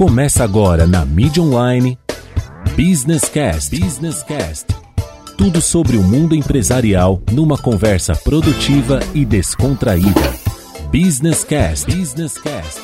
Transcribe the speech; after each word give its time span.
Começa 0.00 0.42
agora 0.42 0.86
na 0.86 1.04
mídia 1.04 1.42
online 1.42 1.98
Business 2.74 3.24
Cast. 3.24 3.78
Business 3.78 4.22
Cast. 4.22 4.68
Tudo 5.36 5.60
sobre 5.60 5.98
o 5.98 6.02
mundo 6.02 6.34
empresarial 6.34 7.20
numa 7.30 7.58
conversa 7.58 8.16
produtiva 8.16 9.00
e 9.14 9.26
descontraída. 9.26 10.34
Business 10.90 11.44
Cast. 11.44 11.94
Business 11.94 12.38
Cast. 12.38 12.80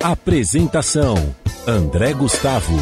Apresentação: 0.00 1.16
André 1.66 2.12
Gustavo. 2.12 2.76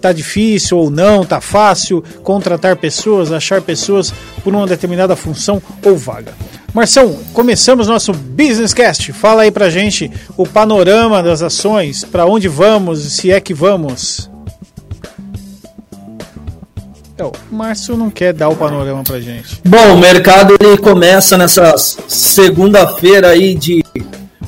tá 0.00 0.12
difícil 0.12 0.78
ou 0.78 0.90
não, 0.90 1.24
tá 1.24 1.40
fácil 1.40 2.02
contratar 2.22 2.76
pessoas, 2.76 3.32
achar 3.32 3.60
pessoas 3.60 4.12
por 4.42 4.54
uma 4.54 4.66
determinada 4.66 5.14
função 5.14 5.62
ou 5.84 5.96
vaga. 5.96 6.32
Marção, 6.72 7.18
começamos 7.32 7.88
nosso 7.88 8.12
Business 8.12 8.72
Cast. 8.72 9.12
Fala 9.12 9.42
aí 9.42 9.50
pra 9.50 9.68
gente 9.68 10.10
o 10.36 10.46
panorama 10.46 11.22
das 11.22 11.42
ações, 11.42 12.04
para 12.04 12.24
onde 12.24 12.48
vamos, 12.48 13.00
se 13.12 13.30
é 13.30 13.40
que 13.40 13.52
vamos. 13.52 14.29
Então, 17.20 17.32
o 17.52 17.54
Márcio 17.54 17.98
não 17.98 18.08
quer 18.08 18.32
dar 18.32 18.48
o 18.48 18.56
panorama 18.56 19.04
pra 19.04 19.20
gente. 19.20 19.60
Bom, 19.62 19.92
o 19.92 19.98
mercado 19.98 20.56
ele 20.58 20.78
começa 20.78 21.36
nessa 21.36 21.76
segunda-feira 21.76 23.28
aí 23.28 23.54
de 23.54 23.84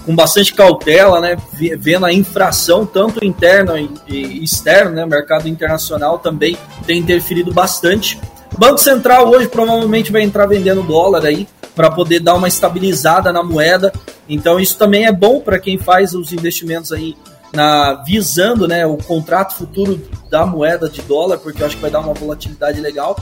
com 0.06 0.16
bastante 0.16 0.54
cautela, 0.54 1.20
né, 1.20 1.36
vendo 1.78 2.06
a 2.06 2.12
infração 2.12 2.86
tanto 2.86 3.22
interna 3.22 3.74
e 4.08 4.42
externa, 4.42 4.90
né, 4.90 5.06
mercado 5.06 5.46
internacional 5.48 6.18
também 6.18 6.56
tem 6.86 6.98
interferido 6.98 7.52
bastante. 7.52 8.18
O 8.54 8.58
Banco 8.58 8.78
Central 8.78 9.28
hoje 9.28 9.48
provavelmente 9.48 10.10
vai 10.10 10.22
entrar 10.22 10.46
vendendo 10.46 10.82
dólar 10.82 11.26
aí 11.26 11.46
para 11.76 11.90
poder 11.90 12.20
dar 12.20 12.36
uma 12.36 12.48
estabilizada 12.48 13.30
na 13.34 13.42
moeda. 13.42 13.92
Então 14.26 14.58
isso 14.58 14.78
também 14.78 15.04
é 15.04 15.12
bom 15.12 15.40
para 15.40 15.58
quem 15.58 15.76
faz 15.76 16.14
os 16.14 16.32
investimentos 16.32 16.90
aí 16.90 17.14
na 17.52 17.94
visando 18.04 18.66
né, 18.66 18.86
o 18.86 18.96
contrato 18.96 19.56
futuro 19.56 20.00
da 20.30 20.46
moeda 20.46 20.88
de 20.88 21.02
dólar, 21.02 21.38
porque 21.38 21.62
eu 21.62 21.66
acho 21.66 21.76
que 21.76 21.82
vai 21.82 21.90
dar 21.90 22.00
uma 22.00 22.14
volatilidade 22.14 22.80
legal. 22.80 23.16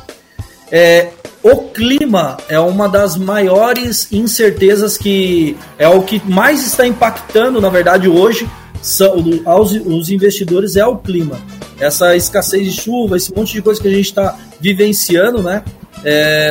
É, 0.70 1.10
o 1.42 1.68
clima 1.68 2.36
é 2.48 2.60
uma 2.60 2.88
das 2.88 3.16
maiores 3.16 4.12
incertezas 4.12 4.96
que 4.96 5.56
é 5.78 5.88
o 5.88 6.02
que 6.02 6.22
mais 6.30 6.64
está 6.64 6.86
impactando, 6.86 7.60
na 7.60 7.68
verdade, 7.68 8.08
hoje 8.08 8.48
são, 8.82 9.14
aos, 9.44 9.72
os 9.72 10.10
investidores 10.10 10.76
é 10.76 10.86
o 10.86 10.96
clima. 10.96 11.38
Essa 11.78 12.14
escassez 12.14 12.72
de 12.72 12.80
chuva, 12.80 13.16
esse 13.16 13.34
monte 13.34 13.52
de 13.52 13.62
coisa 13.62 13.80
que 13.80 13.88
a 13.88 13.90
gente 13.90 14.06
está 14.06 14.36
vivenciando, 14.60 15.42
né? 15.42 15.64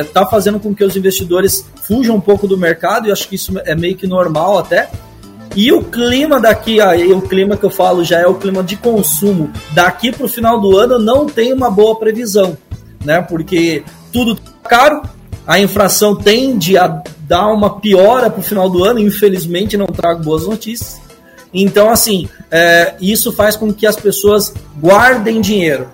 Está 0.02 0.22
é, 0.22 0.30
fazendo 0.30 0.60
com 0.60 0.74
que 0.74 0.84
os 0.84 0.96
investidores 0.96 1.64
fujam 1.82 2.16
um 2.16 2.20
pouco 2.20 2.46
do 2.46 2.58
mercado, 2.58 3.08
e 3.08 3.12
acho 3.12 3.28
que 3.28 3.36
isso 3.36 3.52
é 3.64 3.74
meio 3.74 3.96
que 3.96 4.06
normal 4.06 4.58
até. 4.58 4.90
E 5.56 5.72
o 5.72 5.82
clima 5.82 6.40
daqui, 6.40 6.80
aí 6.80 7.12
o 7.12 7.20
clima 7.20 7.56
que 7.56 7.64
eu 7.64 7.70
falo 7.70 8.04
já 8.04 8.20
é 8.20 8.26
o 8.26 8.34
clima 8.34 8.62
de 8.62 8.76
consumo. 8.76 9.50
Daqui 9.72 10.12
para 10.12 10.24
o 10.24 10.28
final 10.28 10.60
do 10.60 10.76
ano 10.76 10.98
não 10.98 11.26
tem 11.26 11.52
uma 11.52 11.70
boa 11.70 11.98
previsão, 11.98 12.56
né? 13.04 13.20
Porque 13.20 13.82
tudo 14.12 14.36
tá 14.36 14.68
caro, 14.68 15.02
a 15.46 15.58
inflação 15.58 16.14
tende 16.14 16.78
a 16.78 17.02
dar 17.26 17.48
uma 17.48 17.80
piora 17.80 18.30
para 18.30 18.40
o 18.40 18.44
final 18.44 18.70
do 18.70 18.84
ano. 18.84 19.00
Infelizmente 19.00 19.76
não 19.76 19.86
trago 19.86 20.22
boas 20.22 20.46
notícias. 20.46 21.00
Então 21.52 21.90
assim, 21.90 22.28
é, 22.48 22.94
isso 23.00 23.32
faz 23.32 23.56
com 23.56 23.72
que 23.72 23.86
as 23.86 23.96
pessoas 23.96 24.54
guardem 24.80 25.40
dinheiro. 25.40 25.88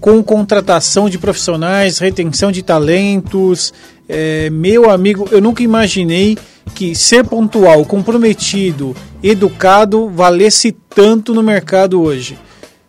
com 0.00 0.22
contratação 0.22 1.08
de 1.08 1.18
profissionais, 1.18 1.98
retenção 1.98 2.50
de 2.50 2.62
talentos. 2.62 3.72
É, 4.08 4.50
meu 4.50 4.90
amigo, 4.90 5.28
eu 5.30 5.40
nunca 5.40 5.62
imaginei 5.62 6.36
que 6.74 6.94
ser 6.94 7.24
pontual, 7.24 7.84
comprometido, 7.84 8.94
educado 9.22 10.08
valesse 10.08 10.72
tanto 10.94 11.34
no 11.34 11.42
mercado 11.42 12.00
hoje. 12.00 12.38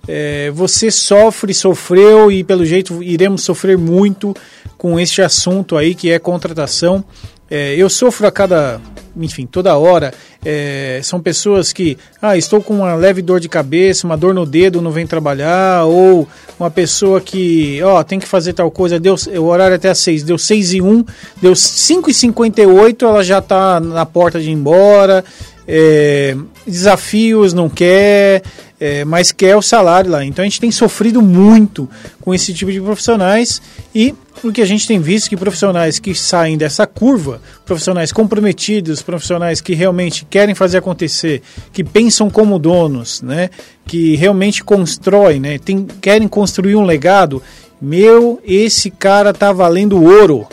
É, 0.07 0.51
você 0.51 0.92
sofre, 0.92 1.54
sofreu 1.54 2.31
e 2.31 2.44
pelo 2.44 2.66
jeito 2.66 3.01
iremos 3.01 3.44
sofrer 3.44 3.78
muito 3.78 4.36
com 4.78 5.00
este 5.00 5.22
assunto 5.22 5.78
aí 5.78 5.96
que 5.96 6.12
é 6.12 6.19
contratação. 6.19 7.04
É, 7.50 7.75
eu 7.75 7.90
sofro 7.90 8.25
a 8.25 8.31
cada, 8.31 8.80
enfim, 9.16 9.45
toda 9.45 9.78
hora. 9.78 10.13
É, 10.45 11.00
são 11.04 11.22
pessoas 11.22 11.72
que, 11.72 11.98
ah, 12.22 12.36
estou 12.38 12.62
com 12.62 12.75
uma 12.75 12.95
leve 12.95 13.22
dor 13.22 13.40
de 13.40 13.48
cabeça, 13.48 14.06
uma 14.06 14.18
dor 14.18 14.34
no 14.34 14.45
dedo, 14.45 14.81
não 14.81 14.92
vem 14.92 15.07
trabalhar, 15.07 15.86
ou 15.86 16.28
uma 16.60 16.69
pessoa 16.69 17.22
que, 17.22 17.81
ó, 17.84 18.04
tem 18.04 18.19
que 18.19 18.28
fazer 18.28 18.54
tal 18.54 18.69
coisa, 18.69 19.00
deu, 19.00 19.16
o 19.38 19.44
horário 19.44 19.74
é 19.74 19.75
até 19.78 19.90
às 19.90 20.00
6, 20.00 20.24
deu 20.24 20.38
6 20.38 20.74
e 20.74 20.81
1, 20.81 21.06
deu 21.42 21.56
5 21.56 22.10
e 22.10 22.13
58, 22.13 23.06
ela 23.06 23.24
já 23.24 23.40
está 23.40 23.80
na 23.80 24.06
porta 24.06 24.39
de 24.39 24.50
ir 24.50 24.54
embora, 24.54 25.24
é, 25.68 26.36
desafios 26.68 27.54
não 27.54 27.69
quer, 27.69 28.42
é, 28.83 29.06
mas 29.06 29.31
quer 29.31 29.56
o 29.56 29.62
salário 29.62 30.12
lá. 30.12 30.25
Então 30.25 30.44
a 30.44 30.45
gente 30.45 30.59
tem 30.59 30.69
sofrido 30.69 31.21
muito 31.21 31.89
com 32.19 32.33
esse 32.33 32.53
tipo 32.53 32.69
de 32.69 32.81
profissionais 32.81 33.62
e 33.95 34.13
o 34.44 34.51
que 34.51 34.62
a 34.62 34.65
gente 34.65 34.85
tem 34.85 35.00
visto 35.00 35.30
que 35.30 35.38
profissionais 35.38 36.00
que 36.00 36.13
saem 36.13 36.57
dessa 36.57 36.85
curva, 36.85 37.41
profissionais 37.65 38.12
comprometidos, 38.12 39.01
profissionais 39.01 39.62
que 39.62 39.74
realmente 39.74 40.27
querem 40.30 40.53
fazer 40.53 40.80
acontecer, 40.80 41.41
que 41.71 41.81
pensam 41.81 42.30
como 42.30 42.59
donos, 42.59 43.21
né, 43.21 43.50
que 43.85 44.18
realmente 44.18 44.62
constroem, 44.62 45.39
né, 45.39 45.57
tem, 45.57 45.88
querem 46.01 46.27
construir 46.27 46.75
um 46.75 46.83
legado, 46.83 47.41
meu, 47.81 48.41
esse 48.44 48.91
cara 48.91 49.33
tá 49.33 49.53
valendo 49.53 50.03
ouro. 50.03 50.45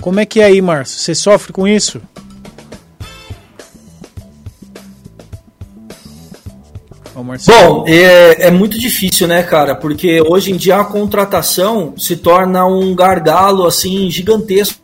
Como 0.00 0.18
é 0.18 0.26
que 0.26 0.40
é 0.40 0.46
aí, 0.46 0.60
Márcio? 0.60 0.98
Você 0.98 1.14
sofre 1.14 1.52
com 1.52 1.68
isso? 1.68 2.00
Bom, 7.46 7.84
é, 7.86 8.46
é, 8.46 8.50
muito 8.50 8.78
difícil, 8.78 9.26
né, 9.26 9.42
cara? 9.42 9.74
Porque 9.74 10.20
hoje 10.22 10.52
em 10.52 10.56
dia 10.56 10.76
a 10.76 10.84
contratação 10.84 11.94
se 11.96 12.16
torna 12.16 12.64
um 12.66 12.94
gargalo 12.94 13.66
assim 13.66 14.08
gigantesco 14.10 14.80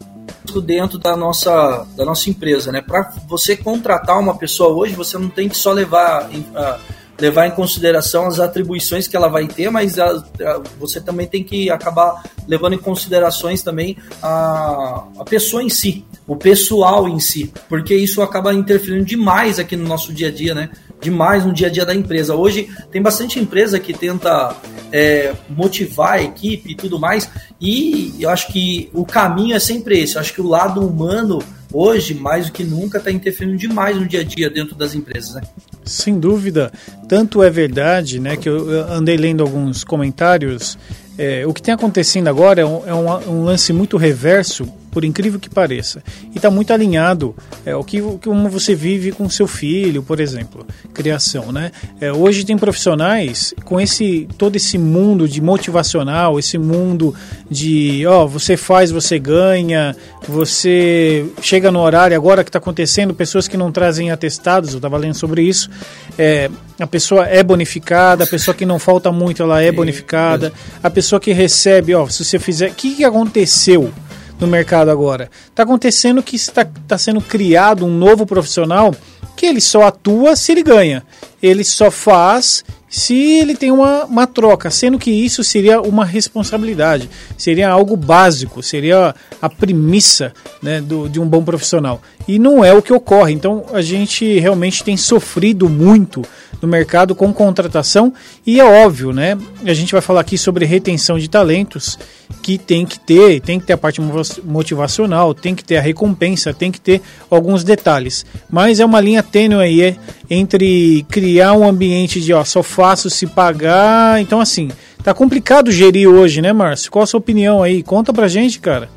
dentro 0.64 0.98
da 0.98 1.16
nossa, 1.16 1.86
da 1.96 2.04
nossa 2.04 2.30
empresa, 2.30 2.72
né? 2.72 2.80
Para 2.80 3.12
você 3.28 3.56
contratar 3.56 4.18
uma 4.18 4.36
pessoa 4.36 4.70
hoje, 4.70 4.94
você 4.94 5.18
não 5.18 5.28
tem 5.28 5.48
que 5.48 5.56
só 5.56 5.72
levar 5.72 6.28
uh, 6.30 6.80
levar 7.18 7.46
em 7.46 7.50
consideração 7.50 8.26
as 8.26 8.38
atribuições 8.38 9.08
que 9.08 9.16
ela 9.16 9.28
vai 9.28 9.46
ter, 9.46 9.70
mas 9.70 9.98
a, 9.98 10.10
a, 10.10 10.62
você 10.78 11.00
também 11.00 11.26
tem 11.26 11.42
que 11.42 11.70
acabar 11.70 12.22
levando 12.46 12.74
em 12.74 12.78
considerações 12.78 13.62
também 13.62 13.96
a, 14.22 15.04
a 15.18 15.24
pessoa 15.24 15.62
em 15.62 15.68
si, 15.68 16.04
o 16.26 16.36
pessoal 16.36 17.08
em 17.08 17.18
si, 17.18 17.52
porque 17.68 17.94
isso 17.94 18.20
acaba 18.22 18.52
interferindo 18.52 19.04
demais 19.04 19.58
aqui 19.58 19.76
no 19.76 19.86
nosso 19.86 20.12
dia 20.12 20.28
a 20.28 20.32
dia, 20.32 20.54
né? 20.54 20.70
Demais 21.00 21.44
no 21.44 21.52
dia 21.52 21.66
a 21.66 21.70
dia 21.70 21.84
da 21.84 21.94
empresa. 21.94 22.34
Hoje 22.34 22.68
tem 22.90 23.02
bastante 23.02 23.38
empresa 23.38 23.78
que 23.78 23.92
tenta 23.92 24.56
é, 24.90 25.34
motivar 25.48 26.14
a 26.14 26.22
equipe 26.22 26.72
e 26.72 26.74
tudo 26.74 26.98
mais, 26.98 27.30
e 27.60 28.14
eu 28.18 28.30
acho 28.30 28.52
que 28.52 28.90
o 28.92 29.04
caminho 29.04 29.54
é 29.54 29.58
sempre 29.58 29.98
esse. 30.00 30.16
Eu 30.16 30.20
acho 30.20 30.32
que 30.32 30.40
o 30.40 30.48
lado 30.48 30.86
humano 30.86 31.38
hoje, 31.72 32.14
mais 32.14 32.46
do 32.46 32.52
que 32.52 32.64
nunca, 32.64 32.98
está 32.98 33.10
interferindo 33.10 33.56
demais 33.56 33.96
no 33.96 34.06
dia 34.06 34.20
a 34.20 34.24
dia 34.24 34.50
dentro 34.50 34.74
das 34.74 34.94
empresas, 34.94 35.34
né? 35.34 35.42
Sem 35.84 36.18
dúvida. 36.18 36.72
Tanto 37.08 37.42
é 37.42 37.50
verdade, 37.50 38.18
né, 38.18 38.36
que 38.36 38.48
eu 38.48 38.68
andei 38.90 39.16
lendo 39.16 39.42
alguns 39.42 39.84
comentários. 39.84 40.78
É, 41.18 41.46
o 41.46 41.54
que 41.54 41.62
tem 41.62 41.72
acontecendo 41.72 42.28
agora 42.28 42.60
é 42.60 42.66
um, 42.66 42.86
é 42.86 42.94
um, 42.94 43.30
um 43.30 43.44
lance 43.44 43.72
muito 43.72 43.96
reverso 43.96 44.68
por 44.96 45.04
incrível 45.04 45.38
que 45.38 45.50
pareça. 45.50 46.02
E 46.32 46.38
está 46.38 46.50
muito 46.50 46.72
alinhado 46.72 47.36
é, 47.66 47.76
o 47.76 47.84
que 47.84 48.00
como 48.00 48.48
você 48.48 48.74
vive 48.74 49.12
com 49.12 49.28
seu 49.28 49.46
filho, 49.46 50.02
por 50.02 50.20
exemplo, 50.20 50.66
criação, 50.94 51.52
né? 51.52 51.70
É, 52.00 52.10
hoje 52.10 52.46
tem 52.46 52.56
profissionais 52.56 53.52
com 53.62 53.78
esse 53.78 54.26
todo 54.38 54.56
esse 54.56 54.78
mundo 54.78 55.28
de 55.28 55.42
motivacional, 55.42 56.38
esse 56.38 56.56
mundo 56.56 57.14
de, 57.50 58.06
ó, 58.06 58.26
você 58.26 58.56
faz, 58.56 58.90
você 58.90 59.18
ganha, 59.18 59.94
você 60.26 61.26
chega 61.42 61.70
no 61.70 61.80
horário 61.80 62.16
agora 62.16 62.42
que 62.42 62.48
está 62.48 62.58
acontecendo, 62.58 63.12
pessoas 63.12 63.46
que 63.46 63.58
não 63.58 63.70
trazem 63.70 64.10
atestados, 64.10 64.70
eu 64.70 64.78
estava 64.78 64.96
lendo 64.96 65.14
sobre 65.14 65.42
isso, 65.42 65.68
é, 66.16 66.50
a 66.80 66.86
pessoa 66.86 67.26
é 67.26 67.42
bonificada, 67.42 68.24
a 68.24 68.26
pessoa 68.26 68.54
que 68.54 68.64
não 68.64 68.78
falta 68.78 69.12
muito, 69.12 69.42
ela 69.42 69.62
é 69.62 69.70
bonificada, 69.70 70.54
a 70.82 70.88
pessoa 70.88 71.20
que 71.20 71.34
recebe, 71.34 71.94
ó, 71.94 72.08
se 72.08 72.24
você 72.24 72.38
fizer, 72.38 72.70
o 72.70 72.74
que, 72.74 72.96
que 72.96 73.04
aconteceu? 73.04 73.92
No 74.38 74.46
mercado 74.46 74.90
agora. 74.90 75.30
Está 75.48 75.62
acontecendo 75.62 76.22
que 76.22 76.36
está 76.36 76.64
tá 76.64 76.98
sendo 76.98 77.20
criado 77.20 77.84
um 77.84 77.90
novo 77.90 78.26
profissional 78.26 78.94
que 79.36 79.46
ele 79.46 79.60
só 79.60 79.82
atua 79.82 80.34
se 80.34 80.52
ele 80.52 80.62
ganha. 80.62 81.02
Ele 81.42 81.62
só 81.62 81.90
faz 81.90 82.64
se 82.88 83.14
ele 83.14 83.56
tem 83.56 83.72
uma, 83.72 84.04
uma 84.04 84.26
troca, 84.26 84.70
sendo 84.70 84.98
que 84.98 85.10
isso 85.10 85.42
seria 85.42 85.80
uma 85.80 86.04
responsabilidade, 86.04 87.10
seria 87.36 87.68
algo 87.68 87.96
básico, 87.96 88.62
seria 88.62 89.14
a 89.42 89.48
premissa 89.48 90.32
né, 90.62 90.80
do, 90.80 91.08
de 91.08 91.20
um 91.20 91.26
bom 91.26 91.42
profissional. 91.42 92.00
E 92.28 92.38
não 92.38 92.64
é 92.64 92.72
o 92.72 92.82
que 92.82 92.92
ocorre. 92.92 93.32
Então 93.32 93.66
a 93.72 93.82
gente 93.82 94.38
realmente 94.38 94.84
tem 94.84 94.96
sofrido 94.96 95.68
muito 95.68 96.22
no 96.60 96.68
mercado 96.68 97.14
com 97.14 97.32
contratação 97.32 98.12
e 98.46 98.60
é 98.60 98.64
óbvio, 98.64 99.12
né? 99.12 99.36
A 99.64 99.74
gente 99.74 99.92
vai 99.92 100.00
falar 100.00 100.20
aqui 100.20 100.38
sobre 100.38 100.64
retenção 100.64 101.18
de 101.18 101.28
talentos 101.28 101.98
que 102.42 102.58
tem 102.58 102.86
que 102.86 102.98
ter, 102.98 103.40
tem 103.40 103.60
que 103.60 103.66
ter 103.66 103.74
a 103.74 103.78
parte 103.78 104.00
motivacional, 104.42 105.34
tem 105.34 105.54
que 105.54 105.64
ter 105.64 105.76
a 105.76 105.80
recompensa, 105.80 106.54
tem 106.54 106.72
que 106.72 106.80
ter 106.80 107.02
alguns 107.30 107.62
detalhes. 107.62 108.24
Mas 108.50 108.80
é 108.80 108.84
uma 108.84 109.00
linha 109.00 109.22
tênue 109.22 109.62
aí 109.62 109.96
entre 110.28 111.04
criar 111.08 111.52
um 111.52 111.66
ambiente 111.66 112.20
de 112.20 112.32
ó, 112.32 112.44
só 112.44 112.62
faço 112.62 113.08
se 113.08 113.26
pagar. 113.26 114.20
Então 114.20 114.40
assim, 114.40 114.70
tá 115.02 115.14
complicado 115.14 115.70
gerir 115.70 116.08
hoje, 116.08 116.42
né, 116.42 116.52
Márcio? 116.52 116.90
Qual 116.90 117.02
a 117.02 117.06
sua 117.06 117.18
opinião 117.18 117.62
aí? 117.62 117.82
Conta 117.82 118.12
pra 118.12 118.28
gente, 118.28 118.58
cara. 118.58 118.88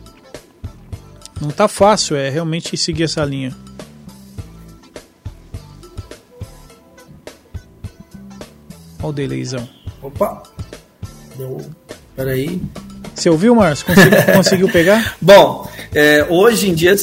Não 1.41 1.49
tá 1.49 1.67
fácil, 1.67 2.15
é 2.17 2.29
realmente 2.29 2.75
seguir 2.75 3.03
essa 3.03 3.23
linha. 3.23 3.55
Olha 9.01 9.09
o 9.09 9.13
delayzão. 9.13 9.67
Opa! 10.01 10.43
Deu. 11.37 11.61
Peraí. 12.15 12.61
Você 13.15 13.29
ouviu, 13.29 13.55
Márcio? 13.55 13.85
Conseguiu, 13.85 14.23
conseguiu 14.35 14.69
pegar? 14.69 15.15
Bom, 15.21 15.69
é, 15.93 16.25
hoje 16.29 16.69
em 16.69 16.73
dia, 16.73 16.93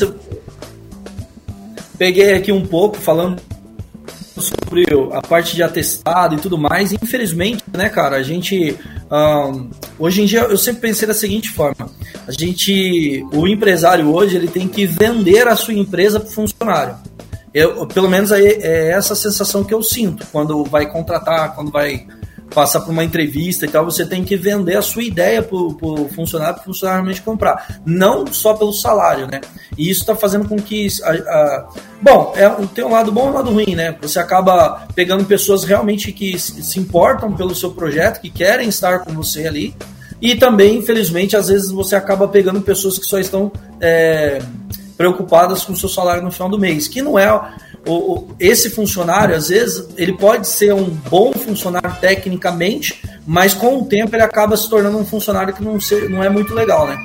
peguei 1.96 2.34
aqui 2.34 2.52
um 2.52 2.66
pouco 2.66 2.98
falando 2.98 3.40
sobre 4.66 4.84
a 5.12 5.22
parte 5.22 5.54
de 5.54 5.62
atestado 5.62 6.34
e 6.34 6.38
tudo 6.38 6.58
mais. 6.58 6.92
Infelizmente, 6.92 7.62
né, 7.72 7.88
cara, 7.88 8.16
a 8.16 8.22
gente. 8.22 8.76
Um, 9.10 9.70
hoje 9.98 10.22
em 10.22 10.26
dia, 10.26 10.40
eu 10.40 10.58
sempre 10.58 10.82
pensei 10.82 11.06
da 11.06 11.14
seguinte 11.14 11.50
forma: 11.50 11.88
a 12.26 12.32
gente. 12.32 13.24
O 13.32 13.46
empresário 13.46 14.12
hoje 14.12 14.36
ele 14.36 14.48
tem 14.48 14.68
que 14.68 14.84
vender 14.84 15.46
a 15.46 15.56
sua 15.56 15.74
empresa 15.74 16.18
para 16.20 16.28
o 16.28 16.32
funcionário. 16.32 16.96
Eu, 17.54 17.86
pelo 17.86 18.08
menos 18.08 18.30
é, 18.32 18.42
é 18.42 18.90
essa 18.90 19.14
sensação 19.14 19.64
que 19.64 19.72
eu 19.72 19.82
sinto 19.82 20.26
quando 20.30 20.62
vai 20.64 20.90
contratar, 20.90 21.54
quando 21.54 21.70
vai 21.70 22.06
passar 22.56 22.80
por 22.80 22.90
uma 22.90 23.04
entrevista 23.04 23.66
e 23.66 23.68
tal, 23.68 23.84
você 23.84 24.06
tem 24.06 24.24
que 24.24 24.34
vender 24.34 24.78
a 24.78 24.80
sua 24.80 25.02
ideia 25.02 25.42
para 25.42 25.54
o 25.54 26.08
funcionário, 26.14 26.54
para 26.54 26.62
o 26.62 26.64
funcionário 26.64 27.02
realmente 27.02 27.20
comprar. 27.20 27.82
Não 27.84 28.26
só 28.32 28.54
pelo 28.54 28.72
salário, 28.72 29.26
né? 29.26 29.42
E 29.76 29.90
isso 29.90 30.00
está 30.00 30.16
fazendo 30.16 30.48
com 30.48 30.56
que. 30.56 30.88
A, 31.02 31.10
a... 31.10 31.68
Bom, 32.00 32.32
é, 32.34 32.48
tem 32.74 32.82
um 32.82 32.92
lado 32.92 33.12
bom 33.12 33.26
e 33.26 33.28
um 33.28 33.34
lado 33.34 33.50
ruim, 33.50 33.74
né? 33.74 33.94
Você 34.00 34.18
acaba 34.18 34.86
pegando 34.94 35.26
pessoas 35.26 35.64
realmente 35.64 36.10
que 36.12 36.38
se 36.38 36.80
importam 36.80 37.30
pelo 37.36 37.54
seu 37.54 37.72
projeto, 37.72 38.22
que 38.22 38.30
querem 38.30 38.70
estar 38.70 39.00
com 39.00 39.12
você 39.12 39.46
ali. 39.46 39.76
E 40.22 40.34
também, 40.34 40.78
infelizmente, 40.78 41.36
às 41.36 41.48
vezes 41.48 41.70
você 41.70 41.94
acaba 41.94 42.26
pegando 42.26 42.62
pessoas 42.62 42.98
que 42.98 43.04
só 43.04 43.18
estão. 43.18 43.52
É 43.78 44.38
preocupadas 44.96 45.62
com 45.64 45.72
o 45.72 45.76
seu 45.76 45.88
salário 45.88 46.22
no 46.22 46.32
final 46.32 46.48
do 46.48 46.58
mês, 46.58 46.88
que 46.88 47.02
não 47.02 47.18
é 47.18 47.26
o, 47.86 48.28
esse 48.38 48.70
funcionário, 48.70 49.34
às 49.34 49.48
vezes, 49.48 49.88
ele 49.96 50.12
pode 50.12 50.48
ser 50.48 50.74
um 50.74 50.84
bom 50.84 51.32
funcionário 51.32 51.94
tecnicamente, 52.00 53.02
mas 53.26 53.54
com 53.54 53.78
o 53.78 53.84
tempo 53.84 54.14
ele 54.14 54.22
acaba 54.22 54.56
se 54.56 54.68
tornando 54.68 54.98
um 54.98 55.04
funcionário 55.04 55.54
que 55.54 55.62
não, 55.62 55.80
ser, 55.80 56.08
não 56.08 56.22
é 56.22 56.28
muito 56.28 56.54
legal, 56.54 56.86
né? 56.86 56.98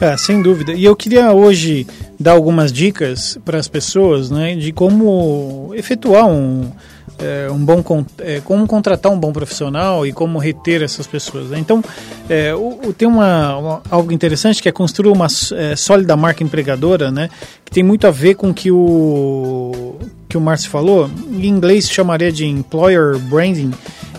É, 0.00 0.16
sem 0.16 0.42
dúvida. 0.42 0.72
E 0.72 0.84
eu 0.84 0.96
queria 0.96 1.32
hoje 1.32 1.86
dar 2.18 2.32
algumas 2.32 2.72
dicas 2.72 3.38
para 3.44 3.58
as 3.58 3.68
pessoas, 3.68 4.30
né, 4.30 4.56
de 4.56 4.72
como 4.72 5.72
efetuar 5.74 6.26
um, 6.26 6.70
é, 7.18 7.50
um 7.50 7.58
bom 7.64 7.82
é, 8.18 8.40
como 8.40 8.66
contratar 8.66 9.12
um 9.12 9.18
bom 9.18 9.32
profissional 9.32 10.06
e 10.06 10.12
como 10.12 10.38
reter 10.38 10.82
essas 10.82 11.06
pessoas. 11.06 11.50
Né? 11.50 11.58
Então, 11.58 11.82
é, 12.28 12.54
o, 12.54 12.80
o, 12.88 12.92
tem 12.92 13.06
uma, 13.06 13.56
uma, 13.56 13.82
algo 13.90 14.12
interessante 14.12 14.62
que 14.62 14.68
é 14.68 14.72
construir 14.72 15.12
uma 15.12 15.26
é, 15.56 15.76
sólida 15.76 16.16
marca 16.16 16.42
empregadora, 16.42 17.10
né? 17.10 17.30
Que 17.64 17.70
tem 17.70 17.82
muito 17.82 18.06
a 18.06 18.10
ver 18.10 18.34
com 18.34 18.52
que 18.52 18.70
o 18.70 19.96
que 20.28 20.36
o 20.36 20.40
Márcio 20.40 20.70
falou. 20.70 21.10
Em 21.30 21.46
inglês 21.46 21.90
chamaria 21.90 22.32
de 22.32 22.46
employer 22.46 23.18
branding, 23.18 23.70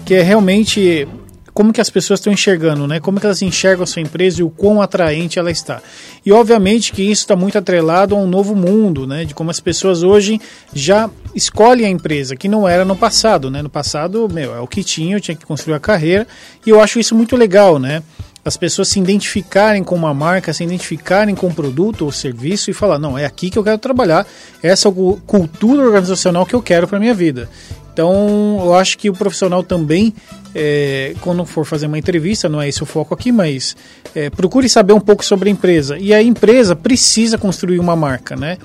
que 0.05 0.13
é 0.13 0.21
realmente 0.21 1.07
como 1.53 1.71
que 1.71 1.79
as 1.79 1.89
pessoas 1.89 2.19
estão 2.19 2.33
enxergando, 2.33 2.87
né? 2.87 2.99
Como 2.99 3.19
que 3.19 3.25
elas 3.25 3.41
enxergam 3.41 3.83
a 3.83 3.87
sua 3.87 4.01
empresa 4.01 4.41
e 4.41 4.43
o 4.43 4.49
quão 4.49 4.81
atraente 4.81 5.37
ela 5.37 5.51
está. 5.51 5.81
E 6.25 6.31
obviamente 6.31 6.91
que 6.91 7.03
isso 7.03 7.21
está 7.21 7.35
muito 7.35 7.57
atrelado 7.57 8.15
a 8.15 8.17
um 8.17 8.27
novo 8.27 8.55
mundo, 8.55 9.05
né? 9.05 9.23
De 9.23 9.33
como 9.33 9.51
as 9.51 9.59
pessoas 9.59 10.03
hoje 10.03 10.41
já 10.73 11.09
escolhem 11.35 11.85
a 11.85 11.89
empresa, 11.89 12.35
que 12.35 12.47
não 12.47 12.67
era 12.67 12.83
no 12.83 12.95
passado, 12.95 13.51
né? 13.51 13.61
No 13.61 13.69
passado, 13.69 14.27
meu, 14.31 14.55
é 14.55 14.59
o 14.59 14.67
que 14.67 14.83
tinha, 14.83 15.15
eu 15.15 15.21
tinha 15.21 15.35
que 15.35 15.45
construir 15.45 15.75
a 15.75 15.79
carreira, 15.79 16.27
e 16.65 16.69
eu 16.69 16.81
acho 16.81 16.99
isso 16.99 17.15
muito 17.15 17.35
legal, 17.35 17.77
né? 17.77 18.01
As 18.45 18.57
pessoas 18.57 18.89
se 18.89 18.99
identificarem 18.99 19.83
com 19.83 19.95
uma 19.95 20.13
marca, 20.13 20.53
se 20.53 20.63
identificarem 20.63 21.33
com 21.33 21.47
um 21.47 21.53
produto 21.53 22.03
ou 22.03 22.11
serviço 22.11 22.69
e 22.69 22.73
falar, 22.73 22.99
não, 22.99 23.17
é 23.17 23.25
aqui 23.25 23.49
que 23.49 23.57
eu 23.57 23.63
quero 23.63 23.77
trabalhar, 23.77 24.27
essa 24.61 24.91
cultura 25.25 25.83
organizacional 25.83 26.45
que 26.45 26.53
eu 26.53 26.61
quero 26.61 26.87
para 26.87 26.99
minha 26.99 27.13
vida. 27.13 27.49
Então, 27.93 28.59
eu 28.59 28.73
acho 28.73 28.97
que 28.97 29.07
o 29.07 29.13
profissional 29.13 29.63
também, 29.63 30.13
é, 30.55 31.13
quando 31.21 31.45
for 31.45 31.63
fazer 31.63 31.85
uma 31.85 31.97
entrevista, 31.97 32.49
não 32.49 32.59
é 32.59 32.67
esse 32.67 32.81
o 32.81 32.87
foco 32.87 33.13
aqui, 33.13 33.31
mas 33.31 33.77
é, 34.15 34.31
procure 34.31 34.67
saber 34.67 34.93
um 34.93 34.99
pouco 34.99 35.23
sobre 35.23 35.47
a 35.47 35.51
empresa. 35.51 35.97
E 35.99 36.11
a 36.11 36.21
empresa 36.21 36.75
precisa 36.75 37.37
construir 37.37 37.79
uma 37.79 37.95
marca, 37.95 38.35
né? 38.35 38.57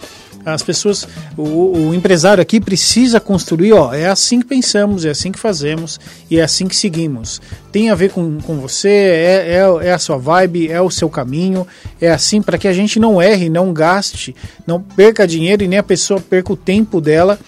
As 0.45 0.62
pessoas, 0.62 1.07
o, 1.37 1.88
o, 1.88 1.95
empresário 1.95 2.40
aqui 2.40 2.61
precisa 2.61 3.21
construir, 3.21 3.73
ó, 3.73 3.92
é 3.92 4.07
assim 4.07 4.40
que 4.40 4.47
pensamos, 4.47 5.04
é 5.04 5.11
assim 5.11 5.30
que 5.30 5.38
fazemos 5.38 6.00
e 6.30 6.38
é 6.38 6.42
assim 6.42 6.66
que 6.66 6.76
seguimos. 6.76 7.40
Tem 7.71 7.90
a 7.90 7.95
ver 7.95 8.11
com, 8.11 8.38
com 8.40 8.57
você, 8.59 8.88
é, 8.88 9.59
é, 9.83 9.88
é 9.88 9.92
a 9.92 9.99
sua 9.99 10.16
vibe, 10.16 10.71
é 10.71 10.80
o 10.80 10.90
seu 10.90 11.11
caminho, 11.11 11.66
é 12.00 12.11
assim 12.11 12.40
para 12.40 12.57
que 12.57 12.66
a 12.66 12.73
gente 12.73 12.99
não 12.99 13.21
erre, 13.21 13.50
não 13.50 13.73
gaste, 13.73 14.35
não 14.66 14.80
perca 14.80 15.26
dinheiro 15.26 15.62
e 15.62 15.68
nem 15.68 15.78
a 15.78 15.83
pessoa 15.83 16.21
perca 16.21 16.52
o 16.52 16.57
tempo 16.57 17.00
dela 17.00 17.38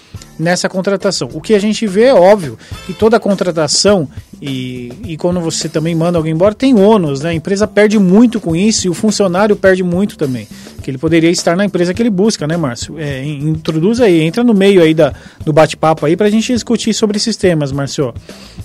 nessa 0.41 0.69
contratação. 0.69 1.29
O 1.33 1.41
que 1.41 1.55
a 1.55 1.59
gente 1.59 1.87
vê 1.87 2.05
é 2.05 2.15
óbvio 2.15 2.59
que 2.87 2.93
toda 2.93 3.21
contratação 3.21 4.09
e, 4.41 4.93
e 5.05 5.17
quando 5.17 5.39
você 5.41 5.69
também 5.69 5.95
manda 5.95 6.19
alguém 6.19 6.33
embora 6.33 6.55
tem 6.55 6.75
ônus, 6.75 7.21
né? 7.21 7.31
A 7.31 7.35
empresa 7.35 7.67
perde 7.69 7.99
muito 7.99 8.41
com 8.41 8.57
isso 8.57 8.87
e 8.87 8.91
o 8.91 8.95
funcionário 8.95 9.55
perde 9.55 9.83
muito 9.83 10.17
também. 10.17 10.49
Que 10.83 10.91
ele 10.91 10.99
poderia 10.99 11.31
estar 11.31 11.55
na 11.55 11.65
empresa 11.65 11.93
que 11.93 12.01
ele 12.01 12.11
busca, 12.11 12.47
né, 12.47 12.57
Márcio? 12.57 12.99
É, 12.99 13.23
introduz 13.23 14.01
aí, 14.01 14.23
entra 14.23 14.43
no 14.43 14.55
meio 14.55 14.83
aí 14.83 14.95
da, 14.95 15.13
do 15.45 15.53
bate-papo 15.53 16.07
aí 16.07 16.17
para 16.17 16.27
a 16.27 16.31
gente 16.31 16.53
discutir 16.53 16.95
sobre 16.95 17.19
esses 17.19 17.37
temas, 17.37 17.71
Márcio. 17.71 18.15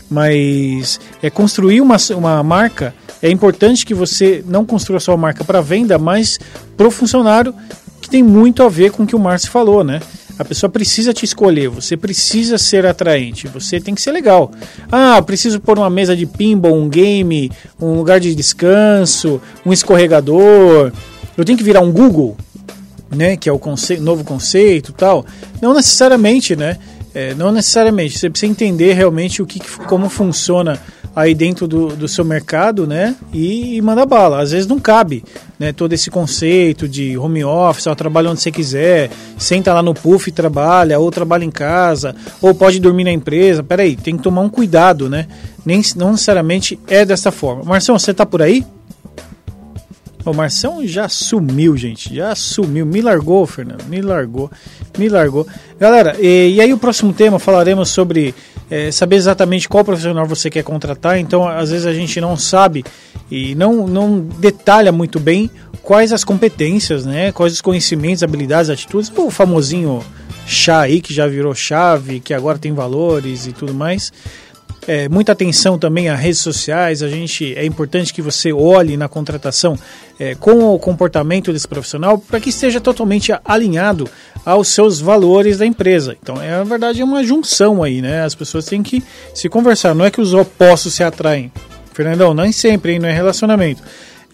Mas 0.09 0.99
é 1.21 1.29
construir 1.29 1.81
uma, 1.81 1.97
uma 2.15 2.41
marca. 2.41 2.95
É 3.21 3.29
importante 3.29 3.85
que 3.85 3.93
você 3.93 4.43
não 4.47 4.65
construa 4.65 4.99
sua 4.99 5.17
marca 5.17 5.43
para 5.43 5.59
venda, 5.59 5.99
mas 5.99 6.39
para 6.77 6.87
o 6.87 6.91
funcionário, 6.91 7.53
que 8.01 8.09
tem 8.09 8.23
muito 8.23 8.63
a 8.63 8.69
ver 8.69 8.91
com 8.91 9.03
o 9.03 9.07
que 9.07 9.15
o 9.15 9.19
Márcio 9.19 9.51
falou, 9.51 9.83
né? 9.83 9.99
A 10.37 10.43
pessoa 10.43 10.69
precisa 10.69 11.13
te 11.13 11.23
escolher, 11.23 11.69
você 11.69 11.95
precisa 11.95 12.57
ser 12.57 12.85
atraente, 12.85 13.47
você 13.47 13.79
tem 13.79 13.95
que 13.95 14.01
ser 14.01 14.11
legal. 14.11 14.51
Ah, 14.91 15.21
preciso 15.21 15.61
pôr 15.61 15.77
uma 15.77 15.89
mesa 15.89 16.15
de 16.15 16.25
pinball, 16.25 16.75
um 16.75 16.89
game, 16.89 17.49
um 17.79 17.95
lugar 17.95 18.19
de 18.19 18.35
descanso, 18.35 19.41
um 19.65 19.71
escorregador. 19.71 20.91
Eu 21.37 21.45
tenho 21.45 21.57
que 21.57 21.63
virar 21.63 21.79
um 21.79 21.91
Google, 21.91 22.35
né? 23.09 23.37
Que 23.37 23.47
é 23.47 23.51
o 23.51 23.57
conce 23.57 23.97
novo 23.97 24.25
conceito 24.25 24.91
tal. 24.91 25.25
Não 25.61 25.73
necessariamente, 25.73 26.55
né? 26.55 26.77
É, 27.13 27.33
não 27.33 27.49
necessariamente. 27.51 28.19
Você 28.19 28.29
precisa 28.29 28.51
entender 28.51 28.91
realmente 28.91 29.41
o 29.41 29.45
que, 29.45 29.61
como 29.87 30.09
funciona 30.09 30.77
aí 31.15 31.33
dentro 31.33 31.67
do, 31.67 31.87
do 31.95 32.07
seu 32.07 32.25
mercado, 32.25 32.85
né? 32.85 33.15
E, 33.31 33.77
e 33.77 33.81
manda 33.81 34.05
bala. 34.05 34.41
Às 34.41 34.51
vezes 34.51 34.67
não 34.67 34.79
cabe, 34.79 35.23
né? 35.57 35.71
Todo 35.71 35.93
esse 35.93 36.11
conceito 36.11 36.87
de 36.87 37.17
home 37.17 37.43
office, 37.43 37.87
ó, 37.87 37.95
trabalha 37.95 38.29
onde 38.29 38.41
você 38.41 38.51
quiser, 38.51 39.09
senta 39.37 39.73
lá 39.73 39.81
no 39.81 39.93
puff 39.93 40.29
e 40.29 40.33
trabalha, 40.33 40.99
ou 40.99 41.09
trabalha 41.09 41.45
em 41.45 41.51
casa, 41.51 42.15
ou 42.41 42.53
pode 42.53 42.79
dormir 42.79 43.05
na 43.05 43.11
empresa. 43.11 43.63
Peraí, 43.63 43.95
tem 43.95 44.17
que 44.17 44.23
tomar 44.23 44.41
um 44.41 44.49
cuidado, 44.49 45.09
né? 45.09 45.27
Nem, 45.65 45.81
não 45.95 46.11
necessariamente 46.11 46.77
é 46.87 47.05
dessa 47.05 47.31
forma. 47.31 47.63
Marcelo, 47.63 47.97
você 47.97 48.13
tá 48.13 48.25
por 48.25 48.41
aí? 48.41 48.65
O 50.25 50.33
Marção 50.33 50.85
já 50.87 51.07
sumiu, 51.07 51.77
gente. 51.77 52.15
Já 52.15 52.33
sumiu. 52.33 52.85
Me 52.85 52.99
largou, 52.99 53.45
Fernando. 53.45 53.83
Me 53.85 54.01
largou. 54.01 54.49
Me 54.97 55.07
largou. 55.07 55.45
Galera, 55.79 56.15
e, 56.19 56.55
e 56.55 56.61
aí 56.61 56.73
o 56.73 56.77
próximo 56.79 57.13
tema 57.13 57.37
falaremos 57.37 57.89
sobre 57.89 58.33
é, 58.69 58.91
saber 58.91 59.17
exatamente 59.17 59.69
qual 59.69 59.85
profissional 59.85 60.25
você 60.25 60.49
quer 60.49 60.63
contratar. 60.63 61.19
Então, 61.19 61.47
às 61.47 61.69
vezes 61.69 61.85
a 61.85 61.93
gente 61.93 62.19
não 62.19 62.35
sabe 62.35 62.83
e 63.29 63.53
não, 63.55 63.87
não 63.87 64.19
detalha 64.19 64.91
muito 64.91 65.19
bem 65.19 65.49
quais 65.83 66.11
as 66.11 66.23
competências, 66.23 67.05
né? 67.05 67.31
Quais 67.31 67.53
os 67.53 67.61
conhecimentos, 67.61 68.23
habilidades, 68.23 68.69
atitudes. 68.71 69.11
O 69.15 69.29
famosinho 69.29 70.03
chá 70.47 70.81
aí 70.81 71.01
que 71.01 71.13
já 71.13 71.27
virou 71.27 71.53
chave, 71.53 72.19
que 72.19 72.33
agora 72.33 72.57
tem 72.57 72.73
valores 72.73 73.45
e 73.45 73.51
tudo 73.51 73.73
mais. 73.73 74.11
É, 74.87 75.09
muita 75.09 75.31
atenção 75.31 75.79
também 75.79 76.09
às 76.09 76.19
redes 76.19 76.39
sociais. 76.39 77.01
A 77.01 77.09
gente 77.09 77.55
é 77.55 77.65
importante 77.65 78.13
que 78.13 78.21
você 78.21 78.53
olhe 78.53 78.95
na 78.95 79.07
contratação 79.07 79.77
é, 80.19 80.35
com 80.35 80.73
o 80.73 80.79
comportamento 80.79 81.51
desse 81.51 81.67
profissional 81.67 82.17
para 82.17 82.39
que 82.39 82.49
esteja 82.49 82.79
totalmente 82.79 83.33
alinhado 83.43 84.07
aos 84.45 84.67
seus 84.67 84.99
valores 84.99 85.57
da 85.57 85.65
empresa. 85.65 86.15
Então, 86.21 86.41
é 86.41 86.51
na 86.51 86.63
verdade 86.63 87.01
é 87.01 87.03
uma 87.03 87.23
junção 87.23 87.81
aí, 87.81 88.01
né? 88.01 88.23
As 88.23 88.35
pessoas 88.35 88.65
têm 88.65 88.83
que 88.83 89.03
se 89.33 89.49
conversar. 89.49 89.95
Não 89.95 90.05
é 90.05 90.11
que 90.11 90.21
os 90.21 90.33
opostos 90.33 90.93
se 90.93 91.03
atraem, 91.03 91.51
Fernandão. 91.93 92.33
Nem 92.33 92.51
sempre, 92.51 92.93
hein? 92.93 92.99
Não 92.99 93.09
é 93.09 93.13
relacionamento. 93.13 93.81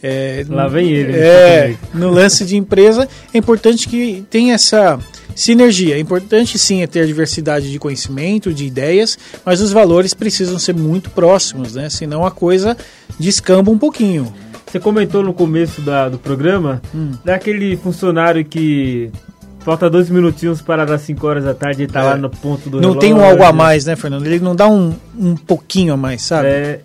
É, 0.03 0.43
Lá 0.49 0.67
vem 0.67 0.89
ele. 0.89 1.15
É, 1.15 1.75
no 1.93 2.09
lance 2.09 2.43
de 2.43 2.57
empresa 2.57 3.07
é 3.33 3.37
importante 3.37 3.87
que 3.87 4.25
tenha 4.29 4.55
essa 4.55 4.99
Sinergia. 5.35 5.95
É 5.95 5.99
importante 5.99 6.57
sim 6.57 6.81
é 6.81 6.87
ter 6.87 7.05
diversidade 7.05 7.71
de 7.71 7.79
conhecimento, 7.79 8.53
de 8.53 8.65
ideias, 8.65 9.17
mas 9.45 9.61
os 9.61 9.71
valores 9.71 10.13
precisam 10.13 10.59
ser 10.59 10.75
muito 10.75 11.09
próximos, 11.09 11.75
né? 11.75 11.89
Senão 11.89 12.25
a 12.25 12.31
coisa 12.31 12.77
descamba 13.19 13.71
um 13.71 13.77
pouquinho. 13.77 14.33
Você 14.65 14.79
comentou 14.79 15.21
no 15.21 15.33
começo 15.33 15.81
da, 15.81 16.07
do 16.07 16.17
programa 16.17 16.81
hum. 16.95 17.11
daquele 17.25 17.75
funcionário 17.75 18.45
que 18.45 19.11
falta 19.59 19.89
dois 19.89 20.09
minutinhos 20.09 20.61
para 20.61 20.85
dar 20.85 20.97
5 20.97 21.27
horas 21.27 21.43
da 21.43 21.53
tarde 21.53 21.83
e 21.83 21.87
tá 21.87 22.01
é. 22.01 22.03
lá 22.03 22.17
no 22.17 22.29
ponto 22.29 22.69
do 22.69 22.81
Não 22.81 22.91
relógio. 22.91 22.99
tem 23.01 23.13
um 23.13 23.23
algo 23.23 23.43
a 23.43 23.51
mais, 23.51 23.85
né, 23.85 23.95
Fernando? 23.95 24.25
Ele 24.25 24.39
não 24.39 24.55
dá 24.55 24.67
um, 24.67 24.93
um 25.17 25.35
pouquinho 25.35 25.93
a 25.93 25.97
mais, 25.97 26.21
sabe? 26.21 26.47
É. 26.47 26.81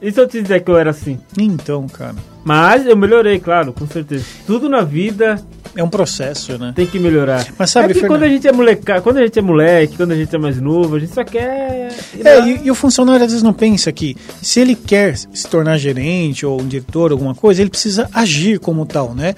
E 0.00 0.10
se 0.10 0.20
eu 0.20 0.26
te 0.26 0.42
dizer 0.42 0.60
que 0.60 0.70
eu 0.70 0.76
era 0.76 0.90
assim? 0.90 1.18
Então, 1.38 1.86
cara. 1.88 2.14
Mas 2.46 2.86
eu 2.86 2.96
melhorei, 2.96 3.40
claro, 3.40 3.72
com 3.72 3.88
certeza. 3.88 4.24
Tudo 4.46 4.68
na 4.68 4.82
vida 4.82 5.42
é 5.74 5.82
um 5.82 5.88
processo, 5.88 6.56
né? 6.56 6.72
Tem 6.76 6.86
que 6.86 6.96
melhorar. 6.96 7.44
Mas 7.58 7.70
sabe, 7.70 7.90
é 7.90 7.94
que 7.94 8.06
quando 8.06 8.22
a 8.22 8.28
gente 8.28 8.46
é 8.46 8.52
moleque, 8.52 8.84
quando 9.02 9.16
a 9.16 9.22
gente 9.22 9.36
é 9.36 9.42
moleque, 9.42 9.96
quando 9.96 10.12
a 10.12 10.14
gente 10.14 10.32
é 10.32 10.38
mais 10.38 10.60
novo, 10.60 10.94
a 10.94 11.00
gente 11.00 11.12
só 11.12 11.24
quer. 11.24 11.92
É, 12.24 12.40
e, 12.46 12.66
e, 12.66 12.70
o 12.70 12.74
funcionário 12.76 13.24
às 13.24 13.32
vezes 13.32 13.42
não 13.42 13.52
pensa 13.52 13.90
que 13.90 14.16
se 14.40 14.60
ele 14.60 14.76
quer 14.76 15.16
se 15.16 15.48
tornar 15.48 15.76
gerente 15.76 16.46
ou 16.46 16.62
um 16.62 16.68
diretor, 16.68 17.10
alguma 17.10 17.34
coisa, 17.34 17.60
ele 17.60 17.70
precisa 17.70 18.08
agir 18.12 18.60
como 18.60 18.86
tal, 18.86 19.12
né? 19.12 19.34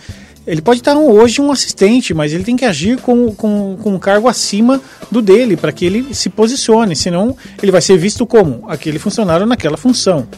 Ele 0.46 0.60
pode 0.60 0.80
estar 0.80 0.94
hoje 0.94 1.40
um 1.40 1.50
assistente, 1.50 2.12
mas 2.12 2.34
ele 2.34 2.44
tem 2.44 2.56
que 2.56 2.66
agir 2.66 2.98
com, 2.98 3.34
com, 3.34 3.78
com 3.82 3.94
um 3.94 3.98
cargo 3.98 4.28
acima 4.28 4.82
do 5.10 5.22
dele 5.22 5.56
para 5.56 5.72
que 5.72 5.86
ele 5.86 6.14
se 6.14 6.28
posicione, 6.28 6.94
senão 6.94 7.34
ele 7.62 7.72
vai 7.72 7.80
ser 7.80 7.96
visto 7.96 8.26
como 8.26 8.66
aquele 8.68 8.98
funcionário 8.98 9.46
naquela 9.46 9.78
função. 9.78 10.28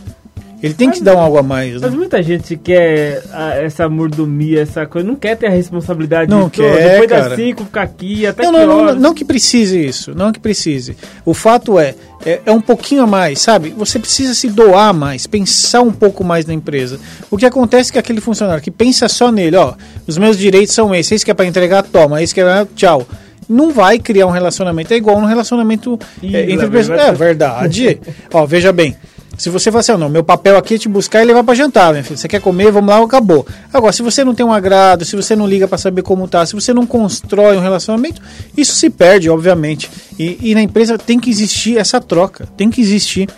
Ele 0.63 0.75
tem 0.75 0.89
mas, 0.89 0.99
que 0.99 1.05
dar 1.05 1.17
um 1.17 1.21
algo 1.21 1.39
a 1.39 1.43
mais. 1.43 1.75
Né? 1.75 1.79
Mas 1.83 1.95
muita 1.95 2.23
gente 2.23 2.57
quer 2.57 3.23
a, 3.33 3.57
essa 3.57 3.89
mordomia, 3.89 4.61
essa 4.61 4.87
coisa, 4.87 5.07
não 5.07 5.17
quer 5.17 5.37
ter 5.37 5.47
a 5.47 5.51
responsabilidade 5.51 6.31
não 6.31 6.49
disso. 6.49 6.63
Quer, 6.63 6.91
Depois 6.93 7.11
cara. 7.11 7.29
das 7.31 7.39
5, 7.39 7.65
ficar 7.65 7.83
aqui, 7.83 8.27
até 8.27 8.43
não, 8.45 8.53
que 8.53 8.59
não, 8.59 8.85
não, 8.85 8.95
não, 8.95 9.15
que 9.15 9.25
precise 9.25 9.85
isso, 9.85 10.15
não 10.15 10.33
que 10.33 10.39
precise. 10.39 10.97
O 11.25 11.33
fato 11.33 11.79
é, 11.79 11.95
é, 12.25 12.41
é, 12.45 12.53
um 12.53 12.61
pouquinho 12.61 13.03
a 13.03 13.07
mais, 13.07 13.41
sabe? 13.41 13.71
Você 13.71 13.99
precisa 13.99 14.35
se 14.35 14.49
doar 14.49 14.93
mais, 14.93 15.27
pensar 15.27 15.81
um 15.81 15.93
pouco 15.93 16.23
mais 16.23 16.45
na 16.45 16.53
empresa. 16.53 17.01
O 17.31 17.39
que 17.39 17.47
acontece 17.47 17.91
é 17.91 17.93
que 17.95 17.99
aquele 17.99 18.21
funcionário 18.21 18.63
que 18.63 18.71
pensa 18.71 19.09
só 19.09 19.33
nele, 19.33 19.57
ó, 19.57 19.75
os 20.07 20.19
meus 20.19 20.37
direitos 20.37 20.75
são 20.75 20.95
esses, 20.95 21.13
esse 21.13 21.25
que 21.25 21.31
é 21.31 21.35
para 21.35 21.47
entregar, 21.47 21.83
toma, 21.83 22.23
esse 22.23 22.35
que 22.35 22.41
é 22.41 22.67
tchau 22.75 23.07
não 23.49 23.73
vai 23.73 23.99
criar 23.99 24.29
um 24.29 24.31
relacionamento. 24.31 24.95
É 24.95 24.97
igual 24.97 25.17
um 25.17 25.25
relacionamento 25.25 25.99
Ih, 26.23 26.37
é, 26.37 26.53
entre 26.53 26.69
pessoas. 26.69 27.01
É 27.01 27.13
verdade. 27.13 28.01
Ó, 28.33 28.47
veja 28.47 28.73
bem. 28.73 28.97
Se 29.41 29.49
você 29.49 29.71
fala 29.71 29.81
assim, 29.81 29.93
oh, 29.93 29.97
não, 29.97 30.11
meu 30.11 30.23
papel 30.23 30.55
aqui 30.59 30.75
é 30.75 30.79
te 30.79 30.87
buscar 30.87 31.23
e 31.23 31.25
levar 31.25 31.43
para 31.43 31.55
jantar, 31.55 31.93
minha 31.93 32.05
filha. 32.05 32.15
Você 32.15 32.29
quer 32.29 32.43
comer, 32.43 32.71
vamos 32.71 32.91
lá, 32.91 33.03
acabou. 33.03 33.47
Agora, 33.73 33.91
se 33.91 34.03
você 34.03 34.23
não 34.23 34.35
tem 34.35 34.45
um 34.45 34.53
agrado, 34.53 35.03
se 35.03 35.17
você 35.17 35.35
não 35.35 35.47
liga 35.47 35.67
para 35.67 35.79
saber 35.79 36.03
como 36.03 36.29
tá, 36.29 36.45
se 36.45 36.55
você 36.55 36.75
não 36.75 36.85
constrói 36.85 37.57
um 37.57 37.61
relacionamento, 37.63 38.21
isso 38.55 38.75
se 38.75 38.91
perde, 38.91 39.31
obviamente. 39.31 39.91
E, 40.19 40.51
e 40.51 40.55
na 40.55 40.61
empresa 40.61 40.99
tem 40.99 41.19
que 41.19 41.31
existir 41.31 41.79
essa 41.79 41.99
troca, 42.03 42.47
tem 42.55 42.69
que 42.69 42.83
existir 42.83 43.31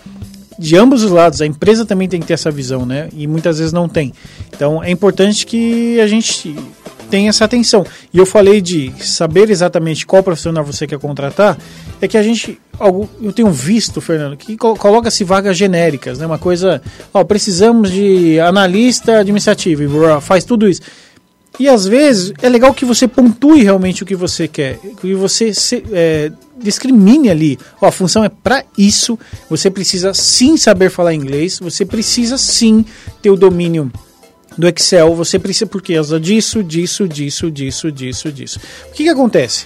de 0.59 0.75
ambos 0.75 1.03
os 1.03 1.11
lados. 1.11 1.41
A 1.41 1.45
empresa 1.45 1.85
também 1.85 2.09
tem 2.09 2.19
que 2.19 2.27
ter 2.27 2.33
essa 2.33 2.51
visão, 2.51 2.85
né? 2.85 3.07
E 3.15 3.25
muitas 3.25 3.59
vezes 3.59 3.71
não 3.71 3.87
tem. 3.87 4.11
Então 4.53 4.83
é 4.83 4.91
importante 4.91 5.45
que 5.45 6.01
a 6.01 6.07
gente 6.07 6.53
tenha 7.13 7.29
essa 7.29 7.45
atenção. 7.45 7.85
E 8.11 8.17
eu 8.17 8.25
falei 8.25 8.59
de 8.59 8.91
saber 9.05 9.51
exatamente 9.51 10.03
qual 10.03 10.23
profissional 10.23 10.63
você 10.63 10.87
quer 10.87 10.97
contratar, 10.97 11.55
é 12.01 12.07
que 12.07 12.17
a 12.17 12.23
gente 12.23 12.59
eu 13.21 13.31
tenho 13.31 13.51
visto, 13.51 14.01
Fernando, 14.01 14.35
que 14.35 14.57
coloca-se 14.57 15.23
vagas 15.23 15.55
genéricas, 15.55 16.17
né? 16.17 16.25
Uma 16.25 16.39
coisa, 16.39 16.81
ó, 17.13 17.23
precisamos 17.23 17.91
de 17.91 18.39
analista 18.39 19.19
administrativo, 19.19 19.83
faz 20.21 20.43
tudo 20.43 20.67
isso. 20.67 20.81
E 21.59 21.69
às 21.69 21.85
vezes 21.85 22.33
é 22.41 22.49
legal 22.49 22.73
que 22.73 22.83
você 22.83 23.07
pontue 23.07 23.61
realmente 23.61 24.01
o 24.01 24.07
que 24.07 24.15
você 24.15 24.47
quer, 24.47 24.79
que 24.99 25.13
você 25.13 25.53
se, 25.53 25.83
é, 25.91 26.31
discrimine 26.59 27.29
ali. 27.29 27.59
Ó, 27.79 27.85
a 27.85 27.91
função 27.91 28.23
é 28.23 28.29
para 28.29 28.65
isso. 28.75 29.19
Você 29.51 29.69
precisa 29.69 30.15
sim 30.15 30.57
saber 30.57 30.89
falar 30.89 31.13
inglês, 31.13 31.59
você 31.59 31.85
precisa 31.85 32.39
sim 32.39 32.83
ter 33.21 33.29
o 33.29 33.35
domínio 33.35 33.91
do 34.57 34.67
Excel. 34.67 35.15
Você 35.15 35.39
precisa 35.39 35.65
por 35.65 35.81
causa 35.81 36.19
disso, 36.19 36.63
disso, 36.63 37.07
disso, 37.07 37.51
disso, 37.51 37.91
disso, 37.91 38.31
disso. 38.31 38.59
O 38.89 38.91
que, 38.93 39.03
que 39.03 39.09
acontece? 39.09 39.65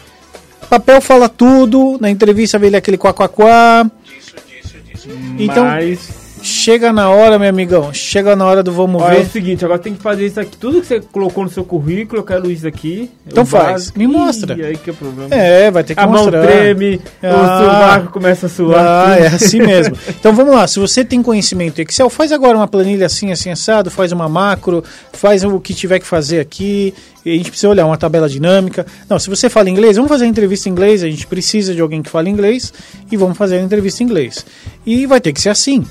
Papel 0.70 1.00
fala 1.02 1.30
tudo, 1.30 1.98
na 2.00 2.10
entrevista 2.10 2.60
vê 2.60 2.68
ele 2.68 2.78
aquele 2.78 2.98
quá 2.98 3.14
quá 3.14 3.28
quá. 3.28 3.90
Disso, 4.04 4.36
disso, 4.48 4.78
disso. 4.86 5.10
Então, 5.40 5.64
Mas 5.64 6.27
chega 6.42 6.92
na 6.94 7.10
hora, 7.10 7.38
meu 7.40 7.50
amigão, 7.50 7.94
chega 7.94 8.36
na 8.36 8.46
hora 8.46 8.62
do 8.64 8.72
vamos 8.72 9.02
Olha, 9.02 9.16
é 9.16 9.20
ver. 9.20 9.26
o 9.28 9.30
seguinte, 9.30 9.64
agora 9.66 9.80
tem 9.80 9.94
que 9.94 10.02
fazer 10.02 10.26
isso 10.26 10.40
aqui. 10.40 10.56
Tudo 10.58 10.82
que 10.82 10.88
você 10.88 11.00
colocou 11.00 11.44
no 11.44 11.50
seu 11.50 11.64
currículo, 11.64 12.22
eu 12.22 12.26
quero 12.26 12.50
isso 12.52 12.68
aqui. 12.68 13.10
Então 13.26 13.46
faz, 13.46 13.92
me 13.94 14.08
mostra. 14.08 14.56
Ih, 14.58 14.64
aí 14.66 14.78
que 14.78 14.90
é 14.90 14.94
o 14.94 14.96
problema. 14.96 15.34
É, 15.34 15.70
vai 15.72 15.84
ter 15.84 15.96
que 15.96 16.00
a 16.00 16.08
mostrar. 16.08 16.32
mão 16.40 16.48
treme, 16.48 17.02
Ah. 17.22 17.28
o 17.28 17.64
sovaco 17.66 18.12
começa 18.14 18.46
a 18.46 18.50
suar. 18.50 18.86
Ah, 18.86 19.14
tudo. 19.16 19.24
é 19.24 19.28
assim 19.28 19.60
mesmo. 19.62 19.98
Então 20.20 20.34
vamos 20.34 20.54
lá, 20.56 20.68
se 20.68 20.80
você 20.80 21.06
tem 21.06 21.22
conhecimento 21.24 21.80
Excel, 21.82 22.10
faz 22.10 22.32
agora 22.32 22.58
uma 22.58 22.68
planilha 22.68 23.06
assim, 23.06 23.32
assim, 23.32 23.50
assado, 23.50 23.90
faz 23.92 24.12
uma 24.12 24.28
macro, 24.28 24.84
faz 25.14 25.44
o 25.44 25.60
que 25.60 25.74
tiver 25.74 26.00
que 26.00 26.08
fazer 26.08 26.40
aqui. 26.40 26.94
E 27.26 27.32
a 27.34 27.38
gente 27.38 27.50
precisa 27.50 27.70
olhar 27.70 27.86
uma 27.86 27.98
tabela 27.98 28.30
dinâmica. 28.30 28.86
Não, 29.10 29.20
se 29.20 29.30
você 29.30 29.50
fala 29.50 29.70
inglês, 29.70 29.98
vamos 29.98 30.08
fazer 30.10 30.24
a 30.26 30.28
entrevista 30.28 30.70
em 30.70 30.72
inglês, 30.72 31.04
a 31.04 31.10
gente 31.10 31.28
precisa 31.28 31.74
de 31.76 31.82
alguém 31.82 32.02
que 32.02 32.10
fale 32.10 32.30
inglês 32.30 32.72
e 33.12 33.18
vamos 33.18 33.38
fazer 33.38 33.58
a 33.58 33.62
entrevista 33.62 34.02
em 34.02 34.06
inglês. 34.06 34.46
E 34.86 35.06
vai 35.06 35.20
ter 35.20 35.34
que 35.34 35.42
ser 35.42 35.50
assim. 35.50 35.86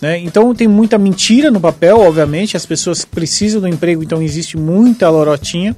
Né? 0.00 0.18
Então 0.18 0.54
tem 0.54 0.68
muita 0.68 0.98
mentira 0.98 1.50
no 1.50 1.60
papel, 1.60 1.98
obviamente, 2.00 2.56
as 2.56 2.66
pessoas 2.66 3.04
precisam 3.04 3.60
do 3.60 3.68
emprego, 3.68 4.02
então 4.02 4.22
existe 4.22 4.56
muita 4.56 5.08
lorotinha. 5.08 5.76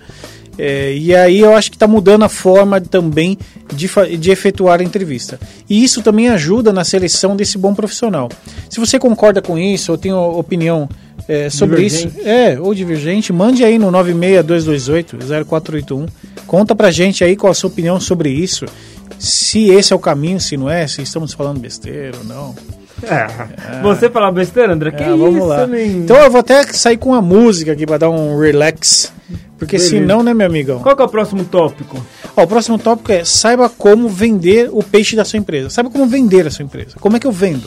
É, 0.58 0.94
e 0.96 1.14
aí 1.14 1.40
eu 1.40 1.54
acho 1.54 1.70
que 1.70 1.76
está 1.76 1.87
mudando 1.87 2.23
a 2.23 2.30
forma 2.30 2.80
também 2.80 3.37
de, 3.75 3.90
de 4.18 4.30
efetuar 4.30 4.80
a 4.80 4.85
entrevista. 4.85 5.38
E 5.68 5.85
isso 5.85 6.02
também 6.02 6.28
ajuda 6.28 6.73
na 6.73 6.82
seleção 6.82 7.37
desse 7.37 7.58
bom 7.58 7.75
profissional. 7.75 8.30
Se 8.70 8.80
você 8.80 8.99
concorda 8.99 9.42
com 9.42 9.58
isso 9.58 9.92
ou 9.92 9.99
tem 9.99 10.12
opinião 10.12 10.88
é, 11.28 11.50
sobre 11.50 11.85
isso, 11.85 12.08
Divergente. 12.08 12.28
é, 12.28 12.58
ou 12.58 12.75
divergente, 12.75 13.32
mande 13.32 13.62
aí 13.64 13.78
no 13.78 13.92
96228-0481. 13.92 16.08
Conta 16.46 16.75
pra 16.75 16.90
gente 16.90 17.23
aí 17.23 17.37
qual 17.37 17.50
a 17.50 17.54
sua 17.54 17.68
opinião 17.68 18.00
sobre 18.00 18.30
isso. 18.30 18.64
Se 19.18 19.68
esse 19.68 19.92
é 19.92 19.96
o 19.96 19.99
caminho, 19.99 20.40
se 20.40 20.56
não 20.56 20.70
é, 20.70 20.87
se 20.87 21.02
estamos 21.02 21.35
falando 21.35 21.61
besteira 21.61 22.16
ou 22.18 22.25
não. 22.25 22.54
É. 23.02 23.82
Você 23.82 24.08
falar 24.08 24.32
besteira, 24.32 24.72
André? 24.72 24.90
Que 24.90 25.02
É, 25.02 25.08
vamos 25.10 25.36
isso, 25.36 25.46
lá. 25.46 25.66
nem- 25.66 25.98
Então 25.98 26.16
eu 26.16 26.30
vou 26.30 26.40
até 26.40 26.62
sair 26.72 26.96
com 26.96 27.10
uma 27.10 27.22
música 27.22 27.72
aqui 27.72 27.84
pra 27.86 27.98
dar 27.98 28.10
um 28.10 28.38
relax. 28.38 29.12
Porque 29.58 29.76
Beleza. 29.78 29.96
senão, 29.96 30.22
né, 30.22 30.34
meu 30.34 30.46
amigão? 30.46 30.80
Qual 30.80 30.94
que 30.94 31.00
é 31.00 31.04
o 31.04 31.08
próximo 31.08 31.42
tópico? 31.44 31.96
Ó, 32.36 32.42
o 32.42 32.46
próximo 32.46 32.78
tópico 32.78 33.10
é 33.10 33.24
saiba 33.24 33.70
como 33.70 34.06
vender 34.06 34.68
o 34.70 34.82
peixe 34.82 35.16
da 35.16 35.24
sua 35.24 35.38
empresa. 35.38 35.70
Saiba 35.70 35.88
como 35.88 36.06
vender 36.06 36.46
a 36.46 36.50
sua 36.50 36.62
empresa. 36.62 36.90
Como 37.00 37.16
é 37.16 37.20
que 37.20 37.26
eu 37.26 37.32
vendo? 37.32 37.62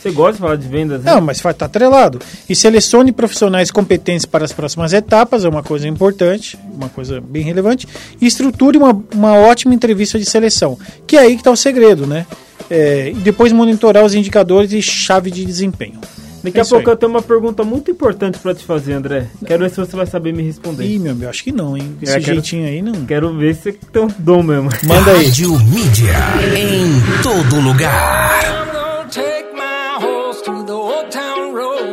Você 0.00 0.10
gosta 0.10 0.32
de 0.32 0.38
falar 0.38 0.56
de 0.56 0.66
vendas, 0.66 1.02
né? 1.02 1.12
Não, 1.12 1.20
mas 1.20 1.36
estar 1.36 1.66
atrelado. 1.66 2.20
E 2.48 2.56
selecione 2.56 3.12
profissionais 3.12 3.70
competentes 3.70 4.24
para 4.24 4.46
as 4.46 4.52
próximas 4.52 4.94
etapas, 4.94 5.44
é 5.44 5.48
uma 5.48 5.62
coisa 5.62 5.86
importante, 5.86 6.58
uma 6.74 6.88
coisa 6.88 7.20
bem 7.20 7.42
relevante. 7.42 7.86
E 8.18 8.26
estruture 8.26 8.78
uma, 8.78 8.98
uma 9.14 9.34
ótima 9.34 9.74
entrevista 9.74 10.18
de 10.18 10.24
seleção, 10.24 10.78
que 11.06 11.18
é 11.18 11.20
aí 11.20 11.34
que 11.34 11.40
está 11.42 11.50
o 11.50 11.56
segredo, 11.56 12.06
né? 12.06 12.26
É, 12.70 13.10
e 13.10 13.14
depois 13.14 13.52
monitorar 13.52 14.04
os 14.04 14.14
indicadores 14.14 14.72
e 14.72 14.80
chave 14.80 15.30
de 15.30 15.44
desempenho. 15.44 15.98
Daqui 16.42 16.58
É 16.58 16.62
a 16.62 16.64
pouco 16.64 16.88
aí. 16.88 16.94
eu 16.94 16.96
tenho 16.96 17.12
uma 17.12 17.20
pergunta 17.20 17.62
muito 17.64 17.90
importante 17.90 18.38
pra 18.38 18.54
te 18.54 18.64
fazer, 18.64 18.94
André. 18.94 19.26
Quero 19.44 19.62
ver 19.62 19.68
se 19.70 19.76
você 19.76 19.94
vai 19.94 20.06
saber 20.06 20.32
me 20.32 20.42
responder. 20.42 20.84
Ih, 20.86 20.98
meu 20.98 21.12
amigo, 21.12 21.28
acho 21.28 21.44
que 21.44 21.52
não, 21.52 21.76
hein? 21.76 21.96
Esse 22.00 22.12
É, 22.12 22.20
quero- 22.20 22.34
jeitinho 22.34 22.66
aí 22.66 22.80
não. 22.80 23.04
Quero 23.04 23.36
ver 23.36 23.54
se 23.54 23.62
você 23.64 23.72
tem 23.92 24.02
um 24.02 24.08
dom 24.18 24.42
mesmo. 24.42 24.70
Manda 24.84 25.10
aí. 25.10 25.26
Rádio 25.26 25.58
Mídia. 25.58 26.14
Em 26.56 27.22
todo 27.22 27.60
lugar. 27.60 28.40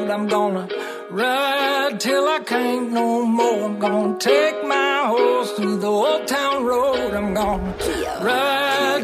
I'm 0.10 0.28
gonna 0.28 0.68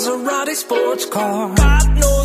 Maserati 0.00 0.54
sports 0.54 1.04
car. 1.04 1.54
Got 1.54 1.88
no 1.90 2.22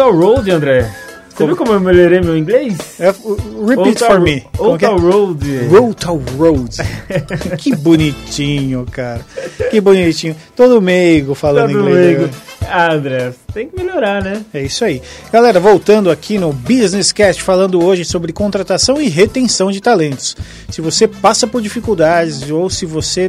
Town 0.00 0.12
Road, 0.18 0.50
André. 0.50 0.90
Você 1.36 1.46
viu 1.46 1.56
como 1.56 1.72
eu 1.72 1.80
melhorei 1.80 2.20
meu 2.20 2.36
inglês? 2.36 2.76
É, 2.98 3.06
repeat 3.66 3.98
for 3.98 4.08
Town- 4.08 4.20
me. 4.20 4.44
Old 4.58 4.78
que 4.78 4.84
é? 4.84 4.88
Town 4.88 4.98
Road. 4.98 5.58
Road 5.68 5.96
to 5.96 6.22
Road. 6.38 6.76
que 7.58 7.74
bonitinho, 7.76 8.86
cara. 8.90 9.20
Que 9.70 9.80
bonitinho. 9.80 10.34
Todo 10.56 10.80
meigo 10.82 11.34
falando 11.34 11.72
Todo 11.72 11.80
inglês. 11.88 12.06
leigo. 12.06 12.22
né? 12.24 12.30
Ah, 12.68 12.92
André, 12.94 13.32
tem 13.52 13.68
que 13.68 13.76
melhorar, 13.76 14.22
né? 14.22 14.42
É 14.54 14.62
isso 14.62 14.84
aí. 14.84 15.02
Galera, 15.32 15.58
voltando 15.58 16.10
aqui 16.10 16.38
no 16.38 16.52
Business 16.52 17.10
Cast, 17.12 17.42
falando 17.42 17.82
hoje 17.82 18.04
sobre 18.04 18.32
contratação 18.32 19.00
e 19.00 19.08
retenção 19.08 19.70
de 19.72 19.80
talentos. 19.80 20.36
Se 20.70 20.80
você 20.80 21.08
passa 21.08 21.46
por 21.46 21.60
dificuldades 21.60 22.50
ou 22.50 22.68
se 22.70 22.86
você 22.86 23.28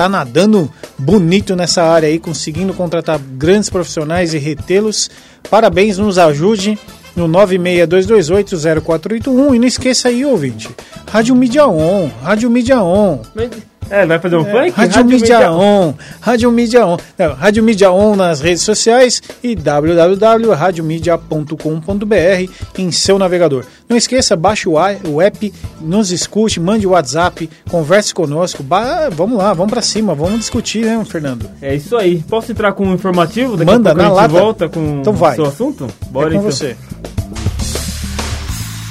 tá 0.00 0.08
nadando 0.08 0.72
bonito 0.96 1.54
nessa 1.54 1.82
área 1.82 2.08
aí, 2.08 2.18
conseguindo 2.18 2.72
contratar 2.72 3.18
grandes 3.18 3.68
profissionais 3.68 4.32
e 4.32 4.38
retê-los, 4.38 5.10
parabéns, 5.50 5.98
nos 5.98 6.16
ajude 6.16 6.78
no 7.14 7.28
962280481 7.28 9.54
e 9.54 9.58
não 9.58 9.66
esqueça 9.66 10.08
aí, 10.08 10.24
ouvinte, 10.24 10.70
Rádio 11.06 11.36
Mídia 11.36 11.66
On, 11.66 12.08
Rádio 12.22 12.48
Mídia 12.48 12.82
On. 12.82 13.20
Mas- 13.34 13.50
É, 13.88 14.04
vai 14.06 14.18
fazer 14.20 14.36
um 14.36 14.44
funk? 14.44 14.70
Rádio 14.70 15.04
Mídia 15.04 15.50
On, 15.52 15.94
Rádio 16.20 16.52
Mídia 16.52 16.86
On, 16.86 16.96
não, 17.18 17.34
Rádio 17.34 17.62
Mídia 17.62 17.90
On 17.90 18.14
nas 18.14 18.40
redes 18.40 18.62
sociais 18.62 19.20
e 19.42 19.56
www.radiomedia.com.br 19.56 22.52
em 22.78 22.92
seu 22.92 23.18
navegador. 23.18 23.64
Não 23.88 23.96
esqueça, 23.96 24.36
baixe 24.36 24.68
o, 24.68 24.76
app, 25.20 25.52
nos 25.80 26.12
escute, 26.12 26.60
mande 26.60 26.86
o 26.86 26.90
WhatsApp, 26.90 27.50
converse 27.68 28.14
conosco. 28.14 28.62
Ba- 28.62 29.08
vamos 29.10 29.36
lá, 29.38 29.52
vamos 29.52 29.72
pra 29.72 29.82
cima, 29.82 30.14
vamos 30.14 30.38
discutir, 30.40 30.84
né, 30.84 31.02
Fernando? 31.04 31.50
É 31.60 31.74
isso 31.74 31.96
aí. 31.96 32.22
Posso 32.28 32.52
entrar 32.52 32.72
com 32.72 32.86
um 32.86 32.94
informativo? 32.94 33.56
Daqui 33.56 33.72
Manda, 33.72 33.90
a 33.90 33.94
pouco 33.94 34.08
na 34.08 34.14
a 34.20 34.22
gente 34.22 34.32
lata. 34.34 34.44
volta 34.44 34.68
com 34.68 34.98
Então 35.00 35.12
vai. 35.14 35.32
o 35.32 35.36
seu 35.36 35.46
assunto? 35.46 35.88
Bora 36.10 36.28
é 36.28 36.32
com 36.34 36.38
então. 36.38 36.50
você. 36.52 36.76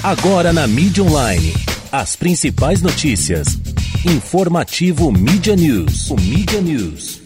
Agora 0.03 0.51
na 0.51 0.67
mídia 0.67 1.03
online. 1.03 1.53
As 1.91 2.15
principais 2.15 2.81
notícias, 2.81 3.57
Informativo 4.05 5.11
Media 5.11 5.57
News. 5.57 6.09
O 6.09 6.15
Media 6.15 6.61
News. 6.61 7.21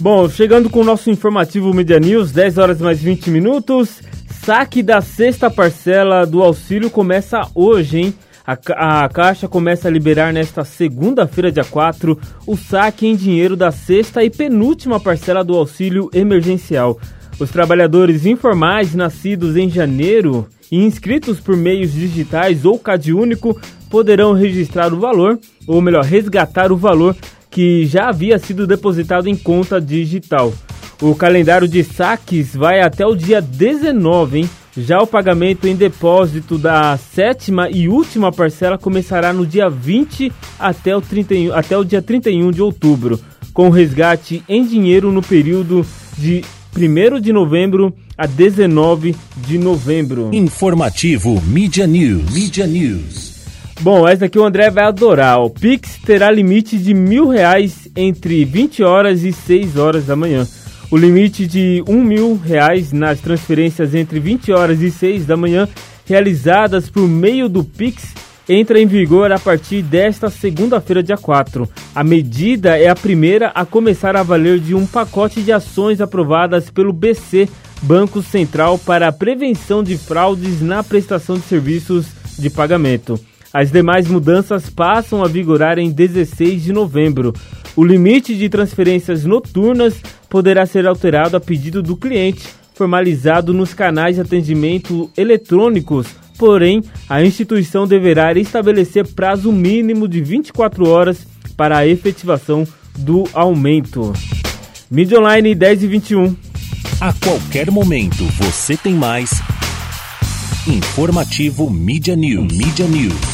Bom, 0.00 0.28
chegando 0.28 0.68
com 0.68 0.80
o 0.80 0.84
nosso 0.84 1.08
informativo 1.08 1.72
Media 1.72 2.00
News, 2.00 2.32
10 2.32 2.58
horas 2.58 2.80
mais 2.80 3.00
20 3.00 3.30
minutos. 3.30 4.02
Saque 4.44 4.82
da 4.82 5.00
sexta 5.00 5.48
parcela 5.48 6.26
do 6.26 6.42
auxílio 6.42 6.90
começa 6.90 7.48
hoje, 7.54 7.98
hein? 7.98 8.14
A, 8.44 9.04
a 9.04 9.08
Caixa 9.08 9.46
começa 9.46 9.86
a 9.86 9.90
liberar 9.90 10.32
nesta 10.32 10.64
segunda-feira, 10.64 11.52
dia 11.52 11.64
4, 11.64 12.18
o 12.44 12.56
saque 12.56 13.06
em 13.06 13.14
dinheiro 13.14 13.54
da 13.54 13.70
sexta 13.70 14.24
e 14.24 14.30
penúltima 14.30 14.98
parcela 14.98 15.44
do 15.44 15.54
auxílio 15.54 16.10
emergencial. 16.12 16.98
Os 17.38 17.50
trabalhadores 17.50 18.26
informais 18.26 18.96
nascidos 18.96 19.56
em 19.56 19.70
janeiro 19.70 20.48
e 20.72 20.76
inscritos 20.84 21.38
por 21.38 21.56
meios 21.56 21.92
digitais 21.92 22.64
ou 22.64 22.80
CAD 22.80 23.12
único 23.12 23.56
poderão 23.94 24.32
registrar 24.32 24.92
o 24.92 24.98
valor, 24.98 25.38
ou 25.68 25.80
melhor, 25.80 26.02
resgatar 26.02 26.72
o 26.72 26.76
valor 26.76 27.14
que 27.48 27.86
já 27.86 28.08
havia 28.08 28.40
sido 28.40 28.66
depositado 28.66 29.28
em 29.28 29.36
conta 29.36 29.80
digital. 29.80 30.52
O 31.00 31.14
calendário 31.14 31.68
de 31.68 31.84
saques 31.84 32.56
vai 32.56 32.80
até 32.80 33.06
o 33.06 33.14
dia 33.14 33.40
19, 33.40 34.40
hein? 34.40 34.50
Já 34.76 35.00
o 35.00 35.06
pagamento 35.06 35.68
em 35.68 35.76
depósito 35.76 36.58
da 36.58 36.96
sétima 36.96 37.70
e 37.70 37.88
última 37.88 38.32
parcela 38.32 38.76
começará 38.76 39.32
no 39.32 39.46
dia 39.46 39.70
20 39.70 40.32
até 40.58 40.96
o, 40.96 41.00
31, 41.00 41.54
até 41.54 41.78
o 41.78 41.84
dia 41.84 42.02
31 42.02 42.50
de 42.50 42.60
outubro, 42.60 43.20
com 43.52 43.70
resgate 43.70 44.42
em 44.48 44.66
dinheiro 44.66 45.12
no 45.12 45.22
período 45.22 45.86
de 46.18 46.42
1 46.76 47.20
de 47.20 47.32
novembro 47.32 47.94
a 48.18 48.26
19 48.26 49.14
de 49.36 49.56
novembro. 49.56 50.30
Informativo 50.32 51.40
Media 51.42 51.86
News. 51.86 52.34
Media 52.34 52.66
News. 52.66 53.33
Bom, 53.80 54.08
essa 54.08 54.26
aqui 54.26 54.38
o 54.38 54.44
André 54.44 54.70
vai 54.70 54.84
adorar. 54.84 55.40
O 55.40 55.50
Pix 55.50 55.98
terá 56.04 56.30
limite 56.30 56.78
de 56.78 56.94
mil 56.94 57.28
reais 57.28 57.88
entre 57.94 58.44
20 58.44 58.82
horas 58.82 59.22
e 59.22 59.32
6 59.32 59.76
horas 59.76 60.06
da 60.06 60.16
manhã. 60.16 60.46
O 60.90 60.96
limite 60.96 61.46
de 61.46 61.82
um 61.88 62.02
mil 62.02 62.36
reais 62.36 62.92
nas 62.92 63.20
transferências 63.20 63.94
entre 63.94 64.20
20 64.20 64.52
horas 64.52 64.80
e 64.80 64.90
6 64.90 65.26
da 65.26 65.36
manhã 65.36 65.68
realizadas 66.06 66.88
por 66.88 67.08
meio 67.08 67.48
do 67.48 67.64
Pix 67.64 68.14
entra 68.48 68.78
em 68.78 68.86
vigor 68.86 69.32
a 69.32 69.38
partir 69.38 69.82
desta 69.82 70.30
segunda-feira, 70.30 71.02
dia 71.02 71.16
4. 71.16 71.68
A 71.94 72.04
medida 72.04 72.78
é 72.78 72.88
a 72.88 72.94
primeira 72.94 73.48
a 73.48 73.64
começar 73.64 74.16
a 74.16 74.22
valer 74.22 74.60
de 74.60 74.74
um 74.74 74.86
pacote 74.86 75.42
de 75.42 75.50
ações 75.50 76.00
aprovadas 76.00 76.70
pelo 76.70 76.92
BC, 76.92 77.48
Banco 77.82 78.22
Central, 78.22 78.78
para 78.78 79.08
a 79.08 79.12
prevenção 79.12 79.82
de 79.82 79.96
fraudes 79.96 80.60
na 80.60 80.82
prestação 80.82 81.36
de 81.36 81.42
serviços 81.42 82.06
de 82.38 82.50
pagamento. 82.50 83.18
As 83.54 83.70
demais 83.70 84.08
mudanças 84.08 84.68
passam 84.68 85.22
a 85.22 85.28
vigorar 85.28 85.78
em 85.78 85.88
16 85.88 86.60
de 86.60 86.72
novembro. 86.72 87.32
O 87.76 87.84
limite 87.84 88.34
de 88.34 88.48
transferências 88.48 89.24
noturnas 89.24 89.94
poderá 90.28 90.66
ser 90.66 90.88
alterado 90.88 91.36
a 91.36 91.40
pedido 91.40 91.80
do 91.80 91.96
cliente, 91.96 92.48
formalizado 92.74 93.54
nos 93.54 93.72
canais 93.72 94.16
de 94.16 94.22
atendimento 94.22 95.08
eletrônicos. 95.16 96.08
Porém, 96.36 96.82
a 97.08 97.22
instituição 97.22 97.86
deverá 97.86 98.32
estabelecer 98.32 99.06
prazo 99.06 99.52
mínimo 99.52 100.08
de 100.08 100.20
24 100.20 100.88
horas 100.88 101.24
para 101.56 101.78
a 101.78 101.86
efetivação 101.86 102.66
do 102.98 103.22
aumento. 103.32 104.12
Mídia 104.90 105.20
Online 105.20 105.54
10 105.54 105.84
e 105.84 105.86
21. 105.86 106.36
A 107.00 107.12
qualquer 107.12 107.70
momento 107.70 108.24
você 108.36 108.76
tem 108.76 108.94
mais. 108.94 109.30
Informativo 110.66 111.70
Media 111.70 112.16
News. 112.16 112.52
Media 112.52 112.88
News. 112.88 113.33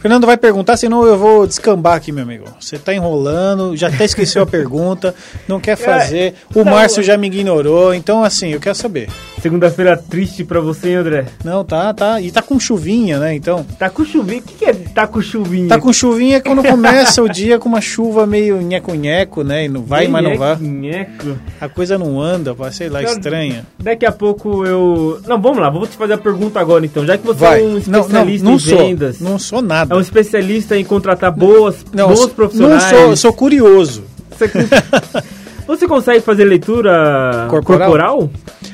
Fernando 0.00 0.26
vai 0.26 0.36
perguntar, 0.36 0.76
senão 0.76 1.04
eu 1.04 1.18
vou 1.18 1.46
descambar 1.46 1.94
aqui, 1.94 2.10
meu 2.10 2.22
amigo. 2.24 2.44
Você 2.58 2.78
tá 2.78 2.94
enrolando, 2.94 3.76
já 3.76 3.88
até 3.88 4.04
esqueceu 4.04 4.42
a 4.42 4.46
pergunta, 4.48 5.14
não 5.46 5.60
quer 5.60 5.76
fazer. 5.76 6.34
O 6.54 6.64
não. 6.64 6.72
Márcio 6.72 7.02
já 7.02 7.16
me 7.16 7.26
ignorou, 7.26 7.92
então 7.94 8.24
assim, 8.24 8.48
eu 8.48 8.60
quero 8.60 8.74
saber. 8.74 9.08
Segunda-feira 9.40 9.96
triste 9.96 10.44
pra 10.44 10.60
você, 10.60 10.90
hein, 10.90 10.96
André? 10.96 11.24
Não, 11.44 11.64
tá, 11.64 11.92
tá. 11.94 12.20
E 12.20 12.30
tá 12.30 12.42
com 12.42 12.60
chuvinha, 12.60 13.18
né? 13.18 13.34
Então. 13.34 13.64
Tá 13.78 13.88
com 13.88 14.04
chuvinha. 14.04 14.40
O 14.40 14.42
que, 14.42 14.54
que 14.54 14.64
é 14.66 14.72
tá 14.72 15.06
com 15.06 15.20
chuvinha? 15.22 15.68
Tá 15.68 15.78
com 15.78 15.92
chuvinha 15.92 16.40
quando 16.42 16.62
começa 16.62 17.22
o 17.22 17.28
dia 17.28 17.58
com 17.58 17.68
uma 17.68 17.80
chuva 17.80 18.26
meio 18.26 18.60
nheco-nheco, 18.60 19.42
né? 19.42 19.64
E 19.64 19.68
não 19.68 19.82
vai, 19.82 20.08
mas 20.08 20.24
não 20.24 20.36
vai. 20.36 20.56
Nheco. 20.56 21.38
A 21.60 21.68
coisa 21.68 21.98
não 21.98 22.20
anda, 22.20 22.54
sei 22.70 22.88
lá, 22.88 23.02
estranha. 23.02 23.64
Daqui 23.78 24.04
a 24.04 24.12
pouco 24.12 24.64
eu. 24.66 25.20
Não, 25.26 25.40
vamos 25.40 25.58
lá, 25.58 25.70
vou 25.70 25.86
te 25.86 25.96
fazer 25.96 26.14
a 26.14 26.18
pergunta 26.18 26.60
agora 26.60 26.84
então. 26.84 27.06
Já 27.06 27.16
que 27.16 27.26
você 27.26 27.40
Vai. 27.40 27.60
é 27.60 27.64
um 27.64 27.70
Não, 27.70 27.78
especialista 27.78 28.44
não, 28.44 28.50
não 28.50 28.56
em 28.56 28.60
sou. 28.60 28.78
vendas, 28.78 29.20
Não 29.20 29.38
sou 29.38 29.62
nada. 29.62 29.89
É 29.90 29.94
um 29.94 30.00
especialista 30.00 30.78
em 30.78 30.84
contratar 30.84 31.32
boas, 31.32 31.84
Não, 31.92 32.08
bons 32.08 32.28
profissionais. 32.28 32.92
Não 32.92 33.06
sou, 33.06 33.16
sou 33.16 33.32
curioso. 33.32 34.04
Você, 34.30 34.48
você 35.66 35.86
consegue 35.88 36.20
fazer 36.20 36.44
leitura 36.44 37.46
Corporal? 37.50 37.88
corporal, 37.90 38.30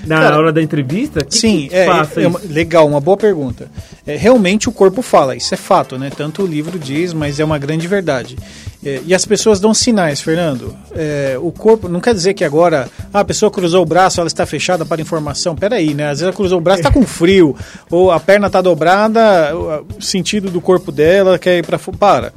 na 0.07 0.21
Cara, 0.21 0.39
hora 0.39 0.53
da 0.53 0.63
entrevista? 0.63 1.25
Que 1.25 1.37
Sim, 1.37 1.69
que 1.69 1.75
é, 1.75 1.87
é 1.87 2.27
uma- 2.29 2.41
legal, 2.49 2.87
uma 2.87 3.01
boa 3.01 3.17
pergunta. 3.17 3.71
É, 4.07 4.17
realmente 4.17 4.69
o 4.69 4.73
corpo 4.73 5.03
fala, 5.03 5.35
isso 5.35 5.53
é 5.53 5.57
fato, 5.57 5.99
né? 5.99 6.11
Tanto 6.17 6.43
o 6.43 6.47
livro 6.47 6.79
diz, 6.79 7.13
mas 7.13 7.41
é 7.41 7.45
uma 7.45 7.59
grande 7.59 7.87
verdade. 7.89 8.37
É, 8.85 9.01
e 9.05 9.13
as 9.15 9.25
pessoas 9.25 9.59
dão 9.59 9.75
sinais, 9.75 10.21
Fernando. 10.21 10.77
É, 10.95 11.37
o 11.41 11.51
corpo 11.51 11.89
não 11.89 12.01
quer 12.01 12.15
dizer 12.15 12.35
que 12.35 12.45
agora 12.45 12.89
ah, 13.13 13.21
a 13.21 13.25
pessoa 13.25 13.51
cruzou 13.51 13.83
o 13.83 13.87
braço, 13.87 14.21
ela 14.21 14.29
está 14.29 14.47
fechada 14.47 14.85
para 14.87 15.03
informação. 15.03 15.57
Peraí, 15.57 15.93
né? 15.93 16.05
Às 16.05 16.11
vezes 16.11 16.23
ela 16.25 16.33
cruzou 16.33 16.59
o 16.59 16.61
braço, 16.61 16.81
está 16.81 16.91
com 16.93 17.05
frio, 17.05 17.57
ou 17.91 18.13
a 18.13 18.21
perna 18.21 18.47
está 18.47 18.61
dobrada, 18.61 19.53
o 19.57 20.01
sentido 20.01 20.51
do 20.51 20.61
corpo 20.61 20.93
dela 20.93 21.39
quer 21.39 21.59
ir 21.59 21.67
para. 21.67 21.79
Para. 21.99 22.33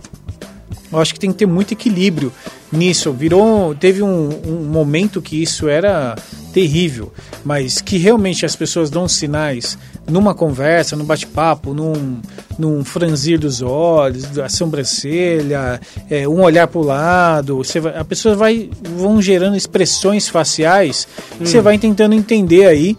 Eu 0.91 0.99
acho 0.99 1.13
que 1.13 1.19
tem 1.19 1.32
que 1.32 1.38
ter 1.38 1.45
muito 1.45 1.73
equilíbrio 1.73 2.32
nisso. 2.71 3.12
Virou, 3.12 3.75
teve 3.75 4.02
um, 4.02 4.30
um 4.45 4.65
momento 4.65 5.21
que 5.21 5.41
isso 5.41 5.67
era 5.67 6.15
terrível, 6.54 7.13
mas 7.43 7.80
que 7.80 7.97
realmente 7.97 8.45
as 8.45 8.56
pessoas 8.56 8.89
dão 8.89 9.08
sinais 9.08 9.78
numa 10.08 10.34
conversa, 10.34 10.95
num 10.95 11.06
bate-papo, 11.06 11.73
num, 11.73 12.19
num 12.58 12.84
franzir 12.84 13.39
dos 13.39 13.62
olhos, 13.62 14.23
da 14.25 14.49
sobrancelha, 14.49 15.80
é, 16.10 16.28
um 16.28 16.41
olhar 16.41 16.67
para 16.67 16.80
o 16.80 16.84
lado. 16.84 17.58
Você 17.58 17.80
vai, 17.80 17.97
a 17.97 18.04
pessoa 18.04 18.36
vai 18.36 18.69
vão 18.97 19.21
gerando 19.21 19.56
expressões 19.56 20.28
faciais. 20.28 21.08
que 21.38 21.47
Você 21.47 21.62
vai 21.62 21.78
tentando 21.78 22.15
entender 22.15 22.65
aí 22.65 22.97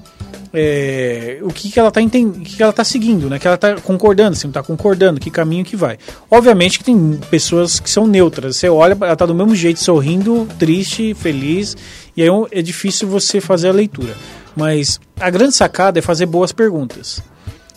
é, 0.53 1.39
o 1.43 1.51
que, 1.51 1.71
que 1.71 1.79
ela 1.79 1.89
está 1.89 2.01
o 2.01 2.33
que, 2.33 2.57
que 2.57 2.63
ela 2.63 2.73
tá 2.73 2.83
seguindo, 2.83 3.29
né? 3.31 3.39
Que 3.39 3.47
ela 3.47 3.55
está 3.55 3.77
concordando, 3.81 4.37
se 4.37 4.45
não 4.45 4.51
está 4.51 4.63
concordando, 4.63 5.21
que 5.21 5.31
caminho 5.31 5.65
que 5.65 5.77
vai. 5.77 5.99
Obviamente 6.31 6.79
que 6.79 6.85
tem 6.85 7.19
pessoas 7.31 7.79
que 7.79 7.89
são 7.89 8.07
neutras. 8.07 8.57
Você 8.57 8.69
olha, 8.69 8.97
ela 9.01 9.13
está 9.13 9.27
do 9.27 9.35
mesmo 9.35 9.55
jeito, 9.55 9.81
sorrindo, 9.81 10.49
triste, 10.59 11.15
feliz, 11.15 11.77
e 12.17 12.23
aí 12.23 12.29
é 12.51 12.63
difícil 12.63 13.09
você 13.09 13.41
fazer 13.41 13.69
a 13.69 13.73
leitura. 13.73 14.17
Mas 14.57 15.01
a 15.19 15.31
grande 15.31 15.55
sacada 15.55 15.99
é 15.99 16.03
fazer 16.03 16.27
boas 16.27 16.53
perguntas. 16.53 17.23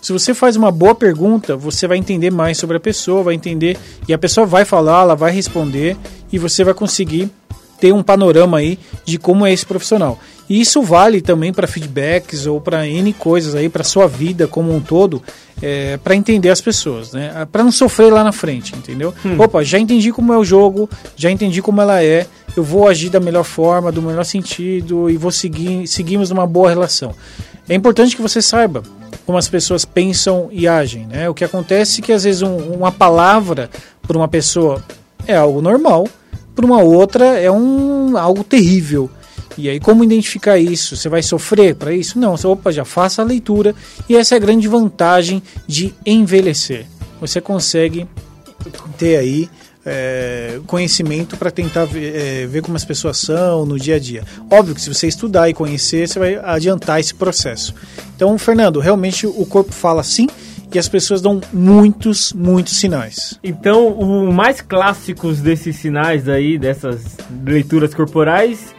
Se 0.01 0.11
você 0.11 0.33
faz 0.33 0.57
uma 0.57 0.69
boa 0.69 0.93
pergunta, 0.93 1.55
você 1.55 1.87
vai 1.87 1.97
entender 1.97 2.29
mais 2.29 2.57
sobre 2.57 2.75
a 2.75 2.79
pessoa, 2.79 3.23
vai 3.23 3.35
entender, 3.35 3.77
e 4.05 4.13
a 4.13 4.17
pessoa 4.17 4.45
vai 4.45 4.65
falar, 4.65 5.03
ela 5.03 5.15
vai 5.15 5.31
responder, 5.31 5.95
e 6.29 6.37
você 6.37 6.61
vai 6.63 6.73
conseguir 6.73 7.31
ter 7.79 7.93
um 7.93 8.03
panorama 8.03 8.57
aí 8.57 8.77
de 9.05 9.17
como 9.17 9.45
é 9.45 9.53
esse 9.53 9.65
profissional. 9.65 10.19
E 10.49 10.59
isso 10.59 10.81
vale 10.81 11.21
também 11.21 11.53
para 11.53 11.67
feedbacks 11.67 12.45
ou 12.45 12.59
para 12.59 12.87
N 12.87 13.13
coisas 13.13 13.55
aí, 13.55 13.69
para 13.69 13.83
sua 13.83 14.07
vida 14.07 14.47
como 14.47 14.75
um 14.75 14.81
todo, 14.81 15.21
é, 15.61 15.97
para 15.97 16.15
entender 16.15 16.49
as 16.49 16.59
pessoas, 16.59 17.13
né? 17.13 17.47
Para 17.51 17.63
não 17.63 17.71
sofrer 17.71 18.11
lá 18.11 18.23
na 18.23 18.31
frente, 18.31 18.75
entendeu? 18.75 19.13
Opa, 19.39 19.63
já 19.63 19.79
entendi 19.79 20.11
como 20.11 20.33
é 20.33 20.37
o 20.37 20.43
jogo, 20.43 20.89
já 21.15 21.31
entendi 21.31 21.61
como 21.61 21.81
ela 21.81 22.03
é, 22.03 22.27
eu 22.55 22.63
vou 22.63 22.87
agir 22.87 23.09
da 23.09 23.19
melhor 23.19 23.43
forma, 23.43 23.91
do 23.91 24.01
melhor 24.01 24.25
sentido 24.25 25.09
e 25.09 25.17
vou 25.17 25.31
seguir, 25.31 25.87
seguimos 25.87 26.29
uma 26.29 26.45
boa 26.45 26.69
relação. 26.69 27.15
É 27.67 27.73
importante 27.73 28.15
que 28.15 28.21
você 28.21 28.41
saiba 28.41 28.83
como 29.25 29.37
as 29.37 29.47
pessoas 29.47 29.85
pensam 29.85 30.49
e 30.51 30.67
agem. 30.67 31.07
Né? 31.07 31.29
O 31.29 31.33
que 31.33 31.43
acontece 31.43 32.01
é 32.01 32.03
que 32.03 32.11
às 32.11 32.23
vezes 32.23 32.41
um, 32.41 32.57
uma 32.57 32.91
palavra 32.91 33.69
para 34.05 34.17
uma 34.17 34.27
pessoa 34.27 34.83
é 35.25 35.35
algo 35.35 35.61
normal, 35.61 36.07
para 36.53 36.65
uma 36.65 36.81
outra 36.81 37.39
é 37.39 37.49
um 37.49 38.17
algo 38.17 38.43
terrível. 38.43 39.09
E 39.57 39.69
aí, 39.69 39.79
como 39.79 40.03
identificar 40.03 40.57
isso? 40.57 40.95
Você 40.95 41.09
vai 41.09 41.21
sofrer 41.21 41.75
para 41.75 41.93
isso? 41.93 42.17
Não, 42.17 42.35
opa, 42.43 42.71
já 42.71 42.85
faça 42.85 43.21
a 43.21 43.25
leitura. 43.25 43.75
E 44.09 44.15
essa 44.15 44.35
é 44.35 44.37
a 44.37 44.39
grande 44.39 44.67
vantagem 44.67 45.41
de 45.67 45.93
envelhecer. 46.05 46.85
Você 47.19 47.39
consegue 47.39 48.07
ter 48.97 49.17
aí 49.17 49.49
é, 49.85 50.59
conhecimento 50.65 51.37
para 51.37 51.51
tentar 51.51 51.85
ver, 51.85 52.15
é, 52.15 52.47
ver, 52.47 52.61
como 52.61 52.75
as 52.75 52.85
pessoas 52.85 53.17
são 53.17 53.65
no 53.65 53.77
dia 53.77 53.95
a 53.95 53.99
dia. 53.99 54.23
Óbvio 54.49 54.75
que 54.75 54.81
se 54.81 54.93
você 54.93 55.07
estudar 55.07 55.49
e 55.49 55.53
conhecer, 55.53 56.07
você 56.07 56.19
vai 56.19 56.35
adiantar 56.35 56.99
esse 56.99 57.13
processo. 57.13 57.73
Então, 58.15 58.37
Fernando, 58.37 58.79
realmente 58.79 59.27
o 59.27 59.45
corpo 59.45 59.71
fala 59.71 60.03
sim 60.03 60.27
e 60.73 60.79
as 60.79 60.87
pessoas 60.87 61.21
dão 61.21 61.39
muitos, 61.51 62.33
muitos 62.33 62.77
sinais. 62.77 63.37
Então, 63.43 63.89
o 63.89 64.31
mais 64.33 64.59
clássicos 64.59 65.39
desses 65.39 65.75
sinais 65.75 66.27
aí, 66.27 66.57
dessas 66.57 67.01
leituras 67.45 67.93
corporais, 67.93 68.72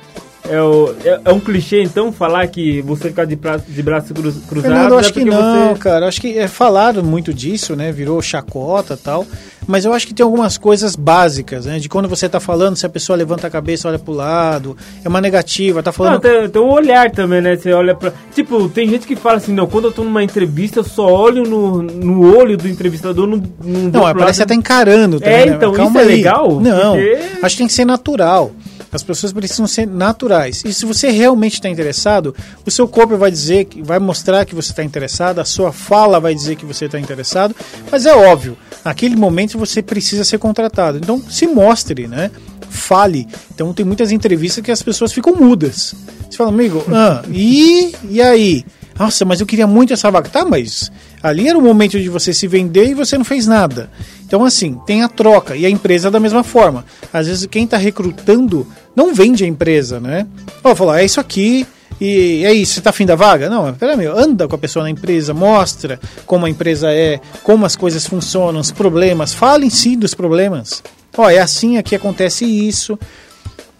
é, 0.48 0.60
o, 0.60 0.94
é, 1.04 1.20
é, 1.24 1.32
um 1.32 1.40
clichê, 1.40 1.82
então, 1.82 2.12
falar 2.12 2.46
que 2.48 2.82
você 2.82 3.08
ficar 3.08 3.24
de, 3.24 3.34
pra, 3.34 3.56
de 3.56 3.82
braço 3.82 4.12
cruz, 4.12 4.36
cruzado? 4.46 4.72
Fernando, 4.72 4.92
eu 4.92 4.98
acho 4.98 5.08
é 5.08 5.12
que 5.12 5.24
não, 5.24 5.74
você... 5.74 5.80
cara. 5.80 6.06
Acho 6.06 6.20
que 6.20 6.38
é 6.38 6.46
falado 6.46 7.02
muito 7.02 7.32
disso, 7.32 7.74
né? 7.74 7.90
Virou 7.90 8.20
chacota 8.20 8.96
tal. 8.96 9.26
Mas 9.66 9.86
eu 9.86 9.94
acho 9.94 10.06
que 10.06 10.12
tem 10.12 10.22
algumas 10.22 10.58
coisas 10.58 10.94
básicas, 10.94 11.64
né? 11.64 11.78
De 11.78 11.88
quando 11.88 12.06
você 12.06 12.28
tá 12.28 12.38
falando, 12.38 12.76
se 12.76 12.84
a 12.84 12.88
pessoa 12.90 13.16
levanta 13.16 13.46
a 13.46 13.50
cabeça, 13.50 13.88
olha 13.88 13.98
pro 13.98 14.12
lado, 14.12 14.76
é 15.02 15.08
uma 15.08 15.22
negativa, 15.22 15.82
tá 15.82 15.90
falando... 15.90 16.14
Não, 16.14 16.20
tem, 16.20 16.48
tem 16.50 16.60
um 16.60 16.70
olhar 16.70 17.10
também, 17.10 17.40
né? 17.40 17.56
Você 17.56 17.72
olha 17.72 17.94
pra... 17.94 18.12
Tipo, 18.34 18.68
tem 18.68 18.86
gente 18.86 19.06
que 19.06 19.16
fala 19.16 19.38
assim, 19.38 19.54
não, 19.54 19.66
quando 19.66 19.86
eu 19.86 19.92
tô 19.92 20.04
numa 20.04 20.22
entrevista, 20.22 20.80
eu 20.80 20.84
só 20.84 21.06
olho 21.06 21.44
no, 21.44 21.80
no 21.80 22.36
olho 22.36 22.58
do 22.58 22.68
entrevistador, 22.68 23.26
não... 23.26 23.42
Não, 23.64 23.80
não 23.90 24.02
parece 24.02 24.32
que 24.32 24.34
você 24.34 24.46
tá 24.46 24.54
encarando 24.54 25.18
também, 25.18 25.34
É, 25.34 25.46
né? 25.46 25.56
então, 25.56 25.72
Calma 25.72 26.02
isso 26.02 26.10
é 26.10 26.14
legal? 26.14 26.60
Não, 26.60 26.92
porque... 26.92 27.18
acho 27.42 27.54
que 27.54 27.58
tem 27.58 27.66
que 27.66 27.72
ser 27.72 27.86
natural. 27.86 28.52
As 28.94 29.02
pessoas 29.02 29.32
precisam 29.32 29.66
ser 29.66 29.88
naturais. 29.88 30.62
E 30.64 30.72
se 30.72 30.86
você 30.86 31.10
realmente 31.10 31.54
está 31.54 31.68
interessado, 31.68 32.32
o 32.64 32.70
seu 32.70 32.86
corpo 32.86 33.16
vai 33.16 33.28
dizer, 33.28 33.66
vai 33.82 33.98
mostrar 33.98 34.44
que 34.44 34.54
você 34.54 34.70
está 34.70 34.84
interessado, 34.84 35.40
a 35.40 35.44
sua 35.44 35.72
fala 35.72 36.20
vai 36.20 36.32
dizer 36.32 36.54
que 36.54 36.64
você 36.64 36.84
está 36.84 36.98
interessado, 36.98 37.56
mas 37.90 38.06
é 38.06 38.14
óbvio, 38.14 38.56
naquele 38.84 39.16
momento 39.16 39.58
você 39.58 39.82
precisa 39.82 40.22
ser 40.22 40.38
contratado. 40.38 40.98
Então 40.98 41.20
se 41.28 41.44
mostre, 41.48 42.06
né? 42.06 42.30
Fale. 42.70 43.26
Então 43.52 43.74
tem 43.74 43.84
muitas 43.84 44.12
entrevistas 44.12 44.62
que 44.62 44.70
as 44.70 44.80
pessoas 44.80 45.12
ficam 45.12 45.34
mudas. 45.34 45.92
Você 46.30 46.36
fala, 46.36 46.50
amigo, 46.50 46.84
ah, 46.94 47.24
e, 47.32 47.92
e 48.08 48.22
aí? 48.22 48.64
Nossa, 48.96 49.24
mas 49.24 49.40
eu 49.40 49.46
queria 49.46 49.66
muito 49.66 49.92
essa 49.92 50.08
vaga. 50.08 50.28
Tá, 50.28 50.44
mas 50.44 50.90
ali 51.20 51.48
era 51.48 51.58
o 51.58 51.62
momento 51.62 51.98
de 51.98 52.08
você 52.08 52.32
se 52.32 52.46
vender 52.46 52.90
e 52.90 52.94
você 52.94 53.18
não 53.18 53.24
fez 53.24 53.44
nada. 53.44 53.90
Então, 54.34 54.44
assim, 54.44 54.80
tem 54.84 55.00
a 55.04 55.08
troca. 55.08 55.54
E 55.54 55.64
a 55.64 55.70
empresa 55.70 56.10
da 56.10 56.18
mesma 56.18 56.42
forma. 56.42 56.84
Às 57.12 57.28
vezes 57.28 57.46
quem 57.46 57.66
está 57.66 57.76
recrutando 57.76 58.66
não 58.96 59.14
vende 59.14 59.44
a 59.44 59.46
empresa, 59.46 60.00
né? 60.00 60.26
Ó, 60.64 60.74
falar, 60.74 61.02
é 61.02 61.04
isso 61.04 61.20
aqui, 61.20 61.64
e 62.00 62.44
é 62.44 62.52
isso, 62.52 62.74
você 62.74 62.80
tá 62.80 62.90
afim 62.90 63.06
da 63.06 63.14
vaga? 63.14 63.48
Não, 63.48 63.72
peraí, 63.74 64.06
anda 64.06 64.48
com 64.48 64.56
a 64.56 64.58
pessoa 64.58 64.82
na 64.82 64.90
empresa, 64.90 65.32
mostra 65.32 66.00
como 66.26 66.46
a 66.46 66.50
empresa 66.50 66.92
é, 66.92 67.20
como 67.44 67.64
as 67.64 67.76
coisas 67.76 68.04
funcionam, 68.08 68.60
os 68.60 68.72
problemas, 68.72 69.32
fale 69.32 69.66
em 69.66 69.70
si 69.70 69.94
dos 69.94 70.14
problemas. 70.14 70.82
Ó, 71.16 71.30
é 71.30 71.38
assim, 71.38 71.76
aqui 71.76 71.94
acontece 71.94 72.44
isso. 72.44 72.98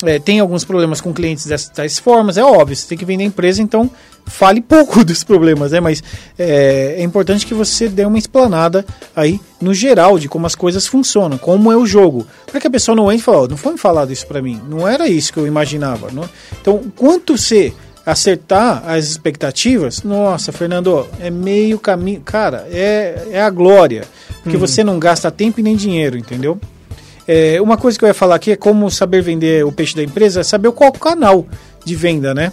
É, 0.03 0.19
tem 0.19 0.41
alguns 0.41 0.65
problemas 0.65 1.01
com 1.01 1.13
clientes 1.13 1.47
dessas 1.47 1.69
tais 1.69 1.99
formas, 1.99 2.37
é 2.37 2.45
óbvio, 2.45 2.77
você 2.77 2.87
tem 2.89 2.99
que 2.99 3.05
vender 3.05 3.25
a 3.25 3.27
empresa, 3.29 3.63
então 3.63 3.91
fale 4.27 4.61
pouco 4.63 5.05
dos 5.05 5.23
problemas, 5.23 5.73
né? 5.73 5.81
Mas 5.81 6.03
é, 6.39 6.97
é, 6.99 7.03
importante 7.03 7.47
que 7.47 7.55
você 7.55 7.89
dê 7.89 8.05
uma 8.05 8.19
explanada 8.19 8.85
aí 9.15 9.41
no 9.61 9.73
geral 9.73 10.19
de 10.19 10.29
como 10.29 10.47
as 10.47 10.55
coisas 10.55 10.87
funcionam, 10.87 11.39
como 11.39 11.71
é 11.71 11.77
o 11.77 11.87
jogo, 11.87 12.27
para 12.51 12.61
que 12.61 12.67
a 12.67 12.71
pessoa 12.71 12.97
não 12.97 13.11
entre 13.11 13.23
e 13.23 13.25
fale, 13.25 13.39
oh, 13.39 13.49
não 13.49 13.57
foi 13.57 13.77
falado 13.77 14.13
isso 14.13 14.27
para 14.27 14.43
mim, 14.43 14.61
não 14.69 14.87
era 14.87 15.09
isso 15.09 15.33
que 15.33 15.39
eu 15.39 15.47
imaginava. 15.47 16.11
Não? 16.11 16.29
Então, 16.61 16.83
quanto 16.97 17.39
você 17.39 17.73
acertar 18.05 18.83
as 18.87 19.07
expectativas, 19.07 20.03
nossa, 20.03 20.53
Fernando, 20.53 21.07
é 21.21 21.31
meio 21.31 21.79
caminho, 21.79 22.21
cara, 22.21 22.67
é, 22.71 23.29
é 23.31 23.41
a 23.41 23.49
glória, 23.49 24.05
porque 24.43 24.57
uhum. 24.57 24.61
você 24.61 24.85
não 24.85 24.99
gasta 24.99 25.31
tempo 25.31 25.61
e 25.61 25.63
nem 25.63 25.75
dinheiro, 25.75 26.19
entendeu? 26.19 26.61
É, 27.27 27.61
uma 27.61 27.77
coisa 27.77 27.99
que 27.99 28.05
eu 28.05 28.09
ia 28.09 28.15
falar 28.15 28.35
aqui 28.35 28.53
é 28.53 28.57
como 28.57 28.91
saber 28.91 29.23
vender 29.23 29.65
o 29.65 29.73
peixe 29.73 29.97
da 29.97 30.03
empresa, 30.03 30.41
é 30.41 30.43
saber 30.43 30.71
qual 30.73 30.93
canal 30.93 31.47
de 31.85 31.95
venda, 31.95 32.35
né? 32.35 32.53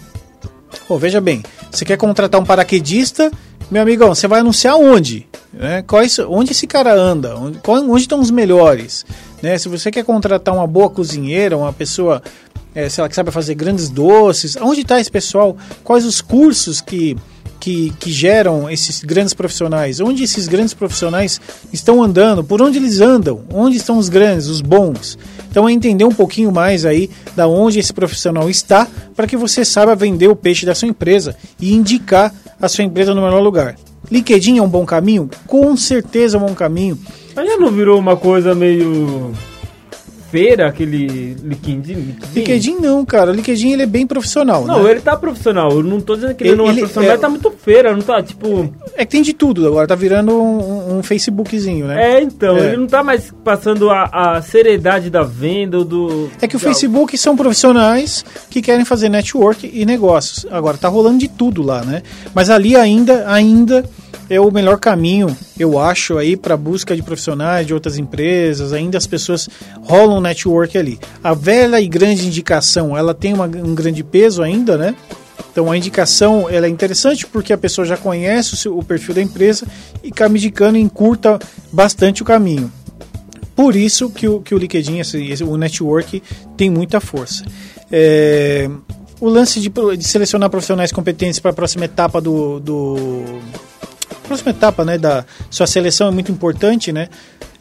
Pô, 0.88 0.97
veja 0.97 1.19
bem, 1.19 1.43
você 1.69 1.84
quer 1.84 1.97
contratar 1.97 2.39
um 2.39 2.45
paraquedista, 2.45 3.31
meu 3.69 3.81
amigão, 3.81 4.13
você 4.13 4.27
vai 4.27 4.39
anunciar 4.39 4.75
onde? 4.75 5.27
Né? 5.53 5.81
Quais, 5.81 6.17
onde 6.19 6.51
esse 6.51 6.65
cara 6.65 6.93
anda? 6.93 7.36
Onde, 7.38 7.60
onde 7.67 8.01
estão 8.01 8.19
os 8.19 8.31
melhores? 8.31 9.05
Né? 9.41 9.57
Se 9.57 9.67
você 9.67 9.91
quer 9.91 10.05
contratar 10.05 10.53
uma 10.53 10.67
boa 10.67 10.89
cozinheira, 10.89 11.57
uma 11.57 11.73
pessoa 11.73 12.21
é, 12.73 12.88
sei 12.88 13.01
lá, 13.01 13.10
que 13.10 13.15
sabe 13.15 13.31
fazer 13.31 13.55
grandes 13.55 13.89
doces, 13.89 14.55
onde 14.55 14.81
está 14.81 14.99
esse 14.99 15.12
pessoal? 15.12 15.57
Quais 15.84 16.05
os 16.05 16.21
cursos 16.21 16.79
que 16.79 17.17
que, 17.62 17.93
que 18.00 18.12
geram 18.12 18.67
esses 18.67 19.04
grandes 19.04 19.36
profissionais? 19.36 20.00
Onde 20.00 20.24
esses 20.24 20.47
grandes 20.47 20.74
profissionais 20.74 21.39
estão 21.71 22.02
andando? 22.04 22.43
Por 22.43 22.60
onde 22.60 22.80
eles 22.80 23.00
andam? 23.00 23.41
Onde 23.54 23.78
estão 23.78 24.00
os 24.00 24.10
grandes, 24.10 24.47
os 24.47 24.62
bons? 24.62 25.17
Então 25.50 25.69
é 25.69 25.71
entender 25.71 26.04
um 26.04 26.12
pouquinho 26.12 26.52
mais 26.52 26.86
aí 26.86 27.10
da 27.36 27.47
onde 27.47 27.80
esse 27.80 27.93
profissional 27.93 28.50
está 28.50 28.88
para 29.15 29.28
que 29.28 29.38
você 29.38 29.63
saiba 29.63 29.95
vender 29.95 30.28
o 30.28 30.36
peixe 30.36 30.65
da 30.65 30.74
sua 30.74 30.88
empresa 30.88 31.36
e 31.60 31.74
indicar 31.74 32.34
a 32.60 32.67
sua 32.67 32.84
empresa 32.84 33.13
no 33.13 33.21
melhor 33.21 33.41
lugar. 33.41 33.76
LinkedIn 34.12 34.58
é 34.58 34.62
um 34.62 34.67
bom 34.67 34.86
caminho? 34.86 35.30
Com 35.45 35.78
certeza 35.78 36.38
é 36.38 36.39
um 36.39 36.47
bom 36.47 36.56
caminho. 36.56 36.97
Mas 37.36 37.47
já 37.47 37.58
não 37.58 37.71
virou 37.71 38.00
uma 38.00 38.17
coisa 38.17 38.56
meio 38.56 39.32
feira, 40.32 40.67
aquele 40.67 41.36
LinkedIn? 41.44 42.15
LinkedIn 42.34 42.78
não, 42.80 43.04
cara. 43.04 43.32
O 43.32 43.34
LinkedIn 43.34 43.74
ele 43.74 43.84
é 43.84 43.86
bem 43.86 44.08
profissional. 44.08 44.65
Não, 44.65 44.84
né? 44.84 44.91
ele 44.91 45.02
tá 45.02 45.17
profissional. 45.17 45.72
Eu 45.72 45.84
não 45.84 46.00
tô 46.00 46.15
dizendo 46.15 46.34
que 46.34 46.44
ele, 46.44 46.52
ele 46.52 46.58
não 46.58 46.70
é 46.70 46.74
profissional, 46.74 47.10
é, 47.10 47.13
mas 47.13 47.22
tá 47.22 47.30
muito 47.30 47.52
feira, 47.52 47.94
não 47.94 48.02
tá 48.02 48.24
tipo. 48.24 48.74
É 48.96 49.06
que 49.06 49.12
tem 49.12 49.22
de 49.22 49.34
tudo 49.34 49.67
agora, 49.67 49.86
tá 49.86 49.96
virando 49.96 50.32
um, 50.32 50.98
um 50.98 51.04
Facebookzinho, 51.04 51.88
né? 51.88 52.15
É, 52.15 52.22
então, 52.22 52.56
é. 52.56 52.67
ele 52.67 52.78
não 52.78 52.88
tá 52.88 53.04
mais 53.04 53.32
passando 53.44 53.89
a, 53.89 54.06
a 54.06 54.41
seriedade 54.41 55.10
da 55.10 55.24
venda 55.24 55.84
do. 55.84 56.30
É 56.41 56.48
que 56.48 56.56
o 56.56 56.60
Facebook 56.60 57.17
são 57.17 57.36
profissionais 57.36 58.24
que 58.50 58.62
querem 58.62 58.86
fazer 58.86 59.10
network 59.10 59.70
e 59.72 59.86
negócios. 59.86 60.46
Agora, 60.50 60.78
tá 60.78 60.88
rolando 60.88 61.20
de 61.20 61.28
tudo 61.28 61.62
lá, 61.62 61.84
né? 61.84 62.02
Mas 62.34 62.50
ali 62.50 62.76
ainda, 62.76 63.26
ainda 63.28 63.84
é 64.30 64.39
o 64.39 64.52
melhor 64.52 64.80
caminho, 64.80 65.36
eu 65.60 65.80
acho, 65.80 66.17
aí 66.17 66.38
para 66.38 66.56
busca 66.56 66.95
de 66.95 67.04
profissionais 67.04 67.67
de 67.67 67.74
outras 67.74 67.97
empresas. 67.97 68.74
Ainda 68.74 68.97
as 68.97 69.08
pessoas 69.08 69.50
rolam 69.84 70.17
um 70.17 70.21
network 70.21 70.78
ali. 70.78 71.00
A 71.24 71.34
velha 71.34 71.80
e 71.80 71.88
grande 71.88 72.26
indicação, 72.28 72.97
ela 72.97 73.13
tem 73.13 73.34
uma, 73.34 73.45
um 73.45 73.76
grande 73.76 74.04
peso 74.04 74.41
ainda, 74.41 74.78
né? 74.78 74.95
Então 75.52 75.69
a 75.69 75.78
indicação 75.78 76.47
ela 76.50 76.65
é 76.65 76.69
interessante 76.69 77.28
porque 77.28 77.52
a 77.52 77.58
pessoa 77.58 77.86
já 77.86 77.97
conhece 77.97 78.54
o, 78.54 78.58
seu, 78.58 78.78
o 78.78 78.84
perfil 78.84 79.15
da 79.15 79.21
empresa 79.21 79.67
e 80.04 80.08
acaba 80.08 80.38
indicando 80.38 80.78
encurta 80.78 81.38
bastante 81.71 82.21
o 82.21 82.26
caminho. 82.26 82.71
Por 83.56 83.76
isso 83.76 84.10
que 84.10 84.28
o, 84.28 84.39
que 84.39 84.56
o 84.56 84.58
LinkedIn, 84.58 85.00
esse, 85.00 85.21
esse, 85.30 85.43
o 85.43 85.58
network, 85.58 86.24
tem 86.56 86.69
muita 86.69 87.02
força. 87.02 87.43
É, 87.91 88.69
o 89.19 89.30
lance 89.30 89.60
de, 89.60 89.69
de, 89.69 90.04
selecionar 90.04 90.50
profissionais 90.50 90.91
competentes 90.91 91.39
para 91.39 91.52
a 91.52 91.54
próxima 91.54 91.86
etapa 91.86 92.19
do, 92.21 92.60
do 92.60 93.39
próxima 94.32 94.52
etapa 94.52 94.86
né, 94.86 94.98
da 94.98 95.26
sua 95.50 95.67
seleção 95.67 96.08
é 96.08 96.12
muito 96.12 96.32
importante, 96.32 96.91
né? 96.91 97.10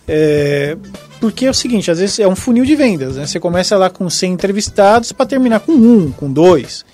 É, 0.06 0.76
porque 1.20 1.46
é 1.46 1.50
o 1.50 1.54
seguinte, 1.54 1.90
às 1.90 1.98
vezes 1.98 2.18
é 2.18 2.26
um 2.26 2.36
funil 2.36 2.64
de 2.64 2.74
vendas, 2.76 3.16
né? 3.16 3.26
Você 3.26 3.40
começa 3.40 3.76
lá 3.76 3.90
com 3.90 4.08
100 4.08 4.32
entrevistados 4.32 5.12
para 5.12 5.26
terminar 5.26 5.60
com 5.60 5.72
um, 5.72 6.12
com 6.12 6.32
dois. 6.32 6.84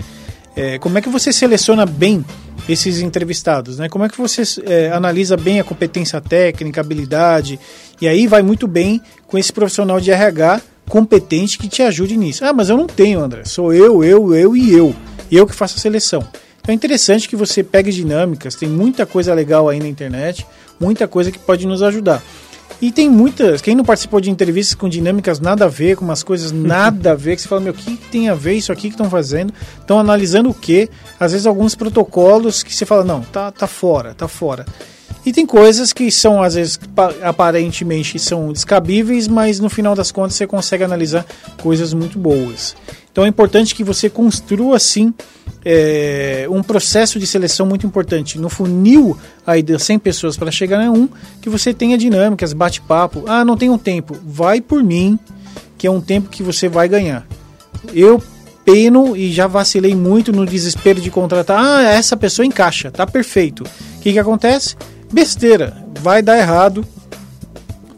É, 0.55 0.79
como 0.79 0.97
é 0.97 1.03
que 1.03 1.09
você 1.09 1.33
seleciona 1.33 1.85
bem 1.85 2.25
esses 2.67 3.01
entrevistados, 3.01 3.79
né? 3.79 3.89
Como 3.89 4.05
é 4.05 4.09
que 4.09 4.17
você 4.17 4.43
é, 4.65 4.91
analisa 4.91 5.37
bem 5.37 5.61
a 5.61 5.65
competência 5.65 6.21
técnica, 6.21 6.81
habilidade? 6.81 7.61
E 8.01 8.09
aí 8.09 8.27
vai 8.27 8.43
muito 8.43 8.67
bem 8.67 9.01
com 9.27 9.37
esse 9.37 9.53
profissional 9.53 10.01
de 10.01 10.11
RH 10.11 10.63
competente 10.89 11.59
que 11.59 11.69
te 11.69 11.83
ajude 11.83 12.17
nisso. 12.17 12.45
Ah, 12.45 12.53
mas 12.53 12.71
eu 12.71 12.77
não 12.77 12.87
tenho, 12.87 13.21
André. 13.21 13.45
Sou 13.45 13.75
eu, 13.75 14.03
eu, 14.03 14.35
eu 14.35 14.57
e 14.57 14.73
eu. 14.73 14.95
Eu 15.31 15.47
que 15.47 15.55
faço 15.55 15.77
a 15.77 15.81
seleção. 15.81 16.27
Então 16.67 16.73
é 16.73 16.75
interessante 16.75 17.29
que 17.29 17.37
você 17.37 17.63
pegue 17.63 17.93
dinâmicas, 17.93 18.57
tem 18.57 18.69
muita 18.69 19.07
coisa 19.07 19.33
legal 19.33 19.69
aí 19.69 19.79
na 19.79 19.87
internet, 19.87 20.45
muita 20.81 21.07
coisa 21.07 21.31
que 21.31 21.39
pode 21.39 21.65
nos 21.65 21.81
ajudar. 21.81 22.21
E 22.83 22.91
tem 22.91 23.09
muitas, 23.09 23.63
quem 23.63 23.77
não 23.77 23.85
participou 23.85 24.21
de 24.21 24.33
entrevistas 24.33 24.75
com 24.75 24.89
dinâmicas 24.89 25.39
nada 25.39 25.67
a 25.67 25.69
ver, 25.69 25.95
com 25.95 26.05
umas 26.05 26.25
coisas 26.25 26.51
nada 26.51 27.13
a 27.13 27.15
ver, 27.15 27.37
que 27.37 27.43
você 27.43 27.47
fala, 27.47 27.61
meu, 27.61 27.73
o 27.73 27.77
que 27.77 27.97
tem 27.97 28.29
a 28.29 28.35
ver 28.35 28.55
isso 28.55 28.73
aqui 28.73 28.89
que 28.89 28.95
estão 28.95 29.09
fazendo? 29.09 29.55
Estão 29.79 30.01
analisando 30.01 30.51
o 30.51 30.55
quê? 30.55 30.89
Às 31.21 31.31
vezes 31.31 31.47
alguns 31.47 31.77
protocolos 31.77 32.65
que 32.65 32.75
você 32.75 32.85
fala, 32.85 33.05
não, 33.05 33.21
tá, 33.21 33.53
tá 33.53 33.69
fora, 33.69 34.13
tá 34.13 34.27
fora. 34.27 34.67
E 35.27 35.33
tem 35.33 35.45
coisas 35.45 35.93
que 35.93 36.09
são, 36.09 36.41
às 36.41 36.55
vezes, 36.55 36.77
pa- 36.95 37.13
aparentemente 37.21 38.17
são 38.17 38.53
descabíveis, 38.53 39.27
mas 39.27 39.59
no 39.59 39.69
final 39.69 39.93
das 39.95 40.13
contas 40.13 40.37
você 40.37 40.47
consegue 40.47 40.85
analisar 40.85 41.27
coisas 41.61 41.93
muito 41.93 42.17
boas. 42.17 42.77
Então 43.11 43.25
é 43.25 43.29
importante 43.29 43.75
que 43.75 43.83
você 43.83 44.09
construa, 44.09 44.79
sim, 44.79 45.13
é, 45.65 46.47
um 46.49 46.63
processo 46.63 47.19
de 47.19 47.27
seleção 47.27 47.67
muito 47.67 47.85
importante. 47.85 48.39
No 48.39 48.49
funil 48.49 49.19
aí 49.45 49.63
de 49.63 49.77
100 49.77 49.99
pessoas 49.99 50.37
para 50.37 50.51
chegar 50.53 50.81
a 50.81 50.91
um, 50.93 51.09
que 51.43 51.51
você 51.51 51.75
tenha 51.75 51.99
dinâmicas, 51.99 52.53
bate-papo. 52.53 53.25
Ah, 53.27 53.45
não 53.45 53.57
tenho 53.57 53.77
tempo. 53.79 54.17
Vai 54.25 54.61
por 54.61 54.81
mim, 54.85 55.19
que 55.77 55.89
é 55.89 55.91
um 55.91 56.01
tempo 56.01 56.29
que 56.29 56.43
você 56.43 56.69
vai 56.69 56.89
ganhar. 56.89 57.27
Eu 57.93 58.23
peno 58.65 59.17
e 59.17 59.33
já 59.33 59.49
vacilei 59.49 59.95
muito 59.97 60.31
no 60.31 60.47
desespero 60.47 61.01
de 61.01 61.11
contratar. 61.11 61.59
Ah, 61.59 61.83
essa 61.83 62.17
pessoa 62.17 62.47
encaixa, 62.47 62.93
tá 62.93 63.05
perfeito. 63.07 63.65
O 63.65 64.01
que, 64.03 64.13
que 64.13 64.19
acontece? 64.21 64.77
Besteira, 65.13 65.77
vai 66.01 66.21
dar 66.21 66.37
errado 66.39 66.87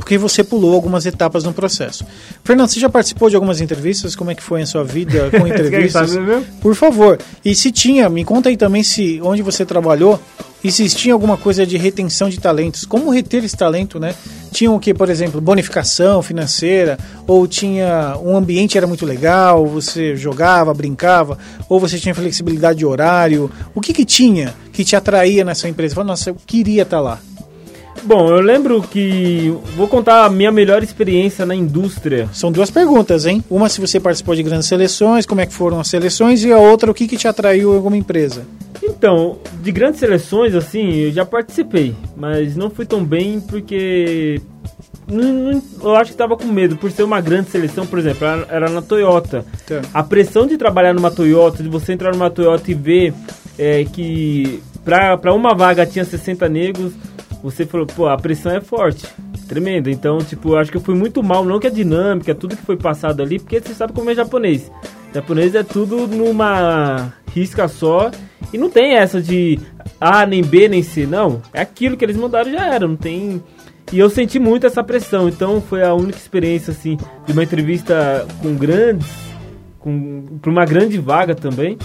porque 0.09 0.17
você 0.17 0.43
pulou 0.43 0.73
algumas 0.73 1.05
etapas 1.05 1.45
no 1.45 1.53
processo. 1.53 2.03
Fernando, 2.43 2.71
você 2.71 2.81
já 2.81 2.89
participou 2.89 3.29
de 3.29 3.37
algumas 3.37 3.61
entrevistas? 3.61 4.17
Como 4.17 4.31
é 4.31 4.35
que 4.35 4.43
foi 4.43 4.63
a 4.63 4.67
sua 4.67 4.83
vida 4.83 5.29
com 5.39 5.47
entrevistas? 5.47 6.17
mesmo? 6.17 6.47
Por 6.63 6.75
favor. 6.75 7.19
E 7.45 7.55
se 7.55 7.71
tinha, 7.71 8.09
me 8.09 8.25
conta 8.25 8.49
aí 8.49 8.57
também 8.57 8.83
se 8.83 9.21
onde 9.23 9.43
você 9.43 9.67
trabalhou 9.67 10.19
e 10.65 10.73
se 10.73 10.89
tinha 10.89 11.13
alguma 11.13 11.37
coisa 11.37 11.67
de 11.67 11.77
retenção 11.77 12.31
de 12.31 12.41
talentos. 12.41 12.87
Como 12.87 13.11
reter 13.11 13.45
esse 13.45 13.55
talento, 13.55 14.01
né? 14.01 14.15
Tinha 14.51 14.73
o 14.73 14.81
que, 14.81 14.95
por 14.95 15.11
exemplo, 15.11 15.43
bonificação 15.43 16.23
financeira, 16.23 16.99
ou 17.27 17.47
tinha 17.47 18.17
um 18.23 18.35
ambiente 18.35 18.79
era 18.79 18.87
muito 18.87 19.05
legal, 19.05 19.67
você 19.67 20.17
jogava, 20.17 20.73
brincava, 20.73 21.37
ou 21.69 21.79
você 21.79 21.99
tinha 21.99 22.15
flexibilidade 22.15 22.79
de 22.79 22.87
horário. 22.87 23.51
O 23.75 23.81
que 23.83 23.93
que 23.93 24.07
tinha 24.07 24.55
que 24.73 24.87
te 24.87 24.97
atraía 24.97 25.45
nessa 25.45 25.69
empresa? 25.69 25.95
Fala, 25.95 26.07
nossa, 26.07 26.31
eu 26.31 26.37
queria 26.47 26.85
estar 26.85 26.99
lá. 26.99 27.21
Bom, 28.09 28.31
eu 28.31 28.41
lembro 28.41 28.81
que. 28.81 29.55
Vou 29.77 29.87
contar 29.87 30.25
a 30.25 30.31
minha 30.31 30.51
melhor 30.51 30.83
experiência 30.83 31.45
na 31.45 31.55
indústria. 31.55 32.27
São 32.33 32.51
duas 32.51 32.71
perguntas, 32.71 33.27
hein? 33.27 33.45
Uma 33.51 33.69
se 33.69 33.83
você 33.83 34.01
participou 34.01 34.35
de 34.35 34.43
grandes 34.43 34.67
seleções, 34.67 35.27
como 35.27 35.43
é 35.43 35.47
que 35.47 35.53
foram 35.53 35.79
as 35.79 35.89
seleções, 35.89 36.43
e 36.43 36.51
a 36.51 36.57
outra, 36.57 36.91
o 36.91 36.95
que 36.95 37.07
que 37.07 37.19
te 37.19 37.29
atraiu 37.29 37.71
em 37.71 37.77
alguma 37.77 37.99
empresa? 37.99 38.47
Então, 38.83 39.37
de 39.63 39.71
grandes 39.71 40.01
seleções, 40.01 40.55
assim, 40.55 40.91
eu 40.95 41.13
já 41.13 41.27
participei, 41.27 41.95
mas 42.17 42.57
não 42.57 42.71
fui 42.71 42.87
tão 42.87 43.05
bem 43.05 43.41
porque. 43.41 44.41
eu 45.83 45.95
acho 45.95 46.05
que 46.05 46.15
estava 46.15 46.35
com 46.35 46.47
medo, 46.47 46.79
por 46.79 46.91
ser 46.91 47.03
uma 47.03 47.21
grande 47.21 47.51
seleção, 47.51 47.87
por 47.87 47.99
exemplo, 47.99 48.27
era, 48.27 48.47
era 48.49 48.71
na 48.71 48.81
Toyota. 48.81 49.45
Tá. 49.67 49.83
A 49.93 50.03
pressão 50.03 50.47
de 50.47 50.57
trabalhar 50.57 50.95
numa 50.95 51.11
Toyota, 51.11 51.63
de 51.63 51.69
você 51.69 51.93
entrar 51.93 52.13
numa 52.13 52.31
Toyota 52.31 52.71
e 52.71 52.75
ver 52.75 53.13
é, 53.59 53.85
que 53.85 54.63
para 54.83 55.35
uma 55.35 55.55
vaga 55.55 55.85
tinha 55.85 56.07
60 56.07 56.49
negros, 56.49 56.95
você 57.43 57.65
falou, 57.65 57.87
pô, 57.87 58.09
a 58.09 58.17
pressão 58.17 58.53
é 58.53 58.61
forte, 58.61 59.07
tremenda. 59.49 59.91
Então, 59.91 60.19
tipo, 60.19 60.57
acho 60.57 60.71
que 60.71 60.77
eu 60.77 60.81
fui 60.81 60.95
muito 60.95 61.23
mal, 61.23 61.45
não 61.45 61.59
que 61.59 61.67
a 61.67 61.71
dinâmica, 61.71 62.35
tudo 62.35 62.57
que 62.57 62.63
foi 62.63 62.77
passado 62.77 63.23
ali, 63.23 63.39
porque 63.39 63.61
você 63.61 63.75
sabe 63.75 63.93
como 63.93 64.11
é 64.11 64.15
japonês. 64.15 64.71
Japonês 65.15 65.55
é 65.55 65.63
tudo 65.63 66.07
numa 66.07 67.13
risca 67.35 67.67
só 67.69 68.11
e 68.53 68.59
não 68.59 68.69
tem 68.69 68.95
essa 68.95 69.21
de 69.21 69.59
A, 70.01 70.27
nem 70.27 70.43
B, 70.43 70.69
nem 70.69 70.83
C, 70.83 71.07
não. 71.07 71.41
É 71.53 71.61
aquilo 71.61 71.97
que 71.97 72.05
eles 72.05 72.17
mandaram 72.17 72.51
já 72.51 72.75
era, 72.75 72.87
não 72.87 72.97
tem. 72.97 73.43
E 73.91 73.99
eu 73.99 74.11
senti 74.11 74.39
muito 74.39 74.67
essa 74.67 74.85
pressão, 74.85 75.29
então 75.29 75.63
foi 75.63 75.83
a 75.83 75.95
única 75.95 76.19
experiência, 76.19 76.73
assim, 76.73 76.99
de 77.27 77.33
uma 77.33 77.43
entrevista 77.43 78.27
com 78.43 78.55
grandes 78.55 79.09
com 79.79 80.39
para 80.43 80.51
uma 80.51 80.65
grande 80.65 80.99
vaga 80.99 81.35
também. 81.35 81.79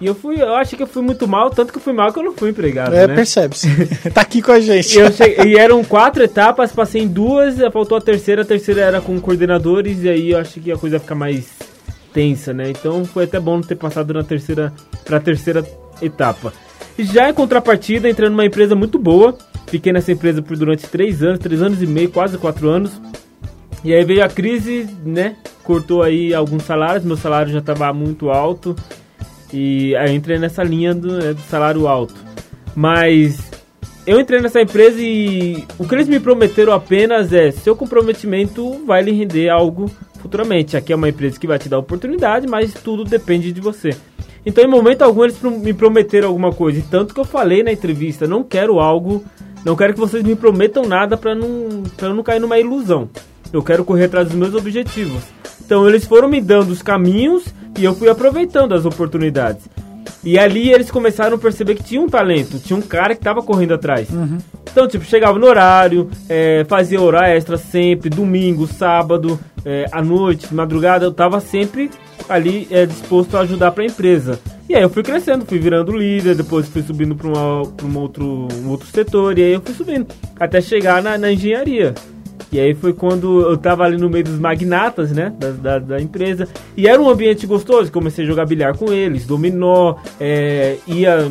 E 0.00 0.06
eu 0.06 0.14
fui, 0.14 0.40
eu 0.42 0.54
acho 0.54 0.76
que 0.76 0.82
eu 0.82 0.86
fui 0.86 1.02
muito 1.02 1.28
mal, 1.28 1.48
tanto 1.50 1.72
que 1.72 1.78
eu 1.78 1.82
fui 1.82 1.92
mal 1.92 2.12
que 2.12 2.18
eu 2.18 2.22
não 2.24 2.32
fui 2.32 2.50
empregado, 2.50 2.94
É, 2.94 3.06
né? 3.06 3.14
percebe-se. 3.14 3.68
tá 4.10 4.20
aqui 4.22 4.42
com 4.42 4.52
a 4.52 4.60
gente. 4.60 4.96
E, 4.96 5.00
eu 5.00 5.12
cheguei- 5.12 5.52
e 5.52 5.56
eram 5.56 5.82
quatro 5.84 6.22
etapas, 6.22 6.72
passei 6.72 7.02
em 7.02 7.08
duas, 7.08 7.56
faltou 7.72 7.96
a 7.96 8.00
terceira, 8.00 8.42
a 8.42 8.44
terceira 8.44 8.80
era 8.80 9.00
com 9.00 9.18
coordenadores, 9.20 10.02
e 10.02 10.08
aí 10.08 10.30
eu 10.32 10.38
acho 10.38 10.60
que 10.60 10.72
a 10.72 10.76
coisa 10.76 10.98
fica 10.98 11.14
mais 11.14 11.46
tensa, 12.12 12.52
né? 12.52 12.70
Então 12.70 13.04
foi 13.04 13.24
até 13.24 13.38
bom 13.38 13.60
ter 13.60 13.76
passado 13.76 14.12
na 14.12 14.22
terceira, 14.24 14.72
pra 15.04 15.20
terceira 15.20 15.64
etapa. 16.02 16.52
E 16.98 17.04
já 17.04 17.28
em 17.28 17.34
contrapartida, 17.34 18.08
entrei 18.08 18.28
numa 18.30 18.44
empresa 18.46 18.74
muito 18.74 18.98
boa, 18.98 19.36
fiquei 19.66 19.92
nessa 19.92 20.10
empresa 20.12 20.40
por 20.42 20.56
durante 20.56 20.86
três 20.88 21.22
anos, 21.22 21.38
três 21.38 21.60
anos 21.62 21.82
e 21.82 21.86
meio, 21.86 22.08
quase 22.10 22.38
quatro 22.38 22.68
anos. 22.68 22.90
E 23.84 23.94
aí 23.94 24.02
veio 24.04 24.24
a 24.24 24.28
crise, 24.28 24.88
né? 25.04 25.36
Cortou 25.66 26.02
aí 26.02 26.32
alguns 26.32 26.62
salários, 26.62 27.04
meu 27.04 27.16
salário 27.16 27.52
já 27.52 27.58
estava 27.58 27.92
muito 27.92 28.30
alto. 28.30 28.76
E 29.52 29.96
aí 29.96 30.10
eu 30.10 30.14
entrei 30.14 30.38
nessa 30.38 30.62
linha 30.62 30.94
do, 30.94 31.18
né, 31.18 31.34
do 31.34 31.40
salário 31.42 31.88
alto. 31.88 32.14
Mas 32.74 33.50
eu 34.06 34.20
entrei 34.20 34.40
nessa 34.40 34.60
empresa 34.60 35.00
e 35.00 35.64
o 35.76 35.86
que 35.86 35.94
eles 35.94 36.08
me 36.08 36.20
prometeram 36.20 36.72
apenas 36.72 37.32
é 37.32 37.50
seu 37.50 37.74
comprometimento 37.74 38.84
vai 38.86 39.02
lhe 39.02 39.10
render 39.10 39.48
algo 39.48 39.90
futuramente. 40.20 40.76
Aqui 40.76 40.92
é 40.92 40.96
uma 40.96 41.08
empresa 41.08 41.40
que 41.40 41.46
vai 41.46 41.58
te 41.58 41.68
dar 41.68 41.78
oportunidade, 41.78 42.46
mas 42.46 42.72
tudo 42.72 43.02
depende 43.02 43.50
de 43.50 43.60
você. 43.60 43.90
Então, 44.44 44.62
em 44.62 44.68
momento 44.68 45.02
algum, 45.02 45.24
eles 45.24 45.42
me 45.42 45.74
prometeram 45.74 46.28
alguma 46.28 46.52
coisa. 46.52 46.78
E 46.78 46.82
tanto 46.82 47.12
que 47.12 47.18
eu 47.18 47.24
falei 47.24 47.64
na 47.64 47.72
entrevista, 47.72 48.28
não 48.28 48.44
quero 48.44 48.78
algo, 48.78 49.24
não 49.64 49.74
quero 49.74 49.94
que 49.94 49.98
vocês 49.98 50.22
me 50.22 50.36
prometam 50.36 50.84
nada 50.84 51.16
para 51.16 51.34
não, 51.34 51.82
pra 51.96 52.10
não 52.10 52.22
cair 52.22 52.40
numa 52.40 52.56
ilusão. 52.56 53.10
Eu 53.52 53.62
quero 53.62 53.84
correr 53.84 54.04
atrás 54.04 54.28
dos 54.28 54.36
meus 54.36 54.54
objetivos. 54.54 55.24
Então, 55.66 55.86
eles 55.88 56.06
foram 56.06 56.28
me 56.28 56.40
dando 56.40 56.70
os 56.70 56.80
caminhos 56.80 57.44
e 57.76 57.84
eu 57.84 57.92
fui 57.92 58.08
aproveitando 58.08 58.72
as 58.72 58.86
oportunidades. 58.86 59.68
E 60.22 60.38
ali 60.38 60.72
eles 60.72 60.90
começaram 60.90 61.36
a 61.36 61.38
perceber 61.38 61.74
que 61.74 61.82
tinha 61.82 62.00
um 62.00 62.08
talento, 62.08 62.58
tinha 62.58 62.76
um 62.76 62.82
cara 62.82 63.14
que 63.14 63.20
tava 63.20 63.42
correndo 63.42 63.74
atrás. 63.74 64.08
Então, 64.70 64.86
tipo, 64.86 65.04
chegava 65.04 65.38
no 65.38 65.46
horário, 65.46 66.08
é, 66.28 66.64
fazia 66.68 67.00
hora 67.00 67.28
extra 67.28 67.56
sempre, 67.56 68.08
domingo, 68.08 68.66
sábado, 68.66 69.38
é, 69.64 69.86
à 69.90 70.02
noite, 70.02 70.52
madrugada, 70.54 71.04
eu 71.04 71.12
tava 71.12 71.40
sempre 71.40 71.90
ali 72.28 72.66
é, 72.70 72.86
disposto 72.86 73.36
a 73.36 73.40
ajudar 73.40 73.72
pra 73.72 73.84
empresa. 73.84 74.38
E 74.68 74.74
aí 74.74 74.82
eu 74.82 74.90
fui 74.90 75.02
crescendo, 75.02 75.44
fui 75.44 75.58
virando 75.58 75.96
líder, 75.96 76.34
depois 76.34 76.68
fui 76.68 76.82
subindo 76.82 77.14
pra 77.14 77.28
um, 77.28 77.98
outro, 77.98 78.48
um 78.62 78.68
outro 78.68 78.86
setor, 78.88 79.38
e 79.38 79.42
aí 79.42 79.52
eu 79.52 79.60
fui 79.60 79.74
subindo, 79.74 80.06
até 80.38 80.60
chegar 80.60 81.02
na, 81.02 81.16
na 81.16 81.32
engenharia. 81.32 81.94
E 82.52 82.60
aí 82.60 82.74
foi 82.74 82.92
quando 82.92 83.42
eu 83.42 83.56
tava 83.56 83.84
ali 83.84 83.96
no 83.96 84.08
meio 84.08 84.24
dos 84.24 84.38
magnatas, 84.38 85.10
né, 85.10 85.32
da, 85.38 85.50
da, 85.50 85.78
da 85.78 86.00
empresa. 86.00 86.48
E 86.76 86.86
era 86.86 87.00
um 87.00 87.08
ambiente 87.08 87.46
gostoso, 87.46 87.90
comecei 87.90 88.24
a 88.24 88.28
jogar 88.28 88.46
bilhar 88.46 88.76
com 88.76 88.92
eles, 88.92 89.26
dominó, 89.26 89.96
é, 90.20 90.76
ia... 90.86 91.30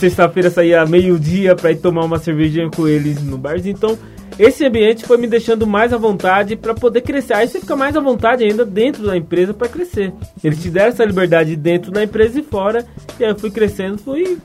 Sexta-feira 0.00 0.50
saía 0.50 0.84
meio-dia 0.84 1.54
pra 1.54 1.70
ir 1.70 1.76
tomar 1.76 2.04
uma 2.04 2.18
cervejinha 2.18 2.68
com 2.68 2.88
eles 2.88 3.22
no 3.22 3.38
barzinho. 3.38 3.74
Então, 3.74 3.96
esse 4.38 4.66
ambiente 4.66 5.06
foi 5.06 5.16
me 5.16 5.26
deixando 5.26 5.66
mais 5.66 5.92
à 5.92 5.96
vontade 5.96 6.56
pra 6.56 6.74
poder 6.74 7.00
crescer. 7.00 7.34
Aí 7.34 7.48
você 7.48 7.60
fica 7.60 7.74
mais 7.76 7.96
à 7.96 8.00
vontade 8.00 8.44
ainda 8.44 8.64
dentro 8.64 9.06
da 9.06 9.16
empresa 9.16 9.54
pra 9.54 9.68
crescer. 9.68 10.12
Eles 10.44 10.60
te 10.60 10.68
deram 10.68 10.88
essa 10.88 11.04
liberdade 11.04 11.56
dentro 11.56 11.90
da 11.90 12.02
empresa 12.02 12.38
e 12.38 12.42
fora. 12.42 12.84
E 13.18 13.24
aí 13.24 13.30
eu 13.30 13.38
fui 13.38 13.50
crescendo, 13.50 13.96
fui... 13.96 14.36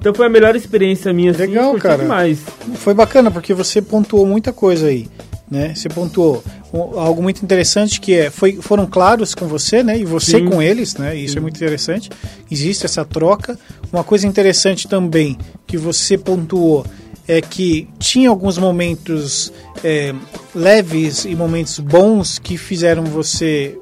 Então 0.00 0.14
foi 0.14 0.26
a 0.26 0.30
melhor 0.30 0.56
experiência 0.56 1.12
minha, 1.12 1.30
assim, 1.30 1.42
Legal, 1.42 1.74
cara. 1.76 1.98
demais. 1.98 2.38
Foi 2.76 2.94
bacana 2.94 3.30
porque 3.30 3.52
você 3.52 3.82
pontuou 3.82 4.24
muita 4.24 4.50
coisa 4.50 4.86
aí, 4.86 5.06
né? 5.50 5.74
Você 5.74 5.90
pontuou 5.90 6.42
algo 6.72 7.22
muito 7.22 7.42
interessante 7.42 8.00
que 8.00 8.14
é 8.14 8.30
foi, 8.30 8.54
foram 8.54 8.86
claros 8.86 9.34
com 9.34 9.46
você, 9.46 9.82
né? 9.82 9.98
E 9.98 10.04
você 10.06 10.38
Sim. 10.38 10.46
com 10.46 10.62
eles, 10.62 10.94
né? 10.96 11.14
Isso 11.14 11.36
é 11.36 11.40
muito 11.40 11.56
interessante. 11.56 12.08
Existe 12.50 12.86
essa 12.86 13.04
troca. 13.04 13.58
Uma 13.92 14.02
coisa 14.02 14.26
interessante 14.26 14.88
também 14.88 15.36
que 15.66 15.76
você 15.76 16.16
pontuou 16.16 16.86
é 17.28 17.42
que 17.42 17.86
tinha 17.98 18.30
alguns 18.30 18.56
momentos 18.56 19.52
é, 19.84 20.14
leves 20.54 21.26
e 21.26 21.34
momentos 21.34 21.78
bons 21.78 22.38
que 22.38 22.56
fizeram 22.56 23.04
você 23.04 23.78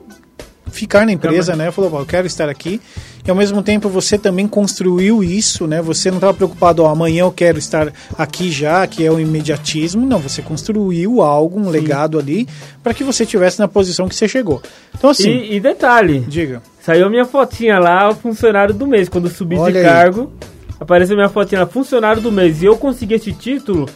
ficar 0.70 1.04
na 1.06 1.12
empresa, 1.12 1.54
né? 1.56 1.70
Falou, 1.70 1.90
"Pô, 1.90 1.98
eu 2.00 2.06
quero 2.06 2.26
estar 2.26 2.48
aqui. 2.48 2.80
E 3.26 3.30
ao 3.30 3.36
mesmo 3.36 3.62
tempo 3.62 3.88
você 3.88 4.16
também 4.16 4.48
construiu 4.48 5.22
isso, 5.22 5.66
né? 5.66 5.82
Você 5.82 6.10
não 6.10 6.16
estava 6.18 6.32
preocupado, 6.32 6.82
ó, 6.82 6.88
amanhã 6.88 7.20
eu 7.22 7.32
quero 7.32 7.58
estar 7.58 7.92
aqui 8.16 8.50
já, 8.50 8.86
que 8.86 9.04
é 9.04 9.10
o 9.10 9.20
imediatismo. 9.20 10.06
Não, 10.06 10.18
você 10.18 10.40
construiu 10.40 11.20
algo, 11.20 11.60
um 11.60 11.68
legado 11.68 12.18
ali, 12.18 12.48
para 12.82 12.94
que 12.94 13.04
você 13.04 13.24
estivesse 13.24 13.58
na 13.58 13.68
posição 13.68 14.08
que 14.08 14.14
você 14.14 14.26
chegou. 14.26 14.62
Então 14.96 15.10
assim, 15.10 15.28
E, 15.30 15.56
e 15.56 15.60
detalhe, 15.60 16.20
diga. 16.20 16.62
Saiu 16.80 17.06
a 17.06 17.10
minha 17.10 17.26
fotinha 17.26 17.78
lá, 17.78 18.08
o 18.08 18.14
funcionário 18.14 18.72
do 18.72 18.86
mês. 18.86 19.08
Quando 19.10 19.26
eu 19.26 19.30
subi 19.30 19.56
Olha 19.56 19.72
de 19.72 19.78
aí. 19.78 19.84
cargo, 19.84 20.32
apareceu 20.80 21.14
minha 21.14 21.28
fotinha 21.28 21.60
lá, 21.62 21.66
funcionário 21.66 22.22
do 22.22 22.32
mês. 22.32 22.62
E 22.62 22.64
eu 22.66 22.76
consegui 22.78 23.14
esse 23.14 23.32
título 23.32 23.86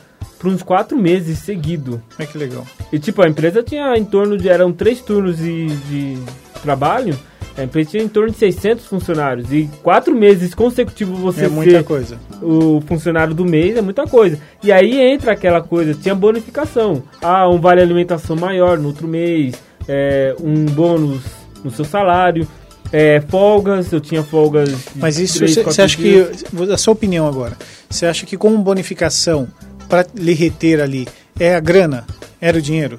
por 0.43 0.51
uns 0.51 0.61
quatro 0.61 0.99
meses 0.99 1.39
seguido. 1.39 2.03
Olha 2.19 2.27
que 2.27 2.37
legal. 2.37 2.67
E 2.93 2.99
tipo, 2.99 3.23
a 3.23 3.29
empresa 3.29 3.63
tinha 3.63 3.97
em 3.97 4.05
torno 4.05 4.37
de. 4.37 4.49
eram 4.49 4.73
três 4.73 5.01
turnos 5.01 5.37
de, 5.37 5.69
de 5.69 6.19
trabalho. 6.61 7.17
A 7.57 7.63
empresa 7.63 7.91
tinha 7.91 8.03
em 8.03 8.09
torno 8.09 8.33
de 8.33 8.39
600 8.39 8.87
funcionários. 8.87 9.53
E 9.53 9.71
quatro 9.83 10.13
meses 10.15 10.53
consecutivos 10.53 11.21
você 11.21 11.45
É 11.45 11.49
muita 11.49 11.71
ser 11.79 11.85
coisa. 11.85 12.19
o 12.43 12.83
funcionário 12.87 13.35
do 13.35 13.45
mês 13.45 13.77
é 13.77 13.81
muita 13.81 14.05
coisa. 14.07 14.37
E 14.65 14.73
aí 14.73 14.99
entra 15.01 15.33
aquela 15.33 15.61
coisa, 15.63 15.95
tinha 15.95 16.15
bonificação. 16.15 17.05
Ah, 17.21 17.49
um 17.49 17.61
vale 17.61 17.81
alimentação 17.81 18.35
maior 18.35 18.79
no 18.79 18.89
outro 18.89 19.07
mês, 19.07 19.55
é, 19.87 20.35
um 20.41 20.65
bônus 20.65 21.21
no 21.63 21.71
seu 21.71 21.85
salário, 21.85 22.49
é, 22.91 23.21
folgas, 23.29 23.93
eu 23.93 24.01
tinha 24.01 24.23
folgas. 24.23 24.75
Mas 24.97 25.19
isso, 25.19 25.47
você 25.47 25.63
você 25.63 25.83
acha 25.83 25.97
dias. 25.99 26.43
que, 26.43 26.73
a 26.73 26.79
sua 26.79 26.93
opinião 26.95 27.29
agora, 27.29 27.57
você 27.89 28.07
acha 28.07 28.27
que 28.27 28.37
como 28.37 28.59
bonificação 28.59 29.47
para 29.93 30.07
lhe 30.15 30.33
reter 30.33 30.81
ali? 30.81 31.07
É 31.39 31.55
a 31.55 31.61
grana? 31.61 32.07
Era 32.41 32.57
o 32.57 32.63
dinheiro? 32.63 32.99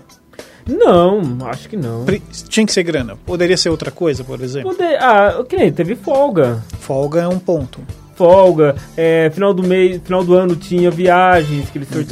Não, 0.67 1.39
acho 1.47 1.67
que 1.67 1.75
não. 1.75 2.05
Pre- 2.05 2.21
Tinha 2.47 2.65
que 2.67 2.71
ser 2.71 2.83
grana. 2.83 3.15
Poderia 3.25 3.57
ser 3.57 3.69
outra 3.69 3.89
coisa, 3.89 4.23
por 4.23 4.39
exemplo. 4.41 4.71
Poder, 4.75 4.95
ah, 5.01 5.43
que 5.49 5.57
nem 5.57 5.71
teve 5.71 5.95
folga. 5.95 6.63
Folga 6.79 7.21
é 7.21 7.27
um 7.27 7.39
ponto. 7.39 7.79
Folga, 8.15 8.75
é, 8.95 9.31
final 9.33 9.55
do 9.55 9.63
mês, 9.63 9.99
final 10.03 10.23
do 10.23 10.35
ano 10.35 10.55
tinha 10.55 10.91
viagens 10.91 11.67
que 11.71 11.79
eles 11.79 11.89
Legal, 11.89 12.03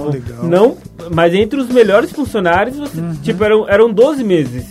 sorteavam. 0.00 0.10
legal. 0.10 0.44
Não, 0.44 0.76
mas 1.12 1.34
entre 1.34 1.60
os 1.60 1.68
melhores 1.68 2.10
funcionários, 2.10 2.78
você, 2.78 2.98
Uhum. 2.98 3.14
tipo, 3.22 3.44
eram, 3.44 3.68
eram 3.68 3.92
12 3.92 4.24
meses. 4.24 4.64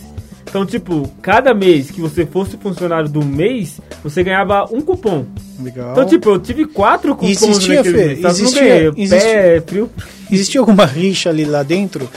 Então, 0.50 0.66
tipo, 0.66 1.08
cada 1.22 1.54
mês 1.54 1.92
que 1.92 2.00
você 2.00 2.26
fosse 2.26 2.56
funcionário 2.56 3.08
do 3.08 3.24
mês, 3.24 3.80
você 4.02 4.24
ganhava 4.24 4.64
um 4.72 4.80
cupom. 4.80 5.24
Legal. 5.62 5.92
Então, 5.92 6.04
tipo, 6.04 6.28
eu 6.30 6.40
tive 6.40 6.64
quatro 6.66 7.14
cupons 7.14 7.40
existia, 7.40 7.84
Fê? 7.84 7.90
mês. 7.92 8.24
Existia- 8.24 8.60
ganhei. 8.62 8.92
existia- 8.96 9.20
Pé, 9.32 9.62
frio. 9.64 9.90
Existia 10.28 10.60
alguma 10.60 10.84
rixa 10.86 11.30
ali 11.30 11.44
lá 11.44 11.62
dentro? 11.62 12.08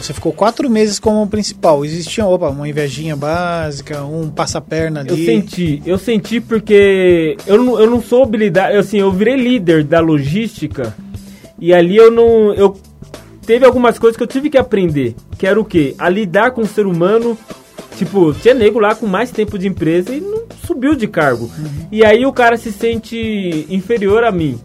Você 0.00 0.14
ficou 0.14 0.32
quatro 0.32 0.68
meses 0.70 0.98
como 0.98 1.26
principal. 1.26 1.84
Existia, 1.84 2.24
opa, 2.24 2.48
uma 2.48 2.66
invejinha 2.68 3.16
básica, 3.16 4.02
um 4.02 4.30
passa-perna 4.30 5.00
ali. 5.00 5.10
Eu 5.10 5.16
senti, 5.16 5.82
eu 5.84 5.98
senti 5.98 6.40
porque 6.40 7.36
eu 7.46 7.62
não, 7.62 7.78
eu 7.80 7.90
não 7.90 8.00
sou 8.02 8.22
habilidade, 8.22 8.76
assim, 8.78 8.98
eu 8.98 9.10
virei 9.12 9.36
líder 9.36 9.84
da 9.84 10.00
logística 10.00 10.94
e 11.58 11.72
ali 11.72 11.96
eu 11.96 12.10
não, 12.10 12.52
eu 12.54 12.76
teve 13.46 13.64
algumas 13.66 13.98
coisas 13.98 14.16
que 14.16 14.22
eu 14.22 14.26
tive 14.26 14.48
que 14.50 14.56
aprender, 14.58 15.14
que 15.38 15.46
era 15.46 15.58
o 15.60 15.64
quê? 15.64 15.94
A 15.98 16.08
lidar 16.08 16.50
com 16.52 16.62
o 16.62 16.66
ser 16.66 16.86
humano, 16.86 17.36
tipo, 17.96 18.32
tinha 18.34 18.54
nego 18.54 18.78
lá 18.78 18.94
com 18.94 19.06
mais 19.06 19.30
tempo 19.30 19.58
de 19.58 19.66
empresa 19.68 20.14
e 20.14 20.20
não 20.20 20.44
subiu 20.66 20.94
de 20.94 21.06
cargo. 21.06 21.50
E 21.92 22.04
aí 22.04 22.24
o 22.26 22.32
cara 22.32 22.56
se 22.56 22.72
sente 22.72 23.66
inferior 23.70 24.24
a 24.24 24.32
mim. 24.32 24.58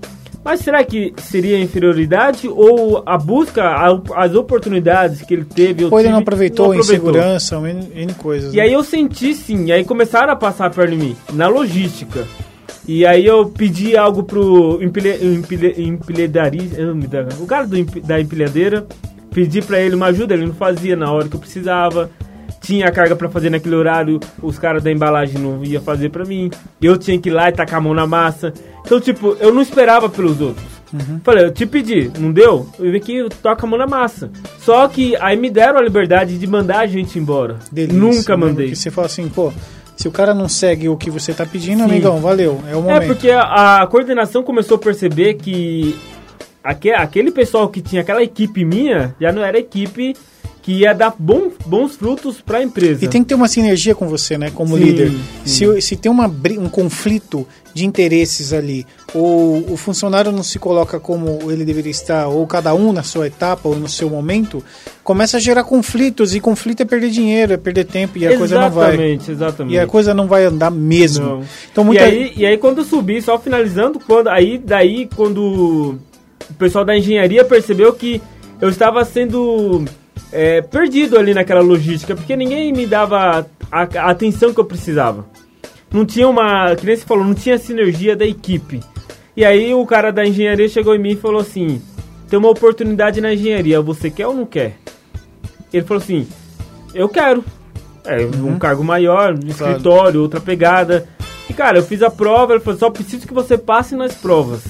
Mas 0.44 0.62
será 0.62 0.84
que 0.86 1.14
seria 1.18 1.60
inferioridade 1.60 2.48
ou 2.48 3.04
a 3.06 3.18
busca, 3.18 3.62
a- 3.62 4.02
as 4.16 4.34
oportunidades 4.36 5.22
que 5.22 5.34
ele 5.34 5.44
teve? 5.44 5.84
Ou 5.86 6.00
ele 6.00 6.10
não 6.10 6.20
aproveitou, 6.20 6.68
não 6.68 6.80
aproveitou. 6.80 7.10
insegurança, 7.10 7.56
N, 7.58 7.88
N 7.94 8.14
coisas. 8.14 8.54
E 8.54 8.58
né? 8.58 8.64
aí 8.64 8.74
eu 8.74 8.84
senti 8.84 9.34
sim, 9.36 9.66
e 9.66 9.72
aí 9.72 9.84
começaram 9.84 10.32
a 10.32 10.36
passar 10.38 10.70
perto 10.72 10.92
de 10.92 10.98
mim, 10.98 11.16
na 11.34 11.48
logística. 11.50 12.26
E 12.88 13.06
aí 13.06 13.26
eu 13.26 13.48
pedi 13.50 13.96
algo 13.98 14.24
pro 14.24 14.82
eu 16.78 16.96
me 16.96 17.06
dá- 17.06 17.28
o 17.40 17.46
cara 17.46 17.68
do, 17.68 17.84
da 18.02 18.20
empilhadeira, 18.20 18.88
pedi 19.32 19.62
pra 19.62 19.80
ele 19.80 19.94
uma 19.94 20.08
ajuda, 20.08 20.34
ele 20.34 20.48
não 20.48 20.56
fazia 20.56 20.96
na 20.96 21.12
hora 21.12 21.28
que 21.28 21.36
eu 21.36 21.40
precisava. 21.40 22.10
Tinha 22.62 22.88
a 22.88 22.92
carga 22.92 23.16
pra 23.16 23.30
fazer 23.30 23.50
naquele 23.50 23.76
horário, 23.76 24.20
os 24.42 24.60
caras 24.60 24.84
da 24.84 24.92
embalagem 24.92 25.40
não 25.40 25.64
ia 25.64 25.80
fazer 25.80 26.10
pra 26.10 26.26
mim. 26.26 26.52
Eu 26.82 26.98
tinha 26.98 27.18
que 27.20 27.30
ir 27.30 27.32
lá 27.32 27.50
e 27.50 27.52
tacar 27.54 27.80
a 27.80 27.82
mão 27.82 27.94
na 27.94 28.06
massa. 28.06 28.54
Então, 28.86 29.00
tipo, 29.00 29.36
eu 29.40 29.54
não 29.54 29.62
esperava 29.62 30.10
pelos 30.10 30.40
outros. 30.42 30.66
Falei, 31.24 31.46
eu 31.46 31.52
te 31.54 31.66
pedi, 31.66 32.12
não 32.20 32.32
deu? 32.32 32.68
Eu 32.80 32.92
vi 32.92 33.00
que 33.00 33.28
toca 33.44 33.66
a 33.66 33.70
mão 33.70 33.78
na 33.78 33.86
massa. 33.88 34.30
Só 34.60 34.88
que 34.88 35.16
aí 35.18 35.38
me 35.38 35.50
deram 35.50 35.80
a 35.80 35.82
liberdade 35.84 36.38
de 36.38 36.48
mandar 36.48 36.80
a 36.80 36.88
gente 36.88 37.18
embora. 37.20 37.58
Delícia, 37.72 37.98
Nunca 38.00 38.36
né? 38.36 38.46
mandei. 38.46 38.76
Você 38.76 38.90
fala 38.90 39.06
assim, 39.06 39.30
pô, 39.30 39.54
se 39.96 40.08
o 40.08 40.12
cara 40.12 40.34
não 40.34 40.50
segue 40.50 40.90
o 40.90 40.98
que 40.98 41.10
você 41.12 41.32
tá 41.34 41.46
pedindo, 41.46 41.80
Sim. 41.84 41.90
amigão, 41.90 42.20
valeu, 42.20 42.60
é 42.68 42.76
o 42.76 42.80
É 42.80 42.82
momento. 42.82 43.06
porque 43.08 43.30
a, 43.30 43.82
a 43.84 43.88
coordenação 43.88 44.42
começou 44.44 44.76
a 44.76 44.80
perceber 44.80 45.36
que 45.36 45.96
aque- 46.64 46.92
aquele 46.92 47.30
pessoal 47.32 47.70
que 47.70 47.82
tinha 47.82 48.02
aquela 48.02 48.24
equipe 48.24 48.66
minha 48.66 49.16
já 49.22 49.32
não 49.32 49.44
era 49.44 49.60
equipe 49.60 50.16
que 50.70 50.74
ia 50.82 50.94
dar 50.94 51.16
bom- 51.18 51.50
bons 51.66 51.96
frutos 51.96 52.42
para 52.42 52.60
a 52.60 52.64
empresa. 52.64 53.04
E 53.04 53.08
tem 53.08 53.24
que 53.24 53.30
ter 53.30 53.34
uma 53.34 53.48
sinergia 53.48 53.96
com 53.96 54.08
você, 54.08 54.38
né, 54.38 54.52
como 54.54 54.78
Sim, 54.78 54.84
líder. 54.84 55.12
sim. 55.44 55.76
Se, 55.76 55.82
se 55.82 55.96
tem 55.96 56.12
uma, 56.12 56.28
um 56.60 56.70
conflito 56.70 57.48
de 57.74 57.88
interesses 57.88 58.54
ali, 58.54 58.86
ou 59.12 59.66
o 59.72 59.76
funcionário 59.76 60.32
não 60.32 60.44
se 60.44 60.60
coloca 60.60 61.00
como 61.00 61.52
ele 61.52 61.66
deveria 61.66 61.90
estar, 61.90 62.28
ou 62.28 62.46
cada 62.46 62.72
um 62.76 62.94
na 62.94 63.02
sua 63.02 63.26
etapa 63.26 63.68
ou 63.68 63.76
no 63.76 63.90
seu 63.90 64.12
momento, 64.12 64.64
começa 65.04 65.38
a 65.38 65.40
gerar 65.40 65.64
conflitos, 65.64 66.36
e 66.36 66.40
conflito 66.40 66.82
é 66.82 66.86
perder 66.86 67.10
dinheiro, 67.10 67.54
é 67.54 67.58
perder 67.58 67.86
tempo, 67.86 68.20
e 68.20 68.28
a 68.28 68.38
coisa 68.38 68.62
não 68.62 68.70
vai. 68.70 68.90
Exatamente, 68.90 69.32
exatamente. 69.32 69.74
E 69.74 69.80
a 69.80 69.88
coisa 69.88 70.14
não 70.14 70.28
vai 70.28 70.46
andar 70.46 70.70
mesmo. 70.70 71.26
Não. 71.26 71.44
Então, 71.72 71.84
muita... 71.84 72.04
E, 72.04 72.06
aí, 72.06 72.34
e 72.38 72.46
aí 72.46 72.58
quando 72.60 72.80
eu 72.80 72.86
subi, 72.86 73.20
só 73.24 73.40
finalizando, 73.40 74.00
quando 74.00 74.28
aí 74.28 74.60
daí 74.60 75.10
quando 75.16 75.98
o 76.48 76.54
pessoal 76.60 76.86
da 76.86 76.96
engenharia 76.96 77.44
percebeu 77.44 77.92
que 77.92 78.22
eu 78.62 78.70
estava 78.70 79.04
sendo 79.06 79.86
é, 80.32 80.62
perdido 80.62 81.18
ali 81.18 81.34
naquela 81.34 81.62
logística, 81.62 82.16
porque 82.16 82.36
ninguém 82.36 82.72
me 82.72 82.86
dava 82.86 83.46
a, 83.72 83.82
a 83.82 84.10
atenção 84.10 84.54
que 84.54 84.60
eu 84.60 84.66
precisava. 84.66 85.26
Não 85.92 86.06
tinha 86.06 86.28
uma, 86.28 86.76
que 86.76 86.86
nem 86.86 86.96
você 86.96 87.06
falou, 87.06 87.24
não 87.26 87.34
tinha 87.34 87.58
sinergia 87.58 88.16
da 88.16 88.26
equipe. 88.26 88.80
E 89.36 89.44
aí 89.44 89.74
o 89.74 89.86
cara 89.86 90.12
da 90.12 90.26
engenharia 90.26 90.68
chegou 90.70 90.94
em 90.96 91.00
mim 91.00 91.12
e 91.12 91.16
falou 91.16 91.42
assim: 91.42 91.82
tem 92.30 92.38
uma 92.38 92.50
oportunidade 92.50 93.20
na 93.22 93.34
engenharia, 93.34 93.82
você 93.82 94.10
quer 94.12 94.28
ou 94.28 94.36
não 94.36 94.46
quer? 94.46 94.78
Ele 95.74 95.86
falou 95.86 96.02
assim: 96.04 96.28
eu 96.94 97.10
quero. 97.10 97.44
É, 98.06 98.18
um 98.26 98.58
cargo 98.58 98.84
maior, 98.84 99.34
um 99.34 99.40
Claro. 99.40 99.50
escritório, 99.72 100.22
outra 100.22 100.40
pegada. 100.40 101.08
E 101.50 101.54
cara, 101.54 101.78
eu 101.80 101.84
fiz 101.84 102.04
a 102.04 102.10
prova, 102.12 102.54
ele 102.54 102.60
falou: 102.64 102.78
só 102.80 102.90
preciso 102.90 103.26
que 103.28 103.34
você 103.34 103.58
passe 103.58 103.96
nas 103.96 104.14
provas 104.14 104.64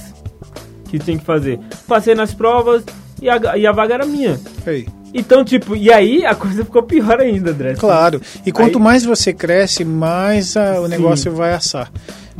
que 0.88 0.98
tinha 0.98 1.18
que 1.18 1.24
fazer. 1.24 1.58
Passei 1.86 2.14
nas 2.14 2.32
provas 2.34 2.82
e 3.20 3.28
a, 3.28 3.56
e 3.58 3.66
a 3.66 3.72
vaga 3.72 3.94
era 3.94 4.06
minha. 4.06 4.40
Aí. 4.66 4.86
Então, 5.12 5.44
tipo, 5.44 5.74
e 5.76 5.92
aí 5.92 6.24
a 6.24 6.34
coisa 6.34 6.64
ficou 6.64 6.82
pior 6.82 7.20
ainda, 7.20 7.50
André. 7.50 7.74
Claro. 7.74 8.20
E 8.46 8.52
quanto 8.52 8.78
Aí- 8.78 8.84
mais 8.84 9.04
você 9.04 9.32
cresce, 9.32 9.84
mais 9.84 10.56
ah, 10.56 10.80
o 10.80 10.84
Sim. 10.84 10.90
negócio 10.90 11.32
vai 11.32 11.52
assar. 11.52 11.90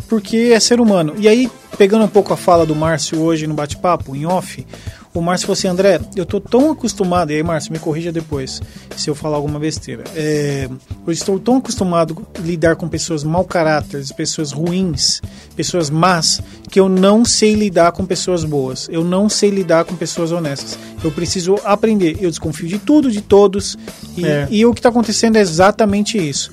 Porque 0.08 0.52
é 0.54 0.60
ser 0.60 0.80
humano. 0.80 1.14
E 1.18 1.28
aí, 1.28 1.50
pegando 1.76 2.04
um 2.04 2.08
pouco 2.08 2.32
a 2.32 2.36
fala 2.36 2.64
do 2.64 2.74
Márcio 2.74 3.20
hoje 3.20 3.46
no 3.46 3.54
bate-papo, 3.54 4.14
em 4.16 4.24
off, 4.26 4.66
o 5.12 5.20
Márcio 5.20 5.46
falou 5.46 5.54
assim, 5.58 5.66
André, 5.68 6.00
eu 6.14 6.24
tô 6.24 6.40
tão 6.40 6.70
acostumado, 6.70 7.32
e 7.32 7.34
aí, 7.36 7.42
Márcio, 7.42 7.72
me 7.72 7.78
corrija 7.78 8.12
depois 8.12 8.62
se 8.96 9.10
eu 9.10 9.14
falar 9.14 9.36
alguma 9.36 9.58
besteira. 9.58 10.04
É, 10.14 10.68
eu 11.06 11.12
estou 11.12 11.38
tão 11.38 11.56
acostumado 11.56 12.26
a 12.34 12.40
lidar 12.40 12.76
com 12.76 12.88
pessoas 12.88 13.24
mau 13.24 13.44
caráter, 13.44 14.04
pessoas 14.16 14.52
ruins, 14.52 15.20
pessoas 15.56 15.90
más, 15.90 16.40
que 16.70 16.78
eu 16.78 16.88
não 16.88 17.24
sei 17.24 17.54
lidar 17.54 17.90
com 17.92 18.06
pessoas 18.06 18.44
boas. 18.44 18.88
Eu 18.90 19.02
não 19.02 19.28
sei 19.28 19.50
lidar 19.50 19.84
com 19.84 19.96
pessoas 19.96 20.30
honestas. 20.30 20.78
Eu 21.02 21.10
preciso 21.10 21.56
aprender. 21.64 22.16
Eu 22.20 22.30
desconfio 22.30 22.68
de 22.68 22.78
tudo, 22.78 23.10
de 23.10 23.20
todos. 23.20 23.76
E, 24.16 24.24
É. 24.24 24.46
e 24.50 24.64
o 24.64 24.72
que 24.72 24.78
está 24.78 24.90
acontecendo 24.90 25.36
é 25.36 25.40
exatamente 25.40 26.16
isso. 26.18 26.52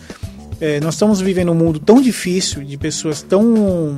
É, 0.60 0.80
nós 0.80 0.96
estamos 0.96 1.22
vivendo 1.22 1.52
um 1.52 1.56
mundo 1.56 1.78
tão 1.80 2.02
difícil, 2.02 2.64
de 2.64 2.76
pessoas 2.78 3.22
tão, 3.22 3.96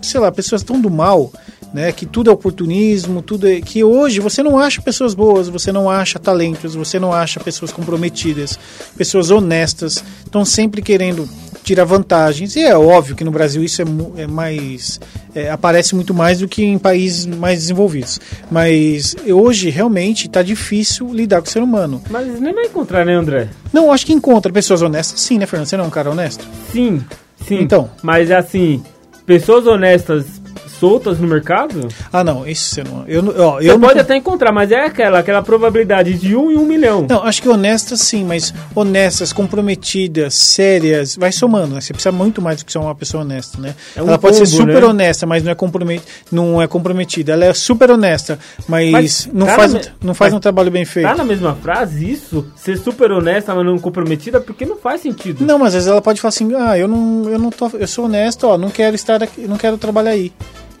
sei 0.00 0.20
lá, 0.20 0.30
pessoas 0.30 0.62
tão 0.62 0.80
do 0.80 0.88
mal, 0.88 1.32
né? 1.72 1.92
Que 1.92 2.06
tudo 2.06 2.30
é 2.30 2.32
oportunismo, 2.32 3.22
tudo 3.22 3.48
é, 3.48 3.60
que 3.60 3.82
hoje 3.84 4.20
você 4.20 4.42
não 4.42 4.58
acha 4.58 4.82
pessoas 4.82 5.14
boas, 5.14 5.48
você 5.48 5.72
não 5.72 5.88
acha 5.88 6.18
talentos, 6.18 6.74
você 6.74 6.98
não 6.98 7.12
acha 7.12 7.40
pessoas 7.40 7.72
comprometidas, 7.72 8.58
pessoas 8.96 9.30
honestas, 9.30 10.04
estão 10.24 10.44
sempre 10.44 10.82
querendo 10.82 11.28
tirar 11.62 11.84
vantagens. 11.84 12.56
E 12.56 12.60
é 12.60 12.76
óbvio 12.76 13.14
que 13.14 13.24
no 13.24 13.30
Brasil 13.30 13.62
isso 13.62 13.82
é, 13.82 13.84
é 14.22 14.26
mais 14.26 15.00
é, 15.34 15.50
aparece 15.50 15.94
muito 15.94 16.12
mais 16.12 16.40
do 16.40 16.48
que 16.48 16.64
em 16.64 16.78
países 16.78 17.26
mais 17.26 17.60
desenvolvidos. 17.60 18.20
Mas 18.50 19.14
hoje 19.26 19.70
realmente 19.70 20.26
está 20.26 20.42
difícil 20.42 21.12
lidar 21.12 21.40
com 21.40 21.48
o 21.48 21.50
ser 21.50 21.62
humano. 21.62 22.02
Mas 22.10 22.40
nem 22.40 22.52
vai 22.52 22.64
encontrar, 22.64 23.04
né, 23.04 23.14
André? 23.14 23.48
Não, 23.72 23.92
acho 23.92 24.04
que 24.04 24.12
encontra 24.12 24.52
pessoas 24.52 24.82
honestas, 24.82 25.20
sim, 25.20 25.38
né, 25.38 25.46
Fernando? 25.46 25.68
Você 25.68 25.76
não 25.76 25.84
é 25.84 25.86
um 25.86 25.90
cara 25.90 26.10
honesto? 26.10 26.46
Sim, 26.72 27.04
sim. 27.46 27.60
Então. 27.60 27.90
Mas 28.02 28.30
assim, 28.30 28.82
pessoas 29.24 29.66
honestas 29.66 30.39
soltas 30.80 31.18
no 31.20 31.28
mercado, 31.28 31.86
Ah, 32.10 32.24
não, 32.24 32.46
isso 32.46 32.74
você 32.74 32.82
não. 32.82 33.04
Eu, 33.06 33.22
não- 33.22 33.32
ó, 33.38 33.60
você 33.60 33.70
eu 33.70 33.78
pode 33.78 33.94
não, 33.96 34.00
até 34.00 34.16
encontrar, 34.16 34.50
mas 34.50 34.72
é 34.72 34.86
aquela, 34.86 35.18
aquela 35.18 35.42
probabilidade 35.42 36.14
de 36.14 36.34
um 36.34 36.50
em 36.50 36.56
um 36.56 36.64
milhão. 36.64 37.06
Não, 37.08 37.22
acho 37.22 37.42
que 37.42 37.48
honestas 37.48 38.00
sim, 38.00 38.24
mas 38.24 38.52
honestas, 38.74 39.32
comprometidas, 39.32 40.34
sérias, 40.34 41.16
vai 41.16 41.30
somando, 41.30 41.74
né? 41.74 41.80
Você 41.80 41.92
precisa 41.92 42.10
muito 42.12 42.40
mais 42.40 42.58
do 42.58 42.64
que 42.64 42.72
ser 42.72 42.78
uma 42.78 42.94
pessoa 42.94 43.22
honesta, 43.22 43.60
né? 43.60 43.74
É 43.94 44.02
um 44.02 44.08
ela 44.08 44.18
pode 44.18 44.36
ser 44.36 44.44
combo, 44.44 44.56
super 44.56 44.80
né? 44.82 44.86
honesta, 44.86 45.26
mas 45.26 45.42
não 45.42 45.52
é, 45.52 45.54
compromet, 45.54 46.02
não 46.32 46.62
é 46.62 46.66
comprometida. 46.66 47.32
Ela 47.32 47.44
é 47.44 47.52
super 47.54 47.90
honesta, 47.90 48.38
mas, 48.66 48.90
Mas 48.90 49.28
não 49.32 49.46
tá 49.46 49.56
faz, 49.56 49.74
um, 49.74 49.76
me- 49.76 49.84
não 50.02 50.14
faz 50.14 50.32
mas 50.32 50.38
um 50.38 50.40
trabalho 50.40 50.70
bem 50.70 50.84
feito. 50.86 51.06
Tá 51.06 51.14
na 51.14 51.24
mesma 51.24 51.54
frase 51.56 52.10
isso? 52.10 52.46
Ser 52.56 52.78
super 52.78 53.12
honesta, 53.12 53.54
mas 53.54 53.64
não 53.66 53.78
comprometida, 53.78 54.40
porque 54.40 54.64
não 54.64 54.76
faz 54.78 55.02
sentido. 55.02 55.44
Não, 55.44 55.58
mas 55.58 55.68
às 55.68 55.74
vezes 55.74 55.88
ela 55.88 56.00
pode 56.00 56.20
falar 56.20 56.30
assim: 56.30 56.54
"Ah, 56.54 56.78
eu 56.78 56.88
não, 56.88 57.28
eu 57.28 57.38
não 57.38 57.50
tô, 57.50 57.68
eu 57.74 57.86
sou 57.86 58.06
honesto, 58.06 58.44
ó, 58.46 58.56
não 58.56 58.70
quero 58.70 58.94
estar 58.96 59.22
aqui, 59.22 59.42
não 59.42 59.56
quero 59.58 59.76
trabalhar 59.76 60.10
aí. 60.12 60.32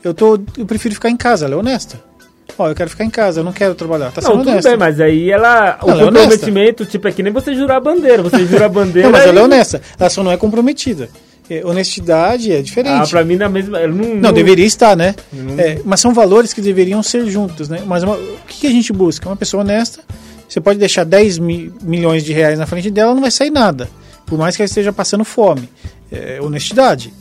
Eu 0.02 0.14
tô, 0.14 0.38
eu 0.56 0.66
prefiro 0.66 0.94
ficar 0.94 1.10
em 1.10 1.16
casa". 1.16 1.44
Ela 1.46 1.54
é 1.54 1.58
honesta. 1.58 2.00
Ó, 2.58 2.68
eu 2.68 2.74
quero 2.74 2.90
ficar 2.90 3.04
em 3.04 3.10
casa, 3.10 3.40
eu 3.40 3.44
não 3.44 3.52
quero 3.52 3.74
trabalhar. 3.74 4.10
Tá 4.10 4.20
Não, 4.22 4.38
tudo 4.38 4.50
honesta. 4.50 4.70
bem, 4.70 4.78
mas 4.78 5.00
aí 5.00 5.30
ela. 5.30 5.78
O 5.82 5.90
Ela 5.90 6.02
é 6.02 6.04
honesta. 6.04 6.28
comprometimento, 6.30 6.84
tipo, 6.84 7.06
é 7.08 7.12
que 7.12 7.22
nem 7.22 7.32
você 7.32 7.54
jurar 7.54 7.76
a 7.76 7.80
bandeira. 7.80 8.22
Você 8.22 8.44
jura 8.44 8.66
a 8.66 8.68
bandeira. 8.70 9.08
Não, 9.08 9.12
mas 9.16 9.26
ela 9.26 9.40
é 9.40 9.42
honesta. 9.44 9.80
Ela 9.98 10.10
só 10.10 10.22
não 10.22 10.32
é 10.32 10.36
comprometida. 10.36 11.08
É, 11.48 11.64
honestidade 11.64 12.52
é 12.52 12.60
diferente. 12.62 13.02
Ah, 13.02 13.06
pra 13.08 13.24
mim, 13.24 13.36
na 13.36 13.48
mesma. 13.48 13.78
ela 13.80 13.92
Não, 13.92 14.14
Não, 14.16 14.32
deveria 14.32 14.66
estar, 14.66 14.96
né? 14.96 15.14
Não- 15.32 15.58
É, 15.58 15.80
mas 15.84 16.00
são 16.00 16.12
valores 16.12 16.52
que 16.52 16.60
deveriam 16.60 17.02
ser 17.02 17.26
juntos, 17.30 17.68
né? 17.68 17.82
Mas 17.86 18.02
uma- 18.02 18.16
o 18.16 18.36
que, 18.46 18.60
que 18.60 18.66
a 18.66 18.70
gente 18.70 18.92
busca? 18.92 19.28
Uma 19.28 19.36
pessoa 19.36 19.62
honesta. 19.62 20.00
Você 20.48 20.60
pode 20.60 20.78
deixar 20.78 21.04
10 21.04 21.38
mi- 21.38 21.72
milhões 21.82 22.24
de 22.24 22.32
reais 22.32 22.58
na 22.58 22.66
frente 22.66 22.90
dela, 22.90 23.14
não 23.14 23.20
vai 23.22 23.30
sair 23.30 23.50
nada. 23.50 23.88
Por 24.26 24.36
mais 24.38 24.54
que 24.56 24.62
ela 24.62 24.66
esteja 24.66 24.92
passando 24.92 25.24
fome. 25.24 25.68
É, 26.12 26.38
honestidade. 26.42 27.12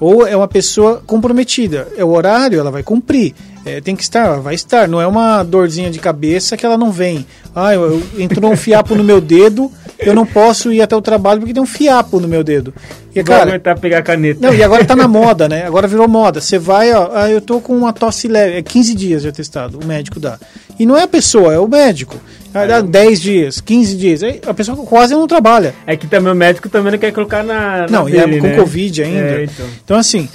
Ou 0.00 0.26
é 0.26 0.36
uma 0.36 0.48
pessoa 0.48 1.02
comprometida. 1.06 1.88
É 1.96 2.04
o 2.04 2.10
horário, 2.10 2.58
ela 2.58 2.70
vai 2.70 2.82
cumprir. 2.82 3.34
É, 3.66 3.80
tem 3.80 3.96
que 3.96 4.02
estar, 4.02 4.40
vai 4.40 4.54
estar. 4.54 4.86
Não 4.88 5.00
é 5.00 5.06
uma 5.06 5.42
dorzinha 5.42 5.90
de 5.90 5.98
cabeça 5.98 6.56
que 6.56 6.66
ela 6.66 6.76
não 6.76 6.92
vem. 6.92 7.26
Ah, 7.54 7.72
eu, 7.74 7.82
eu- 7.82 8.02
entrou 8.20 8.50
um 8.52 8.56
fiapo 8.56 8.94
no 8.94 9.02
meu 9.04 9.20
dedo, 9.20 9.70
eu 9.98 10.14
não 10.14 10.26
posso 10.26 10.72
ir 10.72 10.82
até 10.82 10.94
o 10.94 11.00
trabalho 11.00 11.40
porque 11.40 11.54
tem 11.54 11.62
um 11.62 11.66
fiapo 11.66 12.20
no 12.20 12.28
meu 12.28 12.42
dedo. 12.44 12.74
E, 13.14 13.22
Vai 13.22 13.58
cara, 13.60 13.76
pegar 13.76 13.98
a 13.98 14.02
caneta. 14.02 14.40
não, 14.44 14.52
e 14.52 14.62
agora 14.62 14.84
tá 14.84 14.96
na 14.96 15.06
moda, 15.06 15.48
né? 15.48 15.64
Agora 15.64 15.86
virou 15.86 16.08
moda. 16.08 16.40
Você 16.40 16.58
vai, 16.58 16.92
ó, 16.92 17.10
ah, 17.14 17.30
eu 17.30 17.40
tô 17.40 17.60
com 17.60 17.74
uma 17.76 17.92
tosse 17.92 18.26
leve, 18.26 18.56
é 18.58 18.62
15 18.62 18.94
dias 18.94 19.22
de 19.22 19.28
atestado, 19.28 19.78
o 19.82 19.86
médico 19.86 20.18
dá. 20.18 20.36
E 20.78 20.84
não 20.84 20.96
é 20.96 21.04
a 21.04 21.08
pessoa, 21.08 21.54
é 21.54 21.58
o 21.58 21.68
médico. 21.68 22.16
Aí 22.52 22.68
dá 22.68 22.80
10 22.80 23.20
dias, 23.20 23.60
15 23.60 23.96
dias. 23.96 24.22
Aí 24.22 24.40
a 24.46 24.52
pessoa 24.52 24.76
quase 24.84 25.12
não 25.14 25.26
trabalha. 25.26 25.74
É 25.86 25.96
que 25.96 26.06
também 26.06 26.32
o 26.32 26.36
médico 26.36 26.68
também 26.68 26.92
não 26.92 26.98
quer 26.98 27.12
colocar 27.12 27.42
na. 27.42 27.82
na 27.82 27.86
Não, 27.88 28.08
e 28.08 28.16
é 28.16 28.22
com 28.38 28.46
né? 28.46 28.56
Covid 28.56 29.02
ainda. 29.02 29.18
É, 29.40 29.44
então. 29.44 29.66
Então, 29.84 29.96
assim, 29.96 30.28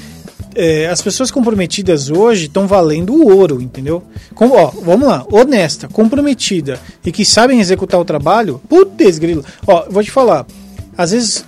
é, 0.56 0.88
as 0.88 1.02
pessoas 1.02 1.32
comprometidas 1.32 2.10
hoje 2.10 2.46
estão 2.46 2.68
valendo 2.68 3.14
o 3.14 3.36
ouro, 3.36 3.62
entendeu? 3.62 4.04
Com, 4.34 4.50
ó, 4.52 4.68
vamos 4.68 5.08
lá, 5.08 5.26
honesta, 5.32 5.88
comprometida 5.88 6.80
e 7.06 7.12
que 7.12 7.24
sabem 7.24 7.60
executar 7.60 8.00
o 8.00 8.06
trabalho, 8.06 8.62
putz, 8.68 9.20
grilo. 9.20 9.44
Ó, 9.66 9.86
vou 9.90 10.04
te 10.04 10.12
falar. 10.12 10.46
Às 10.98 11.12
vezes, 11.12 11.46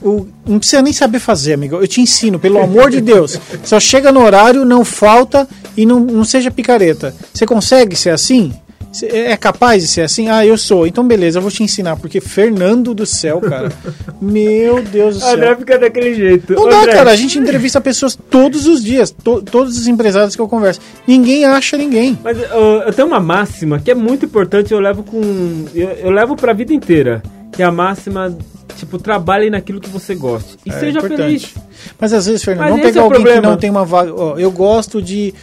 não 0.47 0.59
precisa 0.59 0.81
nem 0.81 0.93
saber 0.93 1.19
fazer, 1.19 1.53
amigo. 1.53 1.75
Eu 1.75 1.87
te 1.87 1.99
ensino, 1.99 2.39
pelo 2.39 2.61
amor 2.61 2.89
de 2.89 3.01
Deus. 3.01 3.37
Só 3.65 3.81
chega 3.81 4.09
no 4.09 4.23
horário, 4.23 4.63
não 4.63 4.85
falta 4.85 5.45
e 5.75 5.85
não, 5.85 5.99
não 5.99 6.23
seja 6.23 6.49
picareta. 6.49 7.13
Você 7.33 7.45
consegue 7.45 7.93
ser 7.95 8.11
assim? 8.11 8.53
Cê 8.91 9.05
é 9.07 9.37
capaz 9.37 9.81
de 9.81 9.87
ser 9.87 10.01
assim? 10.01 10.27
Ah, 10.29 10.45
eu 10.45 10.57
sou. 10.57 10.85
Então, 10.85 11.05
beleza, 11.07 11.37
eu 11.37 11.41
vou 11.41 11.49
te 11.51 11.63
ensinar. 11.63 11.95
Porque 11.95 12.19
Fernando 12.19 12.93
do 12.93 13.05
céu, 13.05 13.39
cara. 13.39 13.71
Meu 14.21 14.83
Deus 14.83 15.19
do 15.19 15.25
O 15.25 15.29
André 15.29 15.47
céu. 15.47 15.57
fica 15.57 15.79
daquele 15.79 16.13
jeito. 16.13 16.53
Não 16.53 16.67
dá, 16.67 16.79
André, 16.81 16.91
cara. 16.93 17.11
A 17.11 17.15
gente 17.15 17.39
entrevista 17.39 17.79
pessoas 17.79 18.17
todos 18.29 18.67
os 18.67 18.83
dias. 18.83 19.09
to- 19.11 19.41
todos 19.41 19.77
os 19.77 19.87
empresários 19.87 20.35
que 20.35 20.41
eu 20.41 20.47
converso. 20.47 20.81
Ninguém 21.07 21.45
acha 21.45 21.77
ninguém. 21.77 22.17
Mas 22.23 22.37
eu, 22.37 22.47
eu 22.85 22.93
tenho 22.93 23.07
uma 23.07 23.19
máxima 23.19 23.79
que 23.79 23.89
é 23.91 23.95
muito 23.95 24.25
importante, 24.25 24.73
eu 24.73 24.79
levo 24.79 25.03
com. 25.03 25.65
Eu, 25.73 25.89
eu 25.89 26.11
levo 26.11 26.35
pra 26.35 26.51
vida 26.53 26.73
inteira. 26.73 27.23
Que 27.53 27.61
é 27.61 27.65
a 27.65 27.71
máxima, 27.71 28.33
tipo, 28.77 28.97
trabalhe 28.97 29.49
naquilo 29.49 29.81
que 29.81 29.89
você 29.89 30.15
goste. 30.15 30.57
E 30.65 30.69
É 30.69 30.73
seja 30.79 30.99
importante. 30.99 31.17
feliz. 31.21 31.53
Mas 31.99 32.13
às 32.13 32.25
vezes, 32.25 32.43
Fernando, 32.43 32.61
Mas 32.63 32.69
vamos 32.71 32.85
esse 32.85 32.93
pegar 32.93 33.01
é 33.01 33.03
alguém 33.03 33.19
que 33.19 33.23
problema. 33.25 33.49
não 33.51 33.57
tem 33.57 33.69
uma 33.69 33.83
vaga. 33.83 34.13
Ó, 34.15 34.37
eu 34.37 34.49
gosto 34.51 35.01
de, 35.01 35.33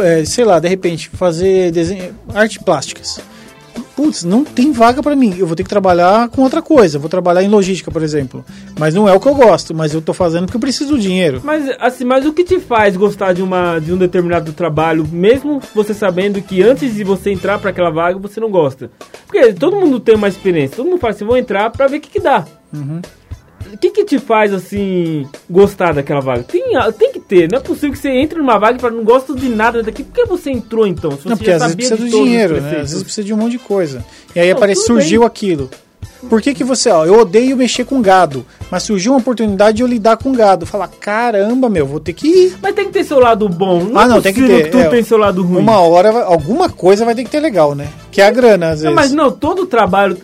é, 0.00 0.24
sei 0.24 0.44
lá, 0.44 0.58
de 0.58 0.68
repente, 0.68 1.08
fazer 1.10 1.70
desenho, 1.70 2.14
arte 2.34 2.58
plásticas. 2.62 3.20
Putz, 3.96 4.24
não 4.24 4.44
tem 4.44 4.72
vaga 4.72 5.02
pra 5.02 5.14
mim. 5.14 5.34
Eu 5.38 5.46
vou 5.46 5.54
ter 5.54 5.62
que 5.62 5.68
trabalhar 5.68 6.28
com 6.30 6.40
outra 6.42 6.62
coisa. 6.62 6.98
Vou 6.98 7.08
trabalhar 7.08 7.42
em 7.42 7.48
logística, 7.48 7.90
por 7.90 8.02
exemplo. 8.02 8.42
Mas 8.78 8.94
não 8.94 9.06
é 9.06 9.12
o 9.12 9.20
que 9.20 9.28
eu 9.28 9.34
gosto. 9.34 9.74
Mas 9.74 9.92
eu 9.92 10.00
tô 10.00 10.14
fazendo 10.14 10.46
porque 10.46 10.56
eu 10.56 10.60
preciso 10.60 10.92
do 10.92 10.98
dinheiro. 10.98 11.42
Mas 11.44 11.68
assim, 11.78 12.04
mas 12.04 12.24
o 12.24 12.32
que 12.32 12.42
te 12.42 12.58
faz 12.58 12.96
gostar 12.96 13.34
de, 13.34 13.42
uma, 13.42 13.78
de 13.78 13.92
um 13.92 13.98
determinado 13.98 14.54
trabalho, 14.54 15.06
mesmo 15.12 15.60
você 15.74 15.92
sabendo 15.92 16.40
que 16.40 16.62
antes 16.62 16.94
de 16.94 17.04
você 17.04 17.30
entrar 17.30 17.58
pra 17.58 17.70
aquela 17.70 17.90
vaga, 17.90 18.18
você 18.18 18.40
não 18.40 18.50
gosta? 18.50 18.90
Porque 19.26 19.52
todo 19.52 19.76
mundo 19.76 20.00
tem 20.00 20.14
uma 20.14 20.28
experiência, 20.28 20.76
todo 20.76 20.88
mundo 20.88 20.98
fala 20.98 21.12
assim, 21.12 21.24
vou 21.26 21.36
entrar 21.36 21.68
pra 21.70 21.86
ver 21.86 21.98
o 21.98 22.00
que, 22.00 22.08
que 22.08 22.20
dá. 22.20 22.46
Uhum. 22.72 23.02
O 23.72 23.78
que, 23.78 23.90
que 23.90 24.04
te 24.04 24.18
faz, 24.18 24.52
assim, 24.52 25.26
gostar 25.48 25.92
daquela 25.94 26.20
vaga? 26.20 26.42
Tem, 26.42 26.62
tem 26.98 27.12
que 27.12 27.20
ter, 27.20 27.50
não 27.50 27.58
é 27.58 27.60
possível 27.60 27.92
que 27.92 27.98
você 27.98 28.10
entre 28.10 28.38
numa 28.38 28.58
vaga 28.58 28.78
e 28.78 28.80
fala, 28.80 28.94
não 28.94 29.04
gosto 29.04 29.34
de 29.36 29.48
nada 29.48 29.82
daqui. 29.82 30.02
Por 30.02 30.12
que 30.14 30.24
você 30.26 30.50
entrou 30.50 30.86
então? 30.86 31.12
Se 31.12 31.28
Não, 31.28 31.36
porque 31.36 31.50
às 31.50 31.62
vezes 31.62 31.76
precisa 31.76 31.96
de 31.96 32.04
do 32.04 32.10
dinheiro, 32.10 32.60
né? 32.60 32.70
Às 32.80 32.90
vezes 32.90 33.02
precisa 33.02 33.24
de 33.26 33.32
um 33.32 33.36
monte 33.36 33.52
de 33.52 33.58
coisa. 33.58 34.04
E 34.34 34.40
aí 34.40 34.48
Não, 34.50 34.56
aparece, 34.56 34.84
surgiu 34.84 35.24
aquilo. 35.24 35.70
Por 36.28 36.42
que, 36.42 36.52
que 36.52 36.62
você, 36.62 36.90
ó, 36.90 37.06
eu 37.06 37.18
odeio 37.18 37.56
mexer 37.56 37.84
com 37.84 38.02
gado, 38.02 38.44
mas 38.70 38.82
surgiu 38.82 39.12
uma 39.12 39.18
oportunidade 39.20 39.78
de 39.78 39.82
eu 39.82 39.86
lidar 39.86 40.18
com 40.18 40.32
gado. 40.32 40.66
Falar, 40.66 40.88
caramba, 40.88 41.68
meu, 41.70 41.86
vou 41.86 41.98
ter 41.98 42.12
que 42.12 42.26
ir. 42.28 42.56
Mas 42.60 42.74
tem 42.74 42.86
que 42.86 42.92
ter 42.92 43.04
seu 43.04 43.18
lado 43.18 43.48
bom. 43.48 43.84
Não 43.84 43.98
Ah, 43.98 44.04
é 44.04 44.08
não, 44.08 44.20
tem 44.20 44.34
que 44.34 44.46
ter, 44.46 44.70
tudo 44.70 44.82
é, 44.82 44.88
tem 44.88 45.02
seu 45.02 45.16
lado 45.16 45.42
ruim. 45.42 45.62
Uma 45.62 45.80
hora, 45.80 46.10
alguma 46.24 46.68
coisa 46.68 47.04
vai 47.04 47.14
ter 47.14 47.24
que 47.24 47.30
ter 47.30 47.40
legal, 47.40 47.74
né? 47.74 47.88
Que 48.12 48.20
é 48.20 48.26
a 48.26 48.30
grana, 48.30 48.70
às 48.70 48.82
Não, 48.82 48.94
vezes. 48.94 48.94
mas 48.94 49.12
não, 49.12 49.30
todo 49.30 49.64
trabalho... 49.66 50.18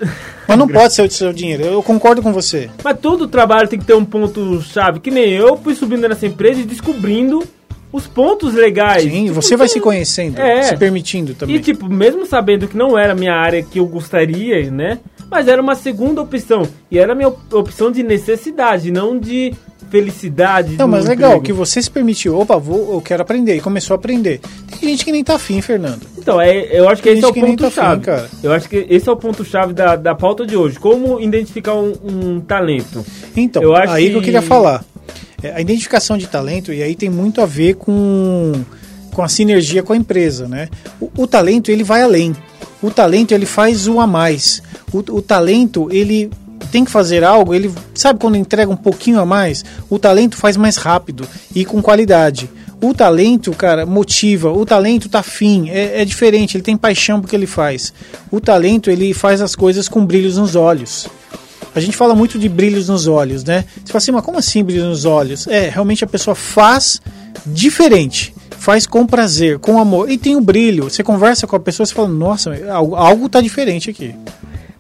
Mas 0.48 0.58
não 0.58 0.68
pode 0.68 0.92
ser 0.94 1.02
o 1.02 1.10
seu 1.10 1.32
dinheiro. 1.32 1.64
Eu 1.64 1.82
concordo 1.82 2.22
com 2.22 2.32
você. 2.32 2.70
Mas 2.84 2.98
todo 3.00 3.26
trabalho 3.28 3.68
tem 3.68 3.78
que 3.78 3.84
ter 3.84 3.94
um 3.94 4.04
ponto 4.04 4.60
chave, 4.62 5.00
que 5.00 5.10
nem 5.10 5.28
eu 5.30 5.56
fui 5.56 5.74
subindo 5.74 6.08
nessa 6.08 6.26
empresa 6.26 6.60
e 6.60 6.64
descobrindo 6.64 7.42
os 7.92 8.06
pontos 8.06 8.52
legais. 8.54 9.04
Sim, 9.04 9.22
Tipo, 9.26 9.34
você 9.34 9.56
vai 9.56 9.68
se 9.68 9.80
conhecendo, 9.80 10.38
É. 10.40 10.62
se 10.64 10.76
permitindo 10.76 11.34
também. 11.34 11.56
E 11.56 11.60
tipo, 11.60 11.88
mesmo 11.88 12.26
sabendo 12.26 12.68
que 12.68 12.76
não 12.76 12.98
era 12.98 13.12
a 13.12 13.16
minha 13.16 13.32
área 13.34 13.62
que 13.62 13.78
eu 13.78 13.86
gostaria, 13.86 14.70
né? 14.70 14.98
Mas 15.30 15.48
era 15.48 15.60
uma 15.60 15.74
segunda 15.74 16.20
opção. 16.22 16.66
E 16.90 16.98
era 16.98 17.12
a 17.12 17.14
minha 17.14 17.28
op- 17.28 17.52
opção 17.54 17.90
de 17.90 18.02
necessidade, 18.02 18.90
não 18.90 19.18
de 19.18 19.52
felicidade. 19.90 20.76
Não, 20.76 20.86
mas 20.88 21.04
legal, 21.06 21.30
emprego. 21.30 21.44
que 21.46 21.52
você 21.52 21.80
se 21.80 21.90
permitiu. 21.90 22.38
Opa, 22.38 22.56
vou, 22.58 22.94
eu 22.94 23.00
quero 23.00 23.22
aprender. 23.22 23.56
E 23.56 23.60
começou 23.60 23.94
a 23.94 23.96
aprender. 23.98 24.40
Tem 24.80 24.88
gente 24.90 25.04
que 25.04 25.12
nem 25.12 25.22
tá 25.24 25.34
afim, 25.34 25.60
Fernando. 25.60 26.02
Então, 26.18 26.40
é, 26.40 26.68
eu 26.78 26.88
acho 26.88 27.02
que 27.02 27.08
Tem 27.08 27.18
esse 27.18 27.24
é 27.24 27.28
o 27.28 27.32
gente 27.32 27.40
que 27.40 27.46
nem 27.46 27.56
ponto 27.56 27.64
tá 27.64 27.70
chave. 27.70 27.92
afim, 27.94 28.00
cara. 28.02 28.30
Eu 28.42 28.52
acho 28.52 28.68
que 28.68 28.86
esse 28.88 29.08
é 29.08 29.12
o 29.12 29.16
ponto 29.16 29.44
chave 29.44 29.72
da, 29.72 29.96
da 29.96 30.14
pauta 30.14 30.44
de 30.46 30.56
hoje. 30.56 30.78
Como 30.78 31.20
identificar 31.20 31.74
um, 31.74 31.92
um 32.04 32.40
talento? 32.40 33.04
Então, 33.36 33.62
Eu 33.62 33.74
acho 33.76 33.92
aí 33.92 34.10
que... 34.10 34.14
eu 34.16 34.18
que- 34.20 34.24
queria 34.26 34.42
falar. 34.42 34.84
É, 35.42 35.52
a 35.52 35.60
identificação 35.60 36.16
de 36.16 36.26
talento, 36.26 36.72
e 36.72 36.82
aí 36.82 36.94
tem 36.94 37.10
muito 37.10 37.40
a 37.40 37.46
ver 37.46 37.74
com, 37.74 38.52
com 39.12 39.22
a 39.22 39.28
sinergia 39.28 39.82
com 39.82 39.92
a 39.92 39.96
empresa, 39.96 40.48
né? 40.48 40.68
O, 41.00 41.10
o 41.18 41.26
talento, 41.26 41.70
ele 41.70 41.84
vai 41.84 42.02
além. 42.02 42.34
O 42.82 42.90
talento, 42.90 43.32
ele 43.32 43.46
faz 43.46 43.88
o 43.88 44.00
a 44.00 44.06
mais. 44.06 44.62
O, 44.92 44.98
o 44.98 45.22
talento, 45.22 45.88
ele 45.90 46.30
tem 46.70 46.84
que 46.84 46.90
fazer 46.90 47.24
algo, 47.24 47.54
ele 47.54 47.72
sabe 47.94 48.18
quando 48.18 48.36
entrega 48.36 48.70
um 48.70 48.76
pouquinho 48.76 49.20
a 49.20 49.26
mais? 49.26 49.64
O 49.88 49.98
talento 49.98 50.36
faz 50.36 50.56
mais 50.56 50.76
rápido 50.76 51.26
e 51.54 51.64
com 51.64 51.80
qualidade. 51.80 52.50
O 52.82 52.92
talento, 52.92 53.52
cara, 53.52 53.86
motiva. 53.86 54.52
O 54.52 54.66
talento 54.66 55.08
tá 55.08 55.20
afim. 55.20 55.70
É, 55.70 56.02
é 56.02 56.04
diferente. 56.04 56.56
Ele 56.56 56.62
tem 56.62 56.76
paixão 56.76 57.20
porque 57.20 57.34
ele 57.34 57.46
faz. 57.46 57.92
O 58.30 58.38
talento, 58.38 58.90
ele 58.90 59.14
faz 59.14 59.40
as 59.40 59.54
coisas 59.54 59.88
com 59.88 60.04
brilhos 60.04 60.36
nos 60.36 60.54
olhos. 60.54 61.08
A 61.74 61.80
gente 61.80 61.96
fala 61.96 62.14
muito 62.14 62.38
de 62.38 62.48
brilhos 62.48 62.88
nos 62.88 63.06
olhos, 63.06 63.44
né? 63.44 63.64
Você 63.76 63.92
fala 63.92 63.98
assim, 63.98 64.12
mas 64.12 64.24
como 64.24 64.38
assim 64.38 64.62
brilhos 64.62 64.84
nos 64.84 65.04
olhos? 65.04 65.46
É, 65.46 65.68
realmente 65.68 66.04
a 66.04 66.06
pessoa 66.06 66.34
faz 66.34 67.00
diferente. 67.46 68.34
Faz 68.66 68.84
com 68.84 69.06
prazer, 69.06 69.60
com 69.60 69.78
amor. 69.78 70.10
E 70.10 70.18
tem 70.18 70.34
o 70.34 70.40
brilho. 70.40 70.90
Você 70.90 71.04
conversa 71.04 71.46
com 71.46 71.54
a 71.54 71.60
pessoa 71.60 71.86
e 71.86 71.94
fala, 71.94 72.08
nossa, 72.08 72.52
algo, 72.68 72.96
algo 72.96 73.28
tá 73.28 73.40
diferente 73.40 73.90
aqui. 73.90 74.12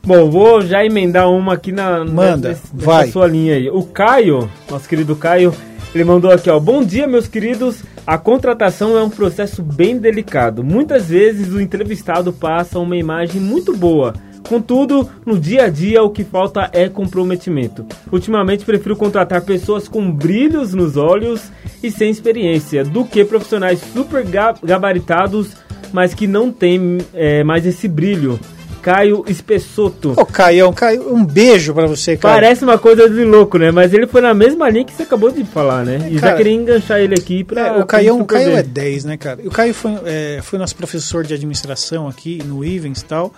Bom, 0.04 0.28
vou 0.28 0.60
já 0.60 0.84
emendar 0.84 1.30
uma 1.30 1.52
aqui 1.52 1.70
na 1.70 2.04
Manda, 2.04 2.48
nessa- 2.48 2.62
nessa 2.74 2.84
vai. 2.84 3.10
sua 3.12 3.28
linha 3.28 3.54
aí. 3.54 3.70
O 3.70 3.84
Caio, 3.84 4.50
nosso 4.68 4.88
querido 4.88 5.14
Caio, 5.14 5.54
ele 5.94 6.02
mandou 6.02 6.32
aqui, 6.32 6.50
ó. 6.50 6.58
Bom 6.58 6.82
dia, 6.82 7.06
meus 7.06 7.28
queridos. 7.28 7.84
A 8.04 8.18
contratação 8.18 8.98
é 8.98 9.02
um 9.04 9.08
processo 9.08 9.62
bem 9.62 9.96
delicado. 9.98 10.64
Muitas 10.64 11.06
vezes 11.06 11.52
o 11.52 11.60
entrevistado 11.60 12.32
passa 12.32 12.80
uma 12.80 12.96
imagem 12.96 13.40
muito 13.40 13.72
boa. 13.76 14.14
Contudo, 14.48 15.08
no 15.24 15.38
dia 15.38 15.64
a 15.66 15.68
dia 15.68 16.02
o 16.02 16.10
que 16.10 16.24
falta 16.24 16.68
é 16.72 16.88
comprometimento. 16.88 17.86
Ultimamente 18.12 18.64
prefiro 18.64 18.96
contratar 18.96 19.42
pessoas 19.42 19.86
com 19.86 20.10
brilhos 20.10 20.74
nos 20.74 20.96
olhos 20.96 21.42
e 21.82 21.90
sem 21.90 22.10
experiência 22.10 22.84
do 22.84 23.04
que 23.04 23.24
profissionais 23.24 23.80
super 23.92 24.24
ga- 24.24 24.54
gabaritados, 24.62 25.48
mas 25.92 26.14
que 26.14 26.26
não 26.26 26.50
têm 26.50 26.98
é, 27.14 27.42
mais 27.44 27.64
esse 27.66 27.86
brilho. 27.88 28.38
Caio 28.82 29.24
Espessotto. 29.26 30.12
Ô, 30.16 30.24
Caião, 30.24 30.72
Caio, 30.72 31.12
um 31.12 31.24
beijo 31.24 31.74
pra 31.74 31.88
você, 31.88 32.16
cara. 32.16 32.34
Parece 32.34 32.62
uma 32.62 32.78
coisa 32.78 33.10
de 33.10 33.24
louco, 33.24 33.58
né? 33.58 33.72
Mas 33.72 33.92
ele 33.92 34.06
foi 34.06 34.20
na 34.20 34.32
mesma 34.32 34.68
linha 34.70 34.84
que 34.84 34.92
você 34.92 35.02
acabou 35.02 35.32
de 35.32 35.42
falar, 35.44 35.84
né? 35.84 36.06
E 36.08 36.14
já 36.14 36.20
cara, 36.20 36.36
queria 36.36 36.52
enganchar 36.52 37.00
ele 37.00 37.14
aqui 37.16 37.42
pra. 37.42 37.66
É, 37.66 37.80
o 37.80 37.84
Caião, 37.84 38.20
o 38.20 38.24
Caio 38.24 38.42
é 38.42 38.44
surpreender. 38.62 38.72
10, 38.84 39.04
né, 39.06 39.16
cara? 39.16 39.40
O 39.44 39.50
Caio 39.50 39.74
foi, 39.74 39.90
é, 40.04 40.38
foi 40.40 40.56
nosso 40.56 40.76
professor 40.76 41.24
de 41.24 41.34
administração 41.34 42.06
aqui 42.06 42.40
no 42.44 42.64
Ivens 42.64 43.00
e 43.00 43.04
tal. 43.06 43.34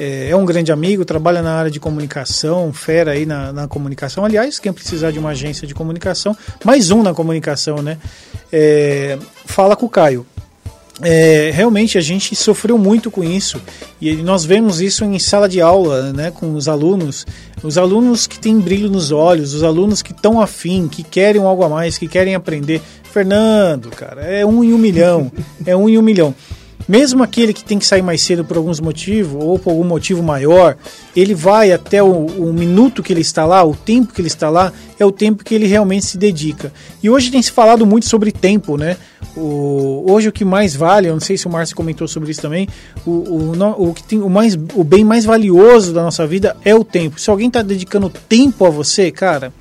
É, 0.00 0.30
é 0.30 0.36
um 0.36 0.46
grande 0.46 0.72
amigo, 0.72 1.04
trabalha 1.04 1.42
na 1.42 1.52
área 1.52 1.70
de 1.70 1.78
comunicação, 1.78 2.72
fera 2.72 3.10
aí 3.10 3.26
na, 3.26 3.52
na 3.52 3.68
comunicação. 3.68 4.24
Aliás, 4.24 4.58
quem 4.58 4.72
precisar 4.72 5.10
de 5.10 5.18
uma 5.18 5.28
agência 5.28 5.66
de 5.66 5.74
comunicação, 5.74 6.34
mais 6.64 6.90
um 6.90 7.02
na 7.02 7.12
comunicação, 7.12 7.82
né? 7.82 7.98
É, 8.50 9.18
fala 9.44 9.76
com 9.76 9.84
o 9.84 9.90
Caio. 9.90 10.24
É, 11.02 11.50
realmente 11.52 11.98
a 11.98 12.00
gente 12.00 12.34
sofreu 12.34 12.78
muito 12.78 13.10
com 13.10 13.22
isso 13.22 13.60
e 14.00 14.16
nós 14.16 14.44
vemos 14.44 14.80
isso 14.80 15.04
em 15.04 15.18
sala 15.18 15.48
de 15.48 15.60
aula, 15.60 16.12
né, 16.12 16.30
com 16.30 16.54
os 16.54 16.68
alunos, 16.68 17.26
os 17.62 17.78
alunos 17.78 18.26
que 18.26 18.38
têm 18.38 18.58
brilho 18.58 18.90
nos 18.90 19.10
olhos, 19.10 19.54
os 19.54 19.62
alunos 19.62 20.02
que 20.02 20.12
estão 20.12 20.40
afim, 20.40 20.88
que 20.88 21.02
querem 21.02 21.42
algo 21.42 21.62
a 21.64 21.70
mais, 21.70 21.96
que 21.96 22.06
querem 22.06 22.34
aprender. 22.34 22.82
Fernando, 23.02 23.90
cara, 23.90 24.22
é 24.22 24.44
um 24.44 24.62
em 24.62 24.74
um 24.74 24.78
milhão, 24.78 25.32
é 25.64 25.74
um 25.74 25.88
em 25.88 25.96
um 25.96 26.02
milhão. 26.02 26.34
Mesmo 26.90 27.22
aquele 27.22 27.52
que 27.54 27.62
tem 27.62 27.78
que 27.78 27.86
sair 27.86 28.02
mais 28.02 28.20
cedo 28.20 28.44
por 28.44 28.56
alguns 28.56 28.80
motivos 28.80 29.40
ou 29.40 29.56
por 29.60 29.70
algum 29.70 29.84
motivo 29.84 30.24
maior, 30.24 30.76
ele 31.14 31.36
vai 31.36 31.70
até 31.70 32.02
o, 32.02 32.26
o 32.26 32.52
minuto 32.52 33.00
que 33.00 33.12
ele 33.12 33.20
está 33.20 33.46
lá, 33.46 33.62
o 33.62 33.76
tempo 33.76 34.12
que 34.12 34.20
ele 34.20 34.26
está 34.26 34.50
lá, 34.50 34.72
é 34.98 35.06
o 35.06 35.12
tempo 35.12 35.44
que 35.44 35.54
ele 35.54 35.68
realmente 35.68 36.04
se 36.04 36.18
dedica. 36.18 36.72
E 37.00 37.08
hoje 37.08 37.30
tem 37.30 37.40
se 37.40 37.52
falado 37.52 37.86
muito 37.86 38.06
sobre 38.08 38.32
tempo, 38.32 38.76
né? 38.76 38.96
O, 39.36 40.04
hoje 40.08 40.30
o 40.30 40.32
que 40.32 40.44
mais 40.44 40.74
vale, 40.74 41.06
eu 41.06 41.12
não 41.12 41.20
sei 41.20 41.38
se 41.38 41.46
o 41.46 41.50
Márcio 41.50 41.76
comentou 41.76 42.08
sobre 42.08 42.32
isso 42.32 42.42
também, 42.42 42.68
o, 43.06 43.10
o, 43.10 43.88
o, 43.90 43.94
que 43.94 44.02
tem, 44.02 44.20
o, 44.20 44.28
mais, 44.28 44.58
o 44.74 44.82
bem 44.82 45.04
mais 45.04 45.24
valioso 45.24 45.92
da 45.92 46.02
nossa 46.02 46.26
vida 46.26 46.56
é 46.64 46.74
o 46.74 46.82
tempo. 46.82 47.20
Se 47.20 47.30
alguém 47.30 47.46
está 47.46 47.62
dedicando 47.62 48.10
tempo 48.28 48.66
a 48.66 48.68
você, 48.68 49.12
cara, 49.12 49.52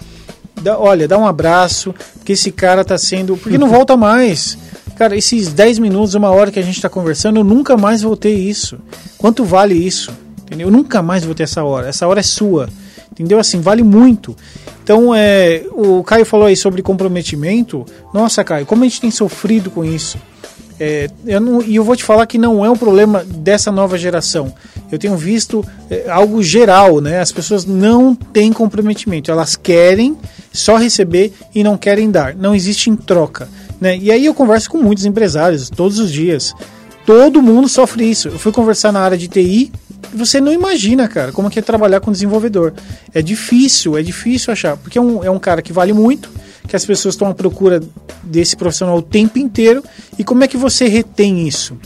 dá- 0.63 0.79
olha, 0.79 1.07
dá 1.07 1.15
um 1.15 1.27
abraço, 1.27 1.93
porque 2.15 2.33
esse 2.33 2.51
cara 2.51 2.83
tá 2.83 2.97
sendo. 2.97 3.37
Porque 3.37 3.59
não 3.59 3.69
volta 3.69 3.95
mais. 3.95 4.57
Cara, 4.99 5.15
esses 5.15 5.53
10 5.53 5.79
minutos, 5.79 6.13
uma 6.13 6.29
hora 6.29 6.51
que 6.51 6.59
a 6.59 6.61
gente 6.61 6.81
tá 6.81 6.89
conversando, 6.89 7.39
eu 7.39 7.43
nunca 7.45 7.77
mais 7.77 8.01
vou 8.01 8.17
ter 8.17 8.33
isso. 8.33 8.77
Quanto 9.17 9.45
vale 9.45 9.73
isso? 9.73 10.11
Entendeu? 10.41 10.67
Eu 10.67 10.71
nunca 10.73 11.01
mais 11.01 11.23
vou 11.23 11.33
ter 11.33 11.43
essa 11.43 11.63
hora. 11.63 11.87
Essa 11.87 12.05
hora 12.05 12.19
é 12.19 12.23
sua. 12.23 12.67
Entendeu? 13.09 13.39
Assim, 13.39 13.61
vale 13.61 13.81
muito. 13.81 14.35
Então, 14.83 15.15
é, 15.15 15.63
o 15.71 16.03
Caio 16.03 16.25
falou 16.25 16.47
aí 16.47 16.57
sobre 16.57 16.81
comprometimento. 16.81 17.85
Nossa, 18.13 18.43
Caio, 18.43 18.65
como 18.65 18.83
a 18.83 18.87
gente 18.89 18.99
tem 18.99 19.09
sofrido 19.09 19.71
com 19.71 19.85
isso. 19.85 20.17
É, 20.77 21.09
eu 21.25 21.39
não- 21.39 21.61
e 21.61 21.77
eu 21.77 21.83
vou 21.85 21.95
te 21.95 22.03
falar 22.03 22.25
que 22.25 22.37
não 22.37 22.65
é 22.65 22.69
um 22.69 22.75
problema 22.75 23.23
dessa 23.23 23.71
nova 23.71 23.97
geração. 23.97 24.53
Eu 24.91 24.99
tenho 24.99 25.15
visto 25.15 25.63
é, 25.89 26.09
algo 26.09 26.43
geral, 26.43 26.99
né? 26.99 27.21
As 27.21 27.31
pessoas 27.31 27.63
não 27.63 28.13
têm 28.13 28.51
comprometimento. 28.51 29.31
Elas 29.31 29.55
querem 29.55 30.17
só 30.51 30.75
receber 30.75 31.31
e 31.55 31.63
não 31.63 31.77
querem 31.77 32.11
dar. 32.11 32.35
Não 32.35 32.53
existe 32.53 32.89
em 32.89 32.97
troca. 32.97 33.47
Né? 33.79 33.97
E 33.97 34.11
aí 34.11 34.25
eu 34.25 34.33
converso 34.33 34.69
com 34.69 34.77
muitos 34.77 35.05
empresários 35.05 35.69
todos 35.69 35.99
os 35.99 36.11
dias. 36.11 36.53
Todo 37.05 37.41
mundo 37.41 37.67
sofre 37.67 38.09
isso. 38.09 38.27
Eu 38.27 38.39
fui 38.39 38.51
conversar 38.51 38.91
na 38.91 38.99
área 38.99 39.17
de 39.17 39.27
TI 39.27 39.71
você 40.13 40.41
não 40.41 40.51
imagina, 40.51 41.07
cara, 41.07 41.31
como 41.31 41.49
que 41.49 41.59
é 41.59 41.61
trabalhar 41.61 41.99
com 41.99 42.11
desenvolvedor. 42.11 42.73
É 43.13 43.21
difícil, 43.21 43.97
é 43.97 44.01
difícil 44.01 44.51
achar. 44.51 44.77
Porque 44.77 44.97
é 44.97 45.01
um, 45.01 45.23
é 45.23 45.29
um 45.29 45.39
cara 45.39 45.61
que 45.61 45.73
vale 45.73 45.93
muito, 45.93 46.29
que 46.67 46.75
as 46.75 46.85
pessoas 46.85 47.15
estão 47.15 47.27
à 47.27 47.33
procura 47.33 47.81
desse 48.23 48.55
profissional 48.55 48.97
o 48.97 49.01
tempo 49.01 49.37
inteiro. 49.37 49.83
E 50.17 50.23
como 50.23 50.43
é 50.43 50.47
que 50.47 50.57
você 50.57 50.87
retém 50.87 51.47
isso? 51.47 51.77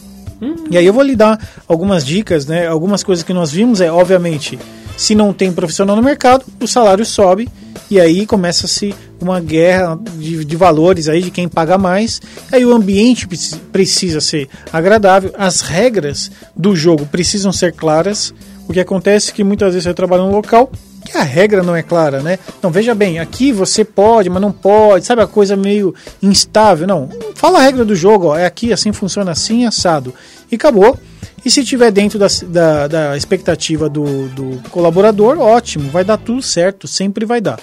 E 0.70 0.78
aí 0.78 0.86
eu 0.86 0.92
vou 0.92 1.04
lhe 1.04 1.16
dar 1.16 1.40
algumas 1.68 2.06
dicas, 2.06 2.46
né? 2.46 2.68
Algumas 2.68 3.02
coisas 3.02 3.24
que 3.24 3.34
nós 3.34 3.52
vimos 3.52 3.80
é, 3.80 3.90
obviamente, 3.90 4.60
se 4.98 5.16
não 5.16 5.32
tem 5.32 5.54
profissional 5.54 5.96
no 5.96 6.04
mercado, 6.04 6.46
o 6.60 6.68
salário 6.68 7.06
sobe 7.06 7.48
e 7.94 8.02
aí 8.02 8.26
começa-se 8.26 8.96
uma 9.22 9.40
guerra 9.40 10.00
de, 10.16 10.44
de 10.44 10.56
valores 10.56 11.08
aí 11.08 11.22
de 11.22 11.30
quem 11.30 11.48
paga 11.48 11.78
mais. 11.78 12.20
Aí 12.52 12.66
o 12.66 12.74
ambiente 12.74 13.28
preci- 13.28 13.56
precisa 13.72 14.20
ser 14.20 14.50
agradável, 14.72 15.32
as 15.38 15.62
regras 15.62 16.32
do 16.56 16.76
jogo 16.76 17.06
precisam 17.06 17.52
ser 17.52 17.72
claras. 17.74 18.34
O 18.68 18.74
que 18.74 18.80
acontece 18.80 19.30
é 19.30 19.34
que 19.34 19.44
muitas 19.44 19.74
vezes 19.74 19.84
você 19.84 19.94
trabalha 19.94 20.24
num 20.24 20.32
local 20.32 20.72
que 21.06 21.16
a 21.16 21.22
regra 21.22 21.62
não 21.62 21.76
é 21.76 21.84
clara, 21.84 22.22
né? 22.22 22.40
Não, 22.64 22.72
veja 22.72 22.96
bem, 22.96 23.20
aqui 23.20 23.52
você 23.52 23.84
pode, 23.86 24.28
mas 24.30 24.42
não 24.42 24.52
pode, 24.52 25.06
sabe 25.06 25.22
a 25.22 25.28
coisa 25.28 25.56
meio 25.56 25.94
instável? 26.22 26.88
Não, 26.88 27.10
fala 27.36 27.60
a 27.60 27.62
regra 27.62 27.86
do 27.86 27.96
jogo, 27.96 28.28
ó, 28.28 28.38
é 28.38 28.46
aqui, 28.46 28.74
assim 28.74 28.92
funciona, 28.92 29.32
assim, 29.32 29.66
assado. 29.66 30.14
E 30.52 30.56
acabou. 30.56 30.98
E 31.46 31.52
se 31.52 31.64
tiver 31.64 31.92
dentro 31.92 32.18
da, 32.18 32.28
da, 32.48 32.88
da 32.88 33.18
expectativa 33.18 33.90
do, 33.90 34.30
do 34.30 34.62
colaborador, 34.70 35.38
ótimo, 35.40 35.90
vai 35.90 36.04
dar 36.04 36.18
tudo 36.18 36.42
certo, 36.42 36.88
sempre 36.88 37.26
vai 37.26 37.42
dar. 37.42 37.60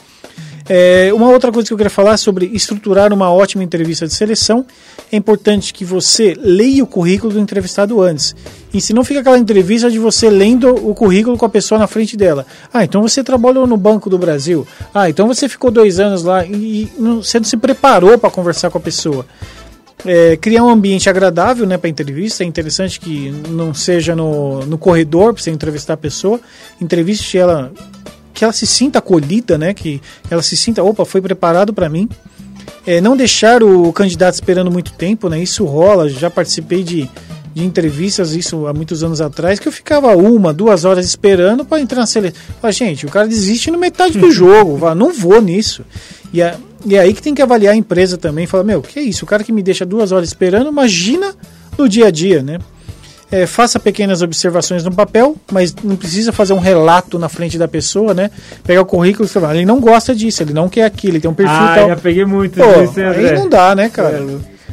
É, 0.72 1.10
uma 1.12 1.28
outra 1.30 1.50
coisa 1.50 1.66
que 1.66 1.72
eu 1.72 1.76
queria 1.76 1.90
falar 1.90 2.12
é 2.12 2.16
sobre 2.16 2.46
estruturar 2.52 3.12
uma 3.12 3.28
ótima 3.32 3.64
entrevista 3.64 4.06
de 4.06 4.14
seleção. 4.14 4.64
É 5.10 5.16
importante 5.16 5.72
que 5.74 5.84
você 5.84 6.36
leia 6.38 6.84
o 6.84 6.86
currículo 6.86 7.32
do 7.32 7.40
entrevistado 7.40 8.00
antes. 8.00 8.36
E 8.72 8.80
se 8.80 8.92
não 8.92 9.02
fica 9.02 9.18
aquela 9.18 9.36
entrevista 9.38 9.90
de 9.90 9.98
você 9.98 10.30
lendo 10.30 10.68
o 10.88 10.94
currículo 10.94 11.36
com 11.36 11.44
a 11.44 11.48
pessoa 11.48 11.76
na 11.76 11.88
frente 11.88 12.16
dela. 12.16 12.46
Ah, 12.72 12.84
então 12.84 13.02
você 13.02 13.24
trabalhou 13.24 13.66
no 13.66 13.76
Banco 13.76 14.08
do 14.08 14.16
Brasil. 14.16 14.64
Ah, 14.94 15.10
então 15.10 15.26
você 15.26 15.48
ficou 15.48 15.72
dois 15.72 15.98
anos 15.98 16.22
lá 16.22 16.44
e, 16.46 16.88
não- 16.96 17.20
você 17.20 17.40
não 17.40 17.44
se 17.46 17.56
preparou 17.56 18.16
para 18.16 18.30
conversar 18.30 18.70
com 18.70 18.78
a 18.78 18.80
pessoa. 18.80 19.26
É, 20.04 20.36
criar 20.36 20.64
um 20.64 20.68
ambiente 20.68 21.10
agradável 21.10 21.66
né, 21.66 21.76
para 21.76 21.90
entrevista. 21.90 22.42
É 22.42 22.46
interessante 22.46 22.98
que 22.98 23.30
não 23.48 23.74
seja 23.74 24.16
no, 24.16 24.64
no 24.66 24.78
corredor 24.78 25.34
para 25.34 25.42
você 25.42 25.50
entrevistar 25.50 25.94
a 25.94 25.96
pessoa. 25.96 26.40
Entreviste 26.80 27.36
ela 27.36 27.72
que 28.32 28.44
ela 28.44 28.52
se 28.52 28.66
sinta 28.66 28.98
acolhida, 28.98 29.58
né? 29.58 29.74
Que 29.74 30.00
ela 30.30 30.42
se 30.42 30.56
sinta, 30.56 30.82
opa, 30.82 31.04
foi 31.04 31.20
preparado 31.20 31.74
para 31.74 31.88
mim. 31.88 32.08
É, 32.86 33.00
não 33.00 33.16
deixar 33.16 33.62
o 33.62 33.92
candidato 33.92 34.34
esperando 34.34 34.70
muito 34.70 34.92
tempo, 34.92 35.28
né? 35.28 35.38
Isso 35.42 35.64
rola. 35.64 36.08
Já 36.08 36.30
participei 36.30 36.82
de, 36.82 37.08
de 37.52 37.64
entrevistas, 37.64 38.32
isso 38.32 38.66
há 38.66 38.72
muitos 38.72 39.02
anos 39.02 39.20
atrás, 39.20 39.58
que 39.58 39.68
eu 39.68 39.72
ficava 39.72 40.16
uma, 40.16 40.52
duas 40.52 40.84
horas 40.84 41.04
esperando 41.04 41.64
para 41.64 41.80
entrar 41.80 42.00
na 42.00 42.06
seleção. 42.06 42.40
Fala, 42.60 42.72
gente, 42.72 43.04
o 43.04 43.10
cara 43.10 43.28
desiste 43.28 43.70
no 43.70 43.78
metade 43.78 44.18
do 44.18 44.30
jogo, 44.32 44.76
vá, 44.76 44.94
não 44.94 45.12
vou 45.12 45.40
nisso. 45.42 45.84
E, 46.32 46.40
é, 46.42 46.54
e 46.86 46.96
é 46.96 47.00
aí 47.00 47.12
que 47.12 47.22
tem 47.22 47.34
que 47.34 47.42
avaliar 47.42 47.74
a 47.74 47.76
empresa 47.76 48.16
também. 48.16 48.46
Fala, 48.46 48.64
meu, 48.64 48.80
que 48.82 48.98
é 48.98 49.02
isso? 49.02 49.24
O 49.24 49.28
cara 49.28 49.42
que 49.44 49.52
me 49.52 49.62
deixa 49.62 49.84
duas 49.84 50.12
horas 50.12 50.28
esperando, 50.28 50.68
imagina 50.68 51.34
no 51.78 51.88
dia 51.88 52.06
a 52.06 52.10
dia, 52.10 52.42
né? 52.42 52.58
É, 53.32 53.46
faça 53.46 53.78
pequenas 53.78 54.22
observações 54.22 54.82
no 54.82 54.90
papel, 54.92 55.36
mas 55.52 55.72
não 55.84 55.94
precisa 55.94 56.32
fazer 56.32 56.52
um 56.52 56.58
relato 56.58 57.16
na 57.16 57.28
frente 57.28 57.56
da 57.56 57.68
pessoa, 57.68 58.12
né? 58.12 58.28
Pegar 58.64 58.80
o 58.82 58.84
currículo 58.84 59.24
e 59.24 59.28
falar, 59.28 59.54
ele 59.54 59.64
não 59.64 59.78
gosta 59.80 60.12
disso, 60.14 60.42
ele 60.42 60.52
não 60.52 60.68
quer 60.68 60.84
aquilo, 60.84 61.12
ele 61.14 61.20
tem 61.20 61.30
um 61.30 61.34
perfil 61.34 61.54
Ah, 61.56 61.72
tal. 61.76 61.88
já 61.90 61.96
peguei 61.96 62.24
muito 62.24 62.58
Pô, 62.60 62.82
disso, 62.82 62.98
aí 63.00 63.32
não 63.34 63.48
dá, 63.48 63.72
né, 63.76 63.88
cara? 63.88 64.24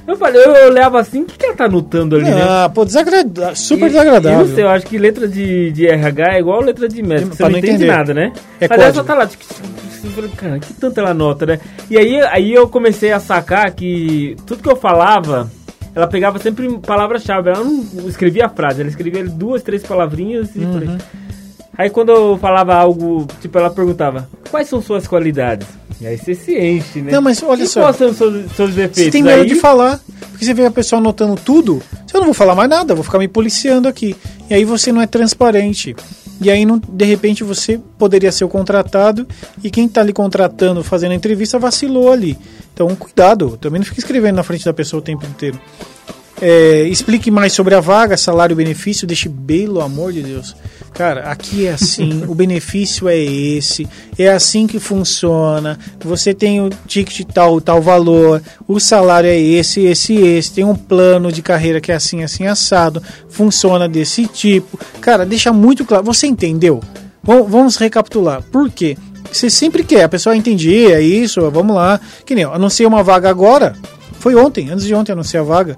Eu 0.08 0.16
falei, 0.18 0.42
eu 0.44 0.70
olhava 0.72 1.00
assim, 1.00 1.22
o 1.22 1.26
que, 1.26 1.38
que 1.38 1.46
ela 1.46 1.54
tá 1.56 1.66
anotando 1.66 2.16
ali, 2.16 2.26
né? 2.26 2.42
Ah, 2.42 2.72
pô, 2.74 2.84
desagradável, 2.84 3.56
super 3.56 3.86
E- 3.86 3.90
desagradável. 3.90 4.40
Eu 4.40 4.48
não 4.48 4.56
sei, 4.56 4.64
eu 4.64 4.70
acho 4.70 4.86
que 4.88 4.98
letra 4.98 5.28
de, 5.28 5.72
de 5.72 5.86
RH 5.86 6.36
é 6.36 6.40
igual 6.40 6.62
letra 6.62 6.88
de 6.90 7.04
médico, 7.04 7.36
você 7.36 7.44
não, 7.44 7.50
não 7.52 7.60
entende 7.60 7.86
nada, 7.86 8.12
né? 8.12 8.32
É 8.60 8.68
Mas 8.68 8.80
ela 8.82 8.94
só 8.94 9.04
tá 9.04 9.14
lá, 9.14 9.30
eu 10.04 10.12
falei, 10.12 10.30
cara, 10.32 10.60
que 10.60 10.74
tanto 10.74 11.00
ela 11.00 11.12
anota, 11.12 11.46
né? 11.46 11.60
E 11.90 11.98
aí, 11.98 12.20
aí 12.22 12.54
eu 12.54 12.68
comecei 12.68 13.12
a 13.12 13.20
sacar 13.20 13.72
que 13.72 14.36
tudo 14.46 14.62
que 14.62 14.70
eu 14.70 14.76
falava, 14.76 15.50
ela 15.96 16.08
pegava 16.08 16.38
sempre 16.40 16.78
palavra-chave, 16.80 17.50
ela 17.50 17.64
não 17.64 18.08
escrevia 18.08 18.46
a 18.46 18.50
frase, 18.50 18.82
ela 18.82 18.90
escrevia 18.90 19.24
duas, 19.26 19.64
três 19.64 19.84
palavrinhas 19.84 20.50
e 20.56 20.60
falei. 20.60 20.88
Uhum. 20.90 20.98
Aí 21.78 21.90
quando 21.92 22.12
eu 22.12 22.38
falava 22.40 22.74
algo, 22.76 23.28
tipo, 23.40 23.58
ela 23.58 23.70
perguntava, 23.70 24.28
quais 24.50 24.68
são 24.68 24.82
suas 24.82 25.08
qualidades? 25.08 25.68
E 26.02 26.08
aí 26.08 26.18
você 26.18 26.34
se 26.34 26.58
enche, 26.58 27.02
né? 27.02 27.12
Não, 27.12 27.22
mas 27.22 27.42
olha 27.44 27.64
e 27.64 27.68
só. 27.68 27.82
quais 27.82 27.96
são 27.98 28.14
seus, 28.14 28.52
seus 28.54 28.70
defeitos? 28.74 29.04
Você 29.04 29.12
tem 29.12 29.24
medo 29.24 29.42
Aí- 29.44 29.48
de 29.48 29.56
falar, 29.56 30.00
porque 30.32 30.44
você 30.44 30.54
vê 30.56 30.66
a 30.66 30.72
pessoa 30.72 31.00
anotando 31.00 31.36
tudo, 31.36 31.82
eu 32.12 32.20
não 32.20 32.26
vou 32.26 32.34
falar 32.34 32.56
mais 32.56 32.70
nada, 32.70 32.96
vou 32.96 33.04
ficar 33.04 33.20
me 33.20 33.28
policiando 33.28 33.88
aqui. 33.88 34.16
E 34.50 34.54
aí 34.56 34.66
você 34.66 34.92
não 34.92 35.02
é 35.02 35.06
transparente. 35.08 35.96
E 36.40 36.52
aí, 36.52 36.66
não, 36.66 36.80
de 36.80 37.06
repente, 37.06 37.44
você 37.44 37.80
poderia 37.98 38.32
ser 38.32 38.44
o 38.44 38.50
contratado 38.50 39.28
e 39.64 39.72
quem 39.72 39.86
está 39.86 40.02
ali 40.02 40.14
contratando, 40.14 40.84
fazendo 40.84 41.12
a 41.12 41.16
entrevista, 41.16 41.58
vacilou 41.58 42.12
ali. 42.12 42.38
Então, 42.74 42.96
cuidado, 42.96 43.58
também 43.58 43.80
não 43.80 43.86
fique 43.86 44.00
escrevendo 44.00 44.36
na 44.36 44.44
frente 44.44 44.64
da 44.64 44.74
pessoa 44.74 45.00
o 45.00 45.04
tempo 45.04 45.26
inteiro. 45.26 45.60
É, 46.40 46.84
explique 46.84 47.32
mais 47.32 47.54
sobre 47.54 47.74
a 47.74 47.80
vaga, 47.80 48.16
salário 48.16 48.56
benefício, 48.56 49.08
deixe 49.08 49.28
pelo 49.28 49.82
amor 49.82 50.14
de 50.14 50.22
Deus. 50.22 50.56
Cara, 50.94 51.30
aqui 51.32 51.68
é 51.68 51.74
assim, 51.74 52.24
o 52.28 52.34
benefício 52.34 53.08
é 53.08 53.16
esse, 53.16 53.88
é 54.18 54.30
assim 54.30 54.66
que 54.66 54.80
funciona. 54.80 55.78
Você 56.00 56.34
tem 56.34 56.60
o 56.60 56.70
ticket 56.88 57.28
tal, 57.32 57.62
tal 57.62 57.82
valor, 57.82 58.42
o 58.68 58.80
salário 58.80 59.30
é 59.30 59.40
esse, 59.40 59.82
esse, 59.82 60.16
esse, 60.16 60.54
tem 60.54 60.64
um 60.64 60.76
plano 60.76 61.32
de 61.32 61.44
carreira 61.44 61.80
que 61.80 61.92
é 61.92 61.96
assim, 61.96 62.24
assim, 62.24 62.48
assado, 62.48 63.02
funciona 63.30 63.88
desse 63.88 64.26
tipo. 64.26 64.80
Cara, 65.00 65.26
deixa 65.26 65.54
muito 65.54 65.86
claro. 65.86 66.04
Você 66.04 66.26
entendeu? 66.26 66.82
Vamos, 67.22 67.52
vamos 67.52 67.76
recapitular. 67.76 68.42
Por 68.42 68.70
quê? 68.72 68.98
Você 69.32 69.50
sempre 69.50 69.84
quer, 69.84 70.04
a 70.04 70.10
pessoa 70.10 70.36
entender, 70.36 70.94
é 70.94 71.02
isso, 71.02 71.50
vamos 71.52 71.76
lá. 71.76 72.00
Que 72.26 72.34
nem 72.34 72.44
eu 72.44 72.54
anunciei 72.54 72.88
uma 72.88 73.04
vaga 73.04 73.30
agora, 73.30 73.76
foi 74.20 74.36
ontem, 74.36 74.70
antes 74.70 74.86
de 74.86 74.96
ontem 74.96 75.12
anunciei 75.12 75.40
a 75.40 75.44
vaga. 75.44 75.78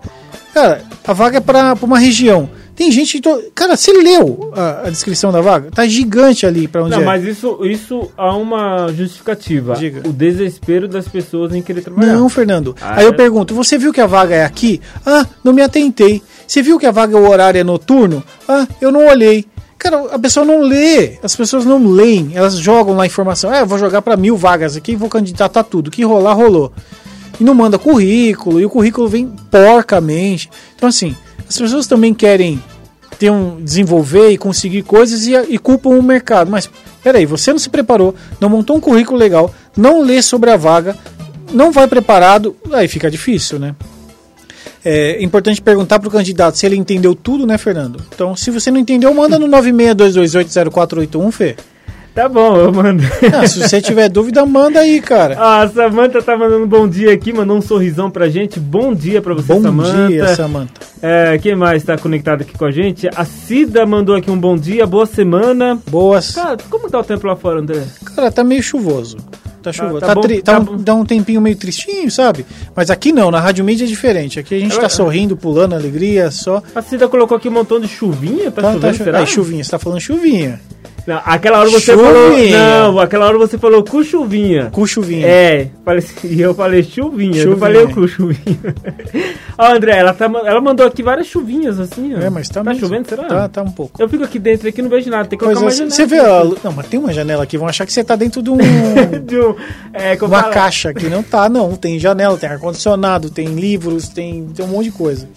Cara, 0.54 0.84
a 1.06 1.14
vaga 1.14 1.38
é 1.38 1.42
pra, 1.42 1.76
pra 1.76 1.86
uma 1.86 2.00
região. 2.00 2.50
Tem 2.76 2.90
gente 2.92 3.18
que. 3.18 3.22
To... 3.22 3.52
Cara, 3.54 3.76
você 3.76 3.92
leu 3.92 4.54
a, 4.56 4.88
a 4.88 4.90
descrição 4.90 5.34
da 5.34 5.42
vaga? 5.42 5.70
Tá 5.70 5.86
gigante 5.86 6.46
ali 6.46 6.66
pra 6.66 6.82
onde 6.82 6.92
Não, 6.96 7.02
é. 7.02 7.06
mas 7.06 7.26
isso, 7.26 7.60
isso 7.66 8.10
há 8.18 8.34
uma 8.36 8.88
justificativa. 8.94 9.76
Diga. 9.76 10.08
O 10.08 10.14
desespero 10.14 10.88
das 10.88 11.06
pessoas 11.06 11.54
em 11.54 11.62
querer 11.62 11.82
trabalhar. 11.82 12.14
Não, 12.14 12.30
Fernando. 12.30 12.74
Ah, 12.80 13.00
Aí 13.00 13.06
eu 13.06 13.12
é? 13.12 13.16
pergunto: 13.16 13.54
você 13.54 13.78
viu 13.78 13.92
que 13.92 14.00
a 14.00 14.08
vaga 14.08 14.34
é 14.34 14.46
aqui? 14.46 14.80
Ah, 15.06 15.26
não 15.44 15.52
me 15.52 15.62
atentei. 15.62 16.22
Você 16.48 16.62
viu 16.62 16.80
que 16.80 16.86
a 16.86 16.92
vaga, 16.92 17.18
o 17.18 17.30
horário 17.30 17.60
é 17.60 17.64
noturno? 17.66 18.24
Ah, 18.48 18.66
eu 18.80 18.92
não 18.94 19.08
olhei. 19.08 19.46
Cara, 19.78 20.14
a 20.14 20.20
pessoa 20.20 20.46
não 20.46 20.62
lê. 20.62 21.18
As 21.22 21.36
pessoas 21.36 21.66
não 21.66 21.86
leem. 21.86 22.32
Elas 22.34 22.58
jogam 22.58 22.96
lá 22.96 23.06
informação. 23.06 23.50
Ah, 23.50 23.60
eu 23.60 23.68
vou 23.68 23.78
jogar 23.78 24.02
pra 24.02 24.16
mil 24.16 24.38
vagas 24.38 24.78
aqui 24.78 24.94
e 24.94 24.96
vou 24.96 25.10
candidatar 25.10 25.64
tudo. 25.64 25.90
O 25.90 25.92
que 25.92 26.04
rolar, 26.06 26.34
rolou. 26.34 26.72
E 27.40 27.44
não 27.44 27.54
manda 27.54 27.80
currículo. 27.80 28.60
E 28.60 28.66
o 28.66 28.70
currículo 28.70 29.08
vem 29.08 29.28
porcamente. 29.50 30.50
Então, 30.76 30.90
assim, 30.90 31.16
as 31.48 31.58
pessoas 31.58 31.88
também 31.88 32.14
querem 32.14 32.62
ter 33.18 33.30
um, 33.30 33.62
desenvolver 33.62 34.30
e 34.30 34.38
conseguir 34.38 34.82
coisas 34.84 35.28
e, 35.28 35.36
e 35.50 35.58
culpam 35.58 35.90
o 35.90 36.02
mercado. 36.04 36.50
Mas, 36.50 36.70
peraí, 37.04 37.26
você 37.26 37.52
não 37.52 37.60
se 37.60 37.70
preparou, 37.70 38.16
não 38.40 38.50
montou 38.50 38.78
um 38.78 38.80
currículo 38.80 39.18
legal, 39.18 39.54
não 39.76 40.02
lê 40.02 40.22
sobre 40.22 40.50
a 40.50 40.58
vaga, 40.58 40.98
não 41.52 41.72
vai 41.72 41.88
preparado, 41.88 42.56
aí 42.72 42.88
fica 42.88 43.12
difícil, 43.12 43.60
né? 43.60 43.76
É 44.84 45.22
importante 45.22 45.62
perguntar 45.62 46.00
para 46.00 46.08
o 46.08 46.12
candidato 46.12 46.58
se 46.58 46.66
ele 46.66 46.78
entendeu 46.78 47.14
tudo, 47.14 47.46
né, 47.46 47.58
Fernando? 47.58 48.02
Então, 48.14 48.34
se 48.36 48.50
você 48.50 48.72
não 48.72 48.80
entendeu, 48.80 49.14
manda 49.14 49.38
no 49.38 49.48
962280481, 49.48 51.32
Fê. 51.32 51.56
Tá 52.14 52.28
bom, 52.28 52.58
eu 52.58 52.72
mando. 52.74 53.02
Ah, 53.34 53.48
se 53.48 53.60
você 53.62 53.80
tiver 53.82 54.10
dúvida, 54.10 54.46
manda 54.46 54.80
aí, 54.80 55.00
cara. 55.00 55.38
Ah, 55.40 55.62
a 55.62 55.70
Samanta 55.70 56.22
tá 56.22 56.36
mandando 56.38 56.66
um 56.66 56.68
bom 56.68 56.88
dia 56.88 57.14
aqui, 57.14 57.32
mandou 57.32 57.56
um 57.58 57.62
sorrisão 57.62 58.10
pra 58.12 58.28
gente. 58.28 58.60
Bom 58.60 58.94
dia 58.94 59.22
pra 59.22 59.34
você, 59.34 59.54
Bom 59.54 59.62
Samanta. 59.62 60.08
dia, 60.08 60.36
Samanta. 60.36 60.74
É, 61.02 61.38
quem 61.38 61.56
mais 61.56 61.84
tá 61.84 61.98
conectado 61.98 62.42
aqui 62.42 62.58
com 62.58 62.66
a 62.66 62.72
gente? 62.72 63.08
A 63.16 63.24
Cida 63.24 63.86
mandou 63.86 64.16
aqui 64.16 64.30
um 64.30 64.38
bom 64.38 64.58
dia, 64.58 64.86
boa 64.86 65.06
semana. 65.06 65.80
Boas. 65.90 66.32
Cara, 66.36 66.58
como 66.70 66.90
tá 66.90 67.00
o 67.00 67.04
tempo 67.04 67.26
lá 67.26 67.36
fora, 67.38 67.60
André? 67.62 67.84
Cara, 68.16 68.30
tá 68.32 68.44
meio 68.44 68.62
chuvoso. 68.64 69.16
Tá 69.62 69.72
chuva. 69.72 70.00
tá 70.00 70.08
Tá, 70.08 70.16
bom, 70.16 70.22
tri- 70.22 70.42
tá 70.42 70.54
tá 70.54 70.60
um, 70.60 70.64
bom. 70.64 70.78
dá 70.78 70.94
um 70.96 71.06
tempinho 71.06 71.40
meio 71.40 71.56
tristinho, 71.56 72.10
sabe? 72.10 72.46
Mas 72.76 72.90
aqui 72.90 73.12
não, 73.14 73.30
na 73.30 73.40
Rádio 73.40 73.64
Mídia 73.64 73.86
é 73.86 73.88
diferente. 73.88 74.40
Aqui 74.40 74.56
a 74.56 74.60
gente 74.60 74.72
Ela- 74.74 74.82
tá 74.82 74.90
sorrindo, 74.90 75.38
pulando, 75.38 75.74
alegria, 75.76 76.32
só. 76.32 76.62
A 76.76 76.82
Cida 76.82 77.08
colocou 77.08 77.38
aqui 77.38 77.48
um 77.50 77.52
montão 77.54 77.80
de 77.80 77.88
chuvinha, 77.88 78.52
tá, 78.52 78.62
Tá, 78.62 78.72
chovendo, 78.74 78.98
tá 78.98 79.04
será? 79.06 79.20
Aí, 79.20 79.28
chuvinha, 79.28 79.64
você 79.64 79.72
tá 79.72 79.80
falando 79.80 80.00
chuvinha. 80.02 80.60
Não, 81.10 81.22
aquela 81.26 81.58
hora 81.60 81.70
você 81.70 81.94
Chuvinha. 81.94 82.06
falou. 82.08 82.94
Não, 82.94 83.00
aquela 83.00 83.26
hora 83.26 83.38
você 83.40 83.58
falou 83.58 83.84
com 83.84 84.04
chuvinha. 84.04 84.70
Com 84.72 84.86
chuvinha. 84.86 85.26
É, 85.26 85.68
assim, 85.88 86.28
e 86.30 86.40
eu 86.40 86.54
falei 86.54 86.84
chuvinha, 86.84 87.32
eu 87.32 87.34
Chuvinha. 87.34 87.50
não 87.50 87.58
falei 87.58 87.88
cu, 87.88 88.08
chuvinha. 88.08 88.76
Ó, 89.58 89.74
André, 89.74 89.98
ela, 89.98 90.14
tá, 90.14 90.26
ela 90.46 90.62
mandou 90.62 90.86
aqui 90.86 91.02
várias 91.02 91.26
chuvinhas 91.26 91.80
assim, 91.80 92.14
ó. 92.16 92.20
É, 92.20 92.30
mas 92.30 92.48
tá, 92.48 92.64
mesmo. 92.64 92.80
chovendo, 92.82 93.10
será? 93.10 93.24
Tá, 93.24 93.50
tá 93.50 93.62
um 93.64 93.72
pouco. 93.72 94.00
Eu 94.00 94.08
fico 94.08 94.24
aqui 94.24 94.38
dentro 94.38 94.70
aqui 94.70 94.80
e 94.80 94.84
não 94.84 94.90
vejo 94.90 95.10
nada, 95.10 95.28
tem 95.28 95.38
que 95.40 95.44
colocar 95.44 95.62
Coisa 95.62 95.84
uma 95.84 95.90
janela. 95.90 95.96
você 95.96 96.06
vê 96.06 96.20
a 96.20 96.44
Não, 96.64 96.72
mas 96.76 96.88
tem 96.88 97.00
uma 97.00 97.12
janela 97.12 97.44
aqui, 97.44 97.58
vão 97.58 97.68
achar 97.68 97.88
que 97.88 97.92
você 97.92 98.04
tá 98.04 98.16
dentro 98.16 98.44
de 98.44 98.52
um. 98.52 98.58
De 99.26 99.38
um- 99.40 99.56
é, 99.94 100.16
uma 100.22 100.42
fala? 100.42 100.54
caixa 100.54 100.90
aqui. 100.92 101.08
Não 101.10 101.24
tá, 101.24 101.50
não. 101.50 101.76
Tem 101.76 101.98
janela, 102.00 102.38
tem 102.38 102.48
ar-condicionado, 102.50 103.30
tem 103.32 103.48
livros, 103.48 104.10
tem, 104.10 104.46
tem 104.56 104.64
um 104.64 104.70
monte 104.70 104.86
de 104.86 104.92
coisa. 104.92 105.28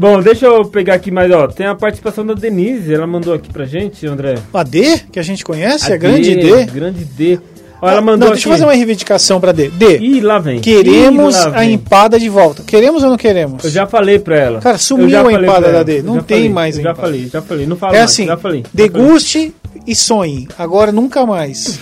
Bom, 0.00 0.22
deixa 0.22 0.46
eu 0.46 0.64
pegar 0.64 0.94
aqui 0.94 1.10
mais, 1.10 1.30
ó. 1.30 1.46
Tem 1.46 1.66
a 1.66 1.74
participação 1.74 2.24
da 2.24 2.32
Denise, 2.32 2.94
ela 2.94 3.06
mandou 3.06 3.34
aqui 3.34 3.52
pra 3.52 3.66
gente, 3.66 4.06
André. 4.06 4.36
A 4.54 4.62
D, 4.62 4.98
que 5.12 5.18
a 5.18 5.22
gente 5.22 5.44
conhece, 5.44 5.92
a, 5.92 5.94
A 5.94 5.98
grande 5.98 6.34
D. 6.34 6.64
Grande 6.64 7.04
D. 7.04 7.38
Ó, 7.82 7.86
ela 7.86 8.00
mandou 8.00 8.28
não, 8.28 8.32
deixa 8.34 8.48
eu 8.48 8.52
aqui. 8.52 8.60
fazer 8.60 8.64
uma 8.64 8.72
reivindicação 8.72 9.38
pra 9.38 9.52
D. 9.52 9.68
D, 9.68 9.98
Ih, 9.98 10.20
lá 10.22 10.38
vem. 10.38 10.58
queremos 10.60 11.34
lá 11.34 11.48
a 11.48 11.60
vem. 11.60 11.74
empada 11.74 12.18
de 12.18 12.30
volta. 12.30 12.62
Queremos 12.62 13.02
ou 13.02 13.10
não 13.10 13.18
queremos? 13.18 13.62
Eu 13.62 13.70
já 13.70 13.86
falei 13.86 14.18
pra 14.18 14.38
ela. 14.38 14.60
Cara, 14.60 14.78
sumiu 14.78 15.10
Eu 15.10 15.26
a 15.26 15.32
empada 15.34 15.70
da 15.70 15.82
D, 15.82 15.98
Eu 15.98 16.02
não 16.04 16.20
tem 16.22 16.36
falei, 16.38 16.48
mais 16.50 16.76
eu 16.78 16.82
Já 16.82 16.90
empada. 16.92 17.06
falei, 17.06 17.28
já 17.30 17.42
falei. 17.42 17.66
Não 17.66 17.76
falo 17.76 17.94
É 17.94 17.98
mais, 17.98 18.10
assim, 18.10 18.24
já 18.26 18.36
falei. 18.38 18.62
já 18.62 18.68
falei. 18.70 18.88
deguste 18.88 19.54
e 19.86 19.94
sonhe. 19.94 20.48
Agora 20.58 20.90
nunca 20.92 21.26
mais. 21.26 21.78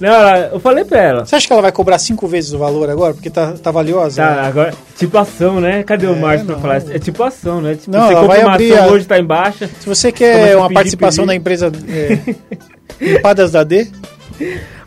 Não, 0.00 0.36
eu 0.52 0.60
falei 0.60 0.84
pra 0.84 1.00
ela. 1.00 1.24
Você 1.26 1.36
acha 1.36 1.46
que 1.46 1.52
ela 1.52 1.62
vai 1.62 1.72
cobrar 1.72 1.98
cinco 1.98 2.26
vezes 2.26 2.52
o 2.52 2.58
valor 2.58 2.88
agora? 2.90 3.14
Porque 3.14 3.30
tá, 3.30 3.52
tá 3.52 3.70
valiosa? 3.70 4.22
Tá, 4.22 4.42
agora, 4.46 4.74
tipo 4.96 5.16
ação, 5.18 5.60
né? 5.60 5.82
Cadê 5.82 6.06
o 6.06 6.12
É, 6.14 6.16
Márcio 6.18 6.46
pra 6.46 6.56
falar? 6.56 6.76
É 6.90 6.98
tipo 6.98 7.22
ação, 7.22 7.60
né? 7.60 7.74
Tipo, 7.74 7.90
Não, 7.96 8.06
você 8.08 8.14
compra 8.14 8.28
vai 8.28 8.42
uma 8.42 8.54
abrir 8.54 8.72
ação 8.74 8.84
a- 8.84 8.88
hoje, 8.92 9.06
tá 9.06 9.18
em 9.18 9.24
baixa. 9.24 9.70
Se 9.80 9.88
você 9.88 10.12
quer 10.12 10.56
uma 10.56 10.64
pedir, 10.68 10.74
participação 10.74 11.24
pedir. 11.24 11.28
da 11.28 11.34
empresa 11.34 11.72
é, 11.88 12.34
Empadas 13.18 13.52
da 13.52 13.62
D, 13.64 13.86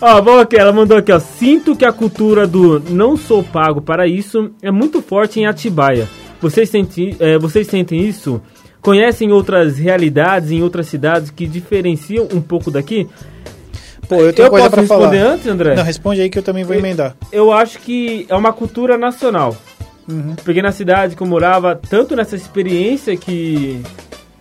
Ó, 0.02 0.22
vamos 0.22 0.42
aqui, 0.42 0.56
ela 0.58 0.72
mandou 0.72 0.96
aqui, 0.98 1.12
ó. 1.12 1.20
Sinto 1.20 1.76
que 1.76 1.84
a 1.84 1.92
cultura 1.92 2.46
do 2.46 2.80
não 2.90 3.18
sou 3.18 3.42
pago 3.44 3.82
para 3.82 4.06
isso 4.08 4.52
é 4.62 4.70
muito 4.72 5.02
forte 5.02 5.40
em 5.40 5.48
Atibaia. 5.48 6.08
Vocês 6.40 6.70
sentem, 6.70 7.16
é, 7.20 7.38
vocês 7.40 7.66
sentem 7.68 8.00
isso? 8.08 8.40
Conhecem 8.82 9.32
outras 9.32 9.78
realidades 9.78 10.52
em 10.52 10.62
outras 10.62 10.86
cidades 10.88 11.32
que 11.32 11.48
diferenciam 11.48 12.28
um 12.32 12.40
pouco 12.40 12.70
daqui? 12.72 13.08
Pô, 14.10 14.16
eu 14.16 14.34
tenho 14.34 14.48
eu 14.48 14.50
coisa 14.50 14.70
posso 14.70 14.76
pra 14.76 14.88
falar. 14.88 15.10
responder 15.12 15.34
antes, 15.34 15.48
André? 15.48 15.76
Não, 15.76 15.84
responde 15.84 16.20
aí 16.22 16.30
que 16.30 16.38
eu 16.40 16.44
também 16.44 16.64
vou 16.66 16.74
Eu- 16.74 16.80
emendar. 16.80 17.16
eu 17.32 17.54
acho 17.54 17.80
que 17.80 18.26
é 18.28 18.36
uma 18.36 18.52
cultura 18.52 18.98
nacional. 18.98 19.56
Uhum. 20.10 20.36
Porque 20.44 20.62
na 20.62 20.72
cidade 20.72 21.16
que 21.16 21.22
eu 21.22 21.28
morava, 21.28 21.80
tanto 21.90 22.16
nessa 22.16 22.36
experiência 22.36 23.16
que, 23.16 23.82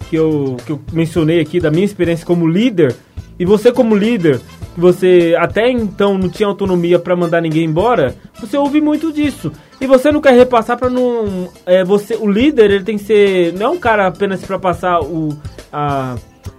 que, 0.08 0.16
eu, 0.16 0.56
que 0.64 0.72
eu 0.72 0.80
mencionei 0.92 1.40
aqui, 1.40 1.60
da 1.60 1.70
minha 1.70 1.84
experiência 1.84 2.24
como 2.26 2.48
líder, 2.48 2.96
e 3.38 3.44
você 3.44 3.70
como 3.70 3.94
líder, 3.94 4.40
que 4.74 4.80
você 4.80 5.36
até 5.38 5.70
então 5.70 6.16
não 6.16 6.28
tinha 6.30 6.48
autonomia 6.48 6.98
para 6.98 7.14
mandar 7.14 7.42
ninguém 7.42 7.64
embora, 7.64 8.14
você 8.40 8.56
ouve 8.56 8.80
muito 8.80 9.12
disso. 9.12 9.52
E 9.80 9.86
você 9.86 10.10
não 10.10 10.20
quer 10.20 10.32
repassar 10.32 10.76
para 10.76 10.88
não. 10.90 11.48
É, 11.66 11.84
você, 11.84 12.16
o 12.16 12.28
líder, 12.28 12.70
ele 12.70 12.82
tem 12.84 12.96
que 12.98 13.04
ser. 13.04 13.52
Não 13.52 13.66
é 13.66 13.68
um 13.68 13.78
cara 13.78 14.06
apenas 14.08 14.42
para 14.42 14.58
passar 14.58 15.00
o, 15.00 15.36
a, 15.72 16.16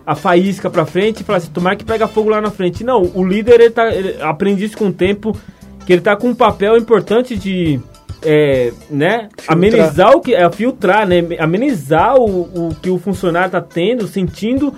a 0.09 0.15
faísca 0.15 0.71
para 0.71 0.87
frente 0.87 1.21
e 1.21 1.23
falar 1.23 1.37
assim, 1.37 1.51
tomar 1.51 1.75
que 1.75 1.85
pega 1.85 2.07
fogo 2.07 2.31
lá 2.31 2.41
na 2.41 2.49
frente. 2.49 2.83
Não, 2.83 3.11
o 3.13 3.23
líder, 3.23 3.61
ele, 3.61 3.69
tá, 3.69 3.93
ele 3.93 4.19
aprende 4.19 4.65
isso 4.65 4.75
com 4.75 4.87
o 4.87 4.91
tempo, 4.91 5.37
que 5.85 5.93
ele 5.93 6.01
tá 6.01 6.15
com 6.15 6.29
um 6.29 6.35
papel 6.35 6.75
importante 6.77 7.37
de. 7.37 7.79
É, 8.21 8.73
né, 8.89 9.29
amenizar 9.47 10.11
o 10.11 10.19
que 10.19 10.35
é 10.35 10.51
filtrar, 10.51 11.07
né, 11.07 11.19
amenizar 11.39 12.17
o, 12.17 12.41
o 12.69 12.75
que 12.75 12.89
o 12.89 12.97
funcionário 12.97 13.51
tá 13.51 13.61
tendo, 13.61 14.07
sentindo 14.07 14.73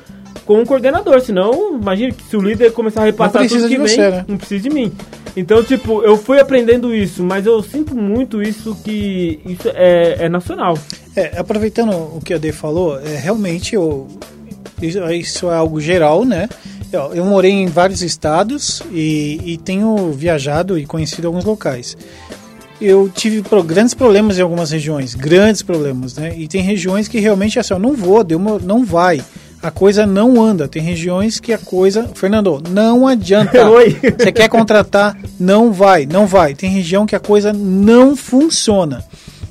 com 0.45 0.61
o 0.61 0.65
coordenador, 0.65 1.19
senão 1.21 1.75
imagina 1.75 2.11
que 2.11 2.21
se 2.21 2.38
o 2.38 2.41
líder 2.41 2.71
começar 2.71 3.01
a 3.01 3.05
repassar 3.05 3.47
tudo 3.47 3.63
que 3.63 3.69
de 3.69 3.77
vem, 3.77 3.88
você, 3.88 4.11
né? 4.11 4.25
não 4.27 4.38
precisa 4.38 4.61
de 4.61 4.69
mim. 4.69 4.91
Então, 5.36 5.63
tipo, 5.63 6.03
eu 6.03 6.17
fui 6.17 6.39
aprendendo 6.39 6.93
isso, 6.93 7.23
mas 7.23 7.47
eu 7.47 7.63
sinto 7.63 7.95
muito 7.95 8.43
isso 8.43 8.75
que 8.84 9.39
isso 9.43 9.69
é, 9.73 10.25
é 10.25 10.29
nacional. 10.29 10.77
É, 11.15 11.39
aproveitando 11.39 11.93
o 11.93 12.19
que 12.23 12.36
a 12.36 12.38
D 12.38 12.51
falou, 12.51 12.99
é, 12.99 13.15
realmente 13.15 13.73
eu, 13.73 14.07
isso, 14.86 15.49
é 15.49 15.55
algo 15.55 15.79
geral, 15.79 16.25
né? 16.25 16.47
Eu, 16.91 17.13
eu 17.13 17.25
morei 17.25 17.51
em 17.51 17.67
vários 17.67 18.01
estados 18.01 18.82
e, 18.91 19.39
e 19.45 19.57
tenho 19.57 20.11
viajado 20.11 20.77
e 20.77 20.86
conhecido 20.86 21.27
alguns 21.27 21.45
locais. 21.45 21.95
Eu 22.82 23.09
tive 23.13 23.43
grandes 23.65 23.93
problemas 23.93 24.39
em 24.39 24.41
algumas 24.41 24.71
regiões, 24.71 25.13
grandes 25.13 25.61
problemas, 25.61 26.15
né? 26.15 26.34
E 26.36 26.47
tem 26.47 26.61
regiões 26.63 27.07
que 27.07 27.19
realmente 27.19 27.59
assim, 27.59 27.73
ó, 27.75 27.79
não 27.79 27.93
vou, 27.95 28.23
deu 28.23 28.38
uma- 28.39 28.57
não 28.59 28.84
vai. 28.84 29.21
A 29.61 29.69
coisa 29.69 30.07
não 30.07 30.41
anda. 30.41 30.67
Tem 30.67 30.82
regiões 30.82 31.39
que 31.39 31.53
a 31.53 31.57
coisa. 31.59 32.09
Fernando, 32.15 32.61
não 32.71 33.05
adianta. 33.07 33.63
Oi. 33.69 33.95
Você 34.17 34.32
quer 34.32 34.49
contratar? 34.49 35.15
Não 35.39 35.71
vai, 35.71 36.07
não 36.07 36.25
vai. 36.25 36.55
Tem 36.55 36.71
região 36.71 37.05
que 37.05 37.15
a 37.15 37.19
coisa 37.19 37.53
não 37.53 38.15
funciona. 38.15 39.05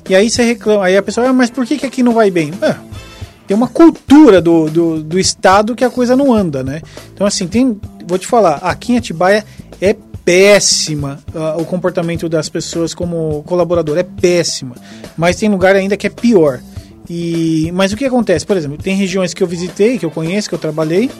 E 0.09 0.13
aí 0.13 0.29
você 0.29 0.43
reclama. 0.43 0.83
Aí 0.83 0.97
a 0.97 1.01
pessoa, 1.01 1.29
ah, 1.29 1.33
mas 1.33 1.49
por 1.49 1.65
que, 1.65 1.77
que 1.77 1.85
aqui 1.85 2.03
não 2.03 2.11
vai 2.13 2.29
bem? 2.29 2.51
Ah, 2.61 2.75
tem 3.51 3.57
uma 3.57 3.67
cultura 3.67 4.41
do, 4.41 4.69
do, 4.69 5.03
do 5.03 5.19
estado 5.19 5.75
que 5.75 5.83
a 5.83 5.89
coisa 5.89 6.15
não 6.15 6.33
anda, 6.33 6.63
né? 6.63 6.81
Então, 7.13 7.27
assim, 7.27 7.49
tem. 7.49 7.77
Vou 8.07 8.17
te 8.17 8.25
falar, 8.25 8.55
aqui 8.61 8.93
em 8.93 8.97
Atibaia 8.97 9.43
é 9.81 9.93
péssima 10.23 11.19
ah, 11.35 11.57
o 11.57 11.65
comportamento 11.65 12.29
das 12.29 12.47
pessoas 12.47 12.93
como 12.93 13.43
colaborador, 13.43 13.97
é 13.97 14.03
péssima. 14.03 14.77
Mas 15.17 15.35
tem 15.35 15.49
lugar 15.49 15.75
ainda 15.75 15.97
que 15.97 16.07
é 16.07 16.09
pior. 16.09 16.61
E, 17.09 17.69
mas 17.73 17.91
o 17.91 17.97
que 17.97 18.05
acontece? 18.05 18.45
Por 18.45 18.55
exemplo, 18.55 18.77
tem 18.77 18.95
regiões 18.95 19.33
que 19.33 19.43
eu 19.43 19.47
visitei, 19.47 19.99
que 19.99 20.05
eu 20.05 20.11
conheço, 20.11 20.47
que 20.47 20.55
eu 20.55 20.59
trabalhei, 20.59 21.11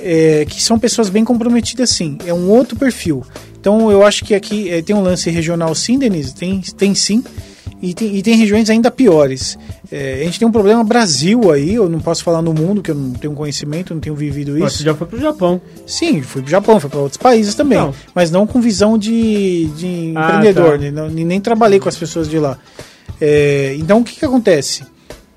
é, 0.00 0.44
que 0.46 0.60
são 0.60 0.80
pessoas 0.80 1.08
bem 1.08 1.24
comprometidas 1.24 1.90
sim. 1.90 2.18
É 2.26 2.34
um 2.34 2.50
outro 2.50 2.76
perfil. 2.76 3.24
Então 3.60 3.88
eu 3.88 4.04
acho 4.04 4.24
que 4.24 4.34
aqui 4.34 4.68
é, 4.68 4.82
tem 4.82 4.96
um 4.96 5.00
lance 5.00 5.30
regional 5.30 5.72
sim, 5.76 5.96
Denise, 5.96 6.34
tem, 6.34 6.60
tem 6.60 6.92
sim. 6.92 7.22
E 7.80 7.92
tem, 7.94 8.16
e 8.16 8.22
tem 8.22 8.34
regiões 8.36 8.70
ainda 8.70 8.90
piores. 8.90 9.56
É, 9.90 10.20
a 10.20 10.24
gente 10.24 10.38
tem 10.38 10.48
um 10.48 10.52
problema 10.52 10.82
Brasil 10.82 11.50
aí, 11.52 11.74
eu 11.74 11.88
não 11.88 12.00
posso 12.00 12.24
falar 12.24 12.42
no 12.42 12.52
mundo, 12.52 12.82
que 12.82 12.90
eu 12.90 12.94
não 12.94 13.12
tenho 13.12 13.32
conhecimento, 13.34 13.94
não 13.94 14.00
tenho 14.00 14.14
vivido 14.16 14.52
Você 14.58 14.64
isso. 14.76 14.82
já 14.82 14.94
foi 14.94 15.06
pro 15.06 15.20
Japão. 15.20 15.60
Sim, 15.86 16.22
fui 16.22 16.42
pro 16.42 16.50
Japão, 16.50 16.80
fui 16.80 16.90
para 16.90 16.98
outros 17.00 17.16
países 17.18 17.54
também. 17.54 17.78
Não. 17.78 17.94
Mas 18.14 18.30
não 18.30 18.46
com 18.46 18.60
visão 18.60 18.98
de, 18.98 19.66
de 19.76 20.12
Ah, 20.16 20.24
empreendedor, 20.36 20.72
tá. 20.72 20.78
né? 20.78 20.90
Não- 20.90 21.08
nem 21.08 21.40
trabalhei 21.40 21.78
com 21.78 21.88
as 21.88 21.96
pessoas 21.96 22.28
de 22.28 22.38
lá. 22.38 22.58
É, 23.20 23.74
então 23.78 24.00
o 24.00 24.04
que, 24.04 24.16
que 24.16 24.24
acontece? 24.24 24.84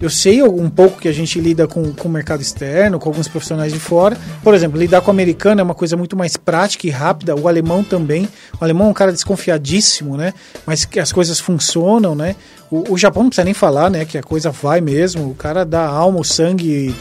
Eu 0.02 0.10
sei 0.10 0.42
um 0.42 0.70
pouco 0.70 1.02
que 1.02 1.10
a 1.10 1.12
gente 1.12 1.42
lida 1.42 1.68
com, 1.68 1.94
com 1.94 2.08
o 2.08 2.12
mercado 2.12 2.42
externo, 2.42 2.98
com 2.98 3.10
alguns 3.10 3.28
profissionais 3.28 3.74
de 3.74 3.80
fora. 3.80 4.18
Por 4.42 4.54
exemplo, 4.54 4.80
lidar 4.80 5.02
com 5.02 5.08
o 5.08 5.12
americano 5.12 5.60
é 5.60 5.64
uma 5.64 5.76
coisa 5.76 5.98
muito 5.98 6.16
mais 6.16 6.38
prática 6.38 6.88
e 6.88 6.90
rápida. 6.90 7.36
O 7.36 7.50
alemão 7.50 7.84
também. 7.84 8.28
O 8.62 8.64
alemão 8.64 8.88
é 8.88 8.90
um 8.92 8.94
cara 8.94 9.12
desconfiadíssimo, 9.12 10.16
né? 10.16 10.34
Mas 10.66 10.86
que 10.86 11.02
as 11.02 11.12
coisas 11.12 11.42
funcionam, 11.42 12.16
né? 12.16 12.38
O, 12.72 12.94
o 12.94 12.98
Japão 12.98 13.24
não 13.24 13.30
precisa 13.30 13.44
nem 13.44 13.54
falar, 13.54 13.90
né? 13.90 14.06
Que 14.06 14.18
a 14.18 14.24
coisa 14.24 14.52
vai 14.52 14.80
mesmo. 14.80 15.30
O 15.30 15.36
cara 15.36 15.66
dá 15.66 15.86
alma, 15.86 16.22
o 16.22 16.24
sangue, 16.24 16.96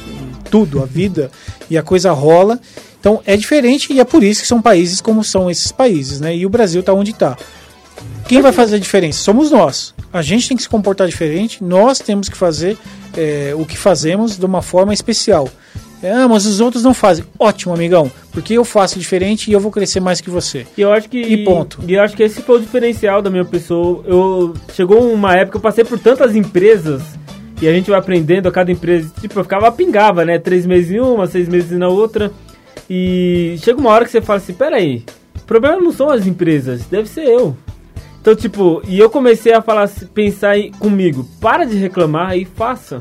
tudo, 0.51 0.82
a 0.82 0.86
vida. 0.86 1.30
E 1.70 1.78
a 1.78 1.84
coisa 1.84 2.11
rola. 2.11 2.59
Então 2.99 3.22
é 3.24 3.36
diferente 3.36 3.92
e 3.92 4.01
é 4.01 4.05
por 4.05 4.24
isso 4.24 4.42
que 4.42 4.49
são 4.49 4.61
países 4.61 5.01
como 5.01 5.22
são 5.22 5.49
esses 5.49 5.70
países, 5.70 6.18
né? 6.18 6.34
E 6.34 6.44
o 6.44 6.51
Brasil 6.51 6.80
está 6.80 6.92
onde 6.92 7.12
está. 7.12 7.36
Quem 8.26 8.42
vai 8.42 8.51
fazer 8.51 8.74
a 8.74 8.80
diferença? 8.80 9.20
Somos 9.20 9.53
nós. 9.53 9.94
A 10.13 10.23
gente 10.23 10.49
tem 10.49 10.57
que 10.57 10.63
se 10.63 10.69
comportar 10.69 11.07
diferente, 11.07 11.63
nós 11.63 11.99
temos 11.99 12.29
que 12.29 12.37
fazer 12.37 12.77
é, 13.17 13.53
o 13.55 13.65
que 13.65 13.77
fazemos 13.77 14.37
de 14.37 14.47
uma 14.47 14.63
forma 14.63 14.95
especial. 14.95 15.49
É, 16.03 16.13
ah, 16.13 16.29
mas 16.29 16.47
os 16.47 16.61
outros 16.61 16.85
não 16.85 16.95
fazem. 16.95 17.25
Ótimo, 17.39 17.75
amigão, 17.75 18.11
porque 18.33 18.55
eu 18.55 18.65
faço 18.65 18.99
diferente 18.99 19.51
e 19.51 19.53
eu 19.53 19.61
vou 19.61 19.71
crescer 19.71 20.01
mais 20.01 20.21
que 20.21 20.31
você. 20.31 20.65
E 20.77 20.81
eu 20.81 20.93
acho 20.93 21.09
que. 21.09 21.21
E 21.21 21.45
ponto. 21.45 21.81
E 21.87 21.95
eu 21.95 22.03
acho 22.03 22.17
que 22.17 22.23
esse 22.23 22.41
foi 22.43 22.59
o 22.59 22.61
diferencial 22.61 23.21
da 23.21 23.29
minha 23.29 23.45
pessoa. 23.45 24.05
Eu 24.07 24.55
chegou 24.73 25.13
uma 25.13 25.35
época, 25.35 25.57
eu 25.57 25.61
passei 25.61 25.85
por 25.85 25.99
tantas 25.99 26.37
empresas 26.37 27.03
e 27.61 27.67
a 27.67 27.73
gente 27.73 27.91
vai 27.91 27.99
aprendendo 27.99 28.49
a 28.49 28.53
cada 28.53 28.71
empresa. 28.71 29.11
Tipo, 29.21 29.41
eu 29.41 29.43
ficava 29.43 29.73
pingava, 29.73 30.25
né? 30.25 30.39
Três 30.39 30.65
meses 30.65 30.93
em 30.93 31.01
uma, 31.01 31.27
seis 31.27 31.49
meses 31.49 31.77
na 31.77 31.89
outra. 31.89 32.31
E 32.89 33.57
chega 33.59 33.81
uma 33.81 33.91
hora 33.91 34.05
que 34.05 34.11
você 34.11 34.23
fala 34.23 34.39
assim, 34.39 34.55
peraí, 34.55 35.05
o 35.37 35.45
problema 35.45 35.81
não 35.81 35.93
são 35.93 36.11
as 36.11 36.27
empresas, 36.27 36.87
deve 36.87 37.09
ser 37.09 37.25
eu. 37.25 37.57
Então, 38.31 38.37
tipo, 38.37 38.83
e 38.87 38.99
eu 38.99 39.09
comecei 39.09 39.55
a 39.55 39.62
falar, 39.62 39.89
pensar 40.12 40.59
em- 40.59 40.70
comigo, 40.72 41.26
para 41.41 41.64
de 41.64 41.76
reclamar 41.79 42.37
e 42.37 42.45
faça. 42.45 43.01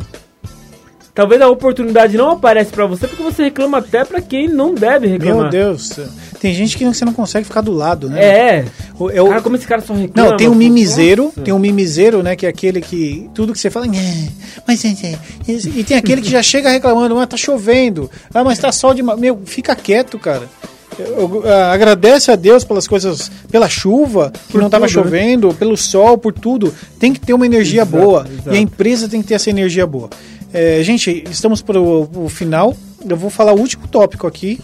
Talvez 1.14 1.42
a 1.42 1.50
oportunidade 1.50 2.16
não 2.16 2.32
aparece 2.32 2.72
pra 2.72 2.86
você 2.86 3.08
porque 3.10 3.22
você 3.24 3.44
reclama 3.44 3.80
até 3.80 4.06
pra 4.06 4.22
quem 4.22 4.48
não 4.48 4.74
deve 4.74 5.06
reclamar. 5.08 5.42
Meu 5.42 5.50
Deus, 5.50 6.00
tem 6.40 6.54
gente 6.54 6.78
que 6.78 6.86
você 6.86 7.04
não 7.04 7.12
consegue 7.12 7.46
ficar 7.46 7.60
do 7.60 7.74
lado, 7.74 8.08
né? 8.10 8.24
É. 8.24 8.66
O- 8.98 9.10
Cara, 9.28 9.42
como 9.42 9.58
esse 9.58 9.68
cara 9.68 9.82
só 9.82 9.94
reclama. 9.94 10.30
Não, 10.30 10.38
tem 10.38 10.48
um 10.48 10.52
pô, 10.54 10.58
mimiseiro, 10.60 11.24
nossa. 11.26 11.42
tem 11.42 11.54
um 11.54 11.60
mimiseiro, 11.60 12.24
né, 12.24 12.34
que 12.38 12.46
é 12.46 12.50
aquele 12.50 12.80
que 12.80 13.30
tudo 13.34 13.52
que 13.52 13.60
você 13.60 13.70
fala, 13.70 13.86
"É, 13.88 14.28
mas 14.66 14.86
é, 14.86 14.90
é, 14.90 15.52
é", 15.52 15.52
e 15.76 15.84
tem 15.84 15.98
aquele 15.98 16.22
que 16.22 16.30
já 16.30 16.42
chega 16.44 16.70
reclamando, 16.70 17.20
ah, 17.20 17.28
tá 17.28 17.36
chovendo, 17.36 18.10
ah, 18.34 18.46
mas 18.46 18.60
tá 18.60 18.72
sol 18.72 18.94
de, 18.94 19.04
ma-". 19.04 19.18
meu, 19.18 19.42
fica 19.44 19.76
quieto, 19.76 20.18
cara. 20.18 20.48
Eu- 21.00 21.42
eu- 21.44 21.44
ah, 21.46 21.72
agradece 21.72 22.32
a 22.32 22.36
Deus 22.36 22.64
pelas 22.64 22.88
coisas, 22.88 23.32
pela 23.52 23.70
chuva, 23.70 24.32
que 24.48 24.54
Por 24.54 24.60
não 24.60 24.68
estava 24.68 24.86
né? 24.86 24.90
chovendo, 24.92 25.54
pelo 25.54 25.76
sol, 25.78 26.18
por 26.18 26.34
tudo. 26.34 26.74
Tem 27.00 27.14
que 27.14 27.20
ter 27.20 27.34
uma 27.34 27.46
energia 27.46 27.82
Exato, 27.84 27.98
boa. 28.04 28.28
exato. 28.32 28.54
E 28.54 28.58
a 28.58 28.62
empresa 28.62 29.08
tem 29.08 29.22
que 29.22 29.28
ter 29.28 29.34
essa 29.36 29.50
energia 29.50 29.86
boa. 29.86 30.10
É, 30.54 30.82
gente, 30.84 31.24
estamos 31.30 31.62
para 31.62 31.80
o 31.80 32.28
final. 32.30 32.76
Eu 33.08 33.16
vou 33.18 33.30
falar 33.30 33.54
o 33.54 33.60
último 33.60 33.88
tópico 33.88 34.26
aqui. 34.28 34.60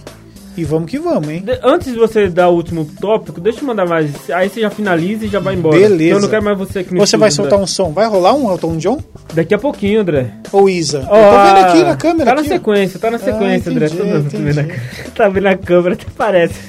E 0.56 0.64
vamos 0.64 0.90
que 0.92 1.00
vamos, 1.00 1.28
hein? 1.30 1.42
De- 1.44 1.60
Antes 1.64 1.92
de 1.94 1.98
você 2.00 2.28
dar 2.30 2.50
o 2.50 2.54
último 2.56 2.86
tópico, 3.02 3.42
deixa 3.42 3.62
eu 3.62 3.66
mandar 3.66 3.88
mais. 3.88 4.30
Aí 4.30 4.48
você 4.50 4.62
já 4.62 4.70
finaliza 4.70 5.26
e 5.26 5.28
já 5.28 5.40
vai 5.40 5.56
embora. 5.56 5.78
Beleza. 5.80 6.16
Eu 6.16 6.20
não 6.22 6.30
quero 6.30 6.44
mais 6.44 6.58
você 6.58 6.80
aqui 6.80 6.94
no 6.94 7.00
Você 7.00 7.18
vai 7.18 7.32
soltar 7.32 7.54
André. 7.54 7.64
um 7.64 7.68
som. 7.68 7.92
Vai 7.92 8.06
rolar 8.08 8.34
um 8.36 8.52
Elton 8.52 8.78
John? 8.78 9.00
Daqui 9.34 9.54
a 9.56 9.58
pouquinho, 9.58 10.02
André. 10.02 10.28
Ou 10.52 10.70
Isa? 10.70 11.00
Eu 11.00 11.06
tô 11.08 11.14
vendo 11.16 11.66
aqui 11.66 11.84
na 11.84 11.96
câmera. 11.96 12.26
Tá 12.30 12.36
na 12.36 12.42
aqui, 12.42 12.50
sequência, 12.50 13.00
tá 13.00 13.10
na 13.12 13.18
sequência, 13.18 13.72
André. 13.72 13.86
entendi, 13.88 14.02
Tô, 14.12 14.18
entendi. 14.18 14.44
vendo 14.52 14.60
a, 14.60 15.10
tá 15.16 15.30
vendo 15.30 15.48
a 15.48 15.58
câmera, 15.58 15.96
até 15.96 16.06
parece. 16.16 16.60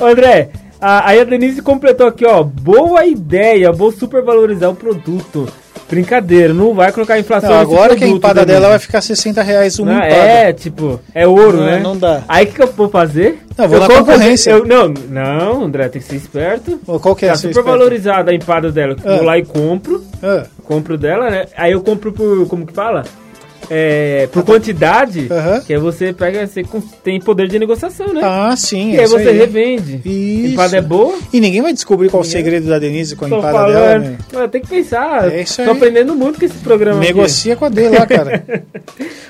Ô, 0.00 0.06
André, 0.06 0.48
a, 0.80 1.08
aí 1.10 1.20
a 1.20 1.24
Denise 1.24 1.62
completou 1.62 2.08
aqui, 2.08 2.26
ó. 2.26 2.42
Boa 2.42 3.06
ideia, 3.06 3.70
vou 3.70 3.92
supervalorizar 3.92 4.70
o 4.70 4.74
produto. 4.74 5.48
Brincadeira, 5.88 6.52
não 6.54 6.74
vai 6.74 6.90
colocar 6.92 7.18
inflação 7.18 7.50
Não, 7.50 7.58
agora 7.60 7.94
que 7.94 8.04
a 8.04 8.08
empada 8.08 8.40
Denise. 8.40 8.52
dela 8.60 8.68
vai 8.70 8.78
ficar 8.78 9.00
60 9.00 9.42
reais 9.42 9.78
uma 9.78 9.92
Não, 9.92 9.98
empada. 9.98 10.14
é, 10.14 10.52
tipo, 10.52 11.00
é 11.14 11.26
ouro, 11.26 11.58
Não, 11.58 11.66
né? 11.66 11.78
não 11.80 11.96
dá. 11.96 12.22
Aí 12.26 12.44
o 12.44 12.48
que, 12.48 12.54
que 12.54 12.62
eu 12.62 12.72
vou 12.72 12.88
fazer? 12.88 13.42
Não, 13.56 13.68
vou 13.68 13.76
eu 13.78 13.80
na 13.88 13.94
concorrência. 13.94 14.50
eu- 14.50 14.64
não, 14.66 14.88
não, 14.88 15.64
André, 15.64 15.88
tem 15.88 16.00
que 16.00 16.08
ser 16.08 16.16
esperto. 16.16 16.80
Qual 17.00 17.14
que 17.14 17.26
é 17.26 17.28
Tá 17.28 17.36
super 17.36 17.50
esperta? 17.50 17.70
valorizada 17.70 18.30
a 18.30 18.34
empada 18.34 18.72
dela. 18.72 18.96
Ah. 19.04 19.16
Vou 19.16 19.24
lá 19.24 19.38
e 19.38 19.44
compro. 19.44 20.02
Ah, 20.22 20.44
Compro 20.64 20.96
dela, 20.96 21.28
né? 21.30 21.44
Aí 21.58 21.72
eu 21.72 21.82
compro 21.82 22.10
por. 22.10 22.48
Como 22.48 22.66
que 22.66 22.72
fala? 22.72 23.04
É, 23.70 24.28
por 24.32 24.44
quantidade. 24.44 25.28
Que 25.66 25.72
aí 25.74 25.78
você 25.78 26.12
pega. 26.12 26.46
Você 26.46 26.62
tem 27.02 27.18
poder 27.20 27.48
de 27.48 27.58
negociação, 27.58 28.12
né? 28.12 28.20
ah, 28.22 28.54
sim. 28.56 28.92
e 28.92 28.96
é 28.96 29.00
aí 29.00 29.06
você 29.06 29.30
revende. 29.32 30.00
Isso. 30.04 30.52
Empada 30.52 30.76
é 30.76 30.80
boa. 30.80 31.16
E 31.32 31.40
ninguém 31.40 31.62
vai 31.62 31.72
descobrir 31.72 32.08
qual 32.10 32.22
o 32.22 32.24
segredo 32.24 32.68
da 32.68 32.78
Denise 32.78 33.16
com 33.16 33.24
a 33.24 33.28
empada 33.28 33.52
falando. 33.52 33.72
dela, 33.74 33.98
né? 33.98 34.18
Ué, 34.34 34.48
Tem 34.48 34.60
que 34.60 34.68
pensar. 34.68 35.32
É 35.32 35.42
isso 35.42 35.56
Tô 35.56 35.62
aí. 35.62 35.76
aprendendo 35.76 36.14
muito 36.14 36.38
com 36.38 36.44
esse 36.44 36.58
programa. 36.58 36.98
aqui. 36.98 37.06
Negocia 37.08 37.56
com 37.56 37.64
a 37.64 37.68
dele 37.68 37.96
lá, 37.98 38.04
cara. 38.06 38.44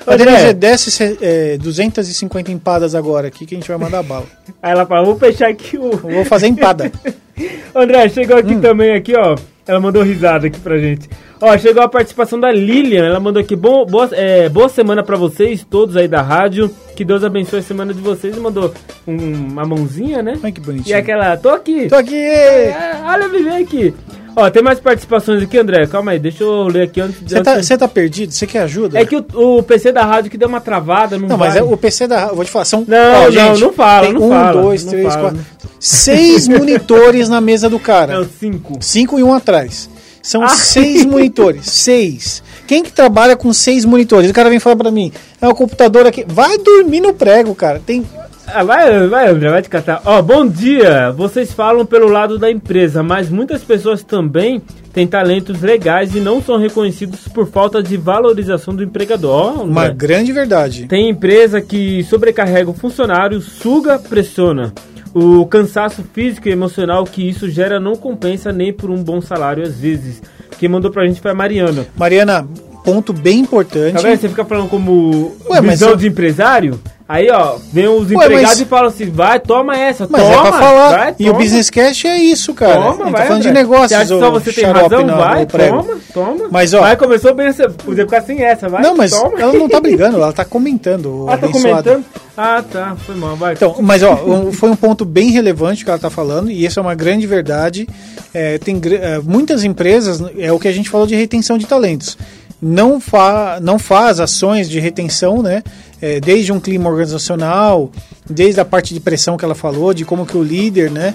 a. 0.05 0.15
Denise 0.15 0.53
desce 0.53 1.17
é, 1.21 1.57
250 1.57 2.51
empadas 2.51 2.93
agora 2.95 3.27
aqui 3.27 3.45
que 3.45 3.55
a 3.55 3.57
gente 3.57 3.67
vai 3.67 3.77
mandar 3.77 4.03
bala. 4.03 4.25
Aí 4.61 4.71
ela 4.71 4.85
fala: 4.85 5.05
vou 5.05 5.17
fechar 5.17 5.49
aqui 5.49 5.77
o. 5.77 5.91
Vou 5.97 6.25
fazer 6.25 6.47
empada. 6.47 6.91
André, 7.73 8.07
chegou 8.09 8.35
Hum. 8.37 8.39
aqui 8.39 8.55
também, 8.57 8.93
aqui, 8.95 9.13
ó. 9.17 9.35
Ela 9.67 9.79
mandou 9.79 10.03
risada 10.03 10.45
aqui 10.47 10.59
pra 10.59 10.77
gente. 10.77 11.09
Ó, 11.41 11.57
chegou 11.57 11.81
a 11.81 11.87
participação 11.89 12.39
da 12.39 12.51
Lilian. 12.51 13.03
Ela 13.05 13.19
mandou 13.19 13.41
aqui, 13.41 13.55
bom, 13.55 13.83
boa, 13.85 14.07
é, 14.13 14.47
boa 14.47 14.69
semana 14.69 15.03
pra 15.03 15.17
vocês, 15.17 15.65
todos 15.67 15.97
aí 15.97 16.07
da 16.07 16.21
rádio. 16.21 16.69
Que 16.95 17.03
Deus 17.03 17.23
abençoe 17.23 17.59
a 17.59 17.63
semana 17.63 17.93
de 17.93 17.99
vocês. 17.99 18.37
E 18.37 18.39
mandou 18.39 18.71
um- 19.07 19.47
uma 19.51 19.65
mãozinha, 19.65 20.21
né? 20.21 20.37
Olha 20.43 20.51
que 20.51 20.61
E 20.61 20.63
bonitinho. 20.63 20.97
aquela, 20.97 21.35
tô 21.35 21.49
aqui. 21.49 21.87
Tô 21.87 21.95
aqui! 21.95 22.15
É, 22.15 22.95
olha, 23.05 23.27
vem 23.27 23.49
aqui. 23.63 23.93
Ó, 24.35 24.49
tem 24.49 24.61
mais 24.61 24.79
participações 24.79 25.41
aqui, 25.41 25.57
André. 25.57 25.87
Calma 25.87 26.11
aí, 26.11 26.19
deixa 26.19 26.43
eu 26.43 26.63
ler 26.67 26.83
aqui 26.83 26.99
antes. 26.99 27.21
Você 27.25 27.41
tá, 27.41 27.53
antes- 27.55 27.69
tá 27.69 27.87
perdido? 27.87 28.31
Você 28.33 28.45
quer 28.45 28.59
ajuda? 28.63 28.99
É 28.99 29.05
que 29.05 29.15
o, 29.15 29.25
o 29.57 29.63
PC 29.63 29.91
da 29.91 30.03
rádio 30.03 30.29
que 30.29 30.37
deu 30.37 30.47
uma 30.49 30.59
travada, 30.59 31.17
não 31.17 31.27
Não, 31.27 31.37
mas 31.37 31.55
é 31.55 31.63
o 31.63 31.77
PC 31.77 32.07
da. 32.07 32.23
Eu 32.27 32.35
vou 32.35 32.43
te 32.43 32.51
falar, 32.51 32.65
são. 32.65 32.83
Não, 32.87 32.97
ó, 33.25 33.31
não, 33.31 33.57
não 33.57 33.73
fala, 33.73 34.11
não 34.11 34.23
um, 34.23 34.29
fala, 34.29 34.61
dois, 34.61 34.83
não 34.83 34.91
três, 34.91 35.07
fala. 35.13 35.21
quatro. 35.31 35.45
Seis 35.79 36.47
monitores 36.49 37.29
na 37.29 37.39
mesa 37.39 37.69
do 37.69 37.79
cara. 37.79 38.19
Não, 38.19 38.27
cinco. 38.39 38.77
Cinco 38.81 39.19
e 39.19 39.23
um 39.23 39.33
atrás. 39.33 39.89
São 40.21 40.43
Ah. 40.43 40.47
seis 40.49 41.05
monitores. 41.05 41.67
Seis. 41.69 42.43
Quem 42.67 42.81
que 42.83 42.91
trabalha 42.91 43.35
com 43.35 43.53
seis 43.53 43.85
monitores? 43.85 44.29
O 44.31 44.33
cara 44.33 44.49
vem 44.49 44.59
falar 44.59 44.75
pra 44.75 44.89
mim, 44.91 45.11
é 45.39 45.47
o 45.47 45.53
computador 45.53 46.07
aqui. 46.07 46.25
Vai 46.27 46.57
dormir 46.57 46.99
no 46.99 47.13
prego, 47.13 47.53
cara. 47.53 47.79
Tem. 47.85 48.03
Ah, 48.47 48.63
vai, 48.63 49.07
vai, 49.07 49.29
André, 49.29 49.49
vai 49.49 49.61
te 49.61 49.69
catar. 49.69 50.01
Ó, 50.05 50.21
bom 50.21 50.45
dia! 50.47 51.11
Vocês 51.11 51.51
falam 51.51 51.85
pelo 51.85 52.07
lado 52.07 52.37
da 52.37 52.49
empresa, 52.49 53.01
mas 53.03 53.29
muitas 53.29 53.63
pessoas 53.63 54.03
também 54.03 54.61
têm 54.93 55.05
talentos 55.07 55.61
legais 55.61 56.15
e 56.15 56.19
não 56.19 56.41
são 56.41 56.57
reconhecidos 56.57 57.27
por 57.27 57.47
falta 57.47 57.81
de 57.81 57.97
valorização 57.97 58.73
do 58.75 58.83
empregador. 58.83 59.53
André. 59.61 59.63
Uma 59.63 59.87
grande 59.89 60.31
verdade. 60.31 60.85
Tem 60.87 61.09
empresa 61.09 61.59
que 61.59 62.03
sobrecarrega 62.03 62.69
o 62.69 62.73
funcionário, 62.73 63.41
suga, 63.41 63.97
pressiona. 63.99 64.73
O 65.13 65.45
cansaço 65.47 66.03
físico 66.13 66.47
e 66.47 66.51
emocional 66.51 67.03
que 67.05 67.27
isso 67.27 67.49
gera 67.49 67.79
não 67.79 67.95
compensa 67.95 68.51
nem 68.51 68.71
por 68.71 68.89
um 68.89 69.01
bom 69.03 69.21
salário 69.21 69.63
às 69.63 69.79
vezes. 69.79 70.21
Quem 70.59 70.69
mandou 70.69 70.91
pra 70.91 71.05
gente 71.07 71.19
foi 71.19 71.31
a 71.31 71.35
Mariana. 71.35 71.85
Mariana, 71.97 72.47
ponto 72.83 73.11
bem 73.11 73.39
importante. 73.39 73.93
Tá 73.95 74.01
vendo? 74.01 74.19
Você 74.19 74.29
fica 74.29 74.45
falando 74.45 74.69
como 74.69 75.35
Ué, 75.49 75.61
visão 75.61 75.89
eu- 75.91 75.95
de 75.97 76.07
empresário. 76.07 76.79
Aí, 77.07 77.29
ó, 77.29 77.57
vem 77.71 77.87
os 77.87 78.09
Ué, 78.09 78.15
empregados 78.15 78.49
mas- 78.49 78.59
e 78.61 78.65
falam 78.65 78.87
assim, 78.87 79.11
vai, 79.11 79.39
toma 79.39 79.77
essa, 79.77 80.07
Mas 80.09 80.23
toma, 80.23 80.33
é 80.33 80.41
pra 80.41 80.51
falar. 80.53 80.89
vai, 80.97 81.15
e 81.19 81.29
o 81.29 81.33
Business 81.35 81.69
Cash 81.69 82.05
é 82.05 82.17
isso, 82.17 82.51
cara. 82.55 82.73
Toma, 82.81 82.91
gente 82.93 83.11
vai, 83.11 83.11
tá 83.11 83.27
falando 83.27 83.41
de 83.43 83.47
André. 83.49 83.61
negócios. 83.61 83.89
Você 83.89 83.95
acha 83.95 84.13
que 84.15 84.19
só 84.19 84.31
você 84.31 84.51
tem 84.53 84.65
razão? 84.65 85.05
no- 85.05 85.15
vai, 85.15 85.45
toma, 85.45 85.85
toma. 86.11 86.47
Mas, 86.49 86.73
ó- 86.73 86.79
Vai, 86.81 86.97
começou 86.97 87.35
bem, 87.35 87.51
você 87.53 87.69
podia 87.69 88.05
ficar 88.05 88.21
sem 88.23 88.41
essa, 88.43 88.67
vai, 88.67 88.81
Não, 88.81 88.97
mas 88.97 89.11
toma. 89.11 89.39
ela 89.39 89.53
não 89.53 89.69
tá 89.69 89.79
brigando, 89.79 90.17
ela 90.17 90.33
tá 90.33 90.43
comentando. 90.45 91.27
Ah, 91.29 91.37
tá 91.37 91.47
comentando? 91.47 92.03
Ah, 92.35 92.63
tá, 92.69 92.95
foi 93.05 93.13
mal, 93.15 93.35
vai. 93.35 93.53
Então, 93.53 93.75
mas 93.81 94.01
ó, 94.01 94.17
foi 94.51 94.71
um 94.71 94.75
ponto 94.75 95.05
bem 95.05 95.29
relevante 95.29 95.83
que 95.83 95.89
ela 95.91 95.97
está 95.97 96.09
falando, 96.09 96.49
e 96.49 96.65
isso 96.65 96.79
é 96.79 96.81
uma 96.81 96.95
grande 96.95 97.27
verdade. 97.27 97.87
É, 98.33 98.57
tem 98.57 98.81
é, 98.99 99.19
muitas 99.19 99.63
empresas, 99.63 100.23
é 100.39 100.51
o 100.51 100.57
que 100.57 100.67
a 100.67 100.71
gente 100.71 100.89
falou 100.89 101.05
de 101.05 101.13
retenção 101.15 101.55
de 101.55 101.67
talentos. 101.67 102.17
Não, 102.61 102.99
fa, 102.99 103.59
não 103.61 103.77
faz 103.77 104.19
ações 104.19 104.69
de 104.69 104.79
retenção, 104.79 105.41
né? 105.41 105.63
É, 106.01 106.19
desde 106.19 106.51
um 106.51 106.59
clima 106.59 106.89
organizacional, 106.89 107.91
desde 108.29 108.59
a 108.59 108.65
parte 108.65 108.93
de 108.93 108.99
pressão 108.99 109.37
que 109.37 109.45
ela 109.45 109.55
falou, 109.55 109.93
de 109.93 110.05
como 110.05 110.25
que 110.25 110.37
o 110.37 110.43
líder, 110.43 110.91
né? 110.91 111.13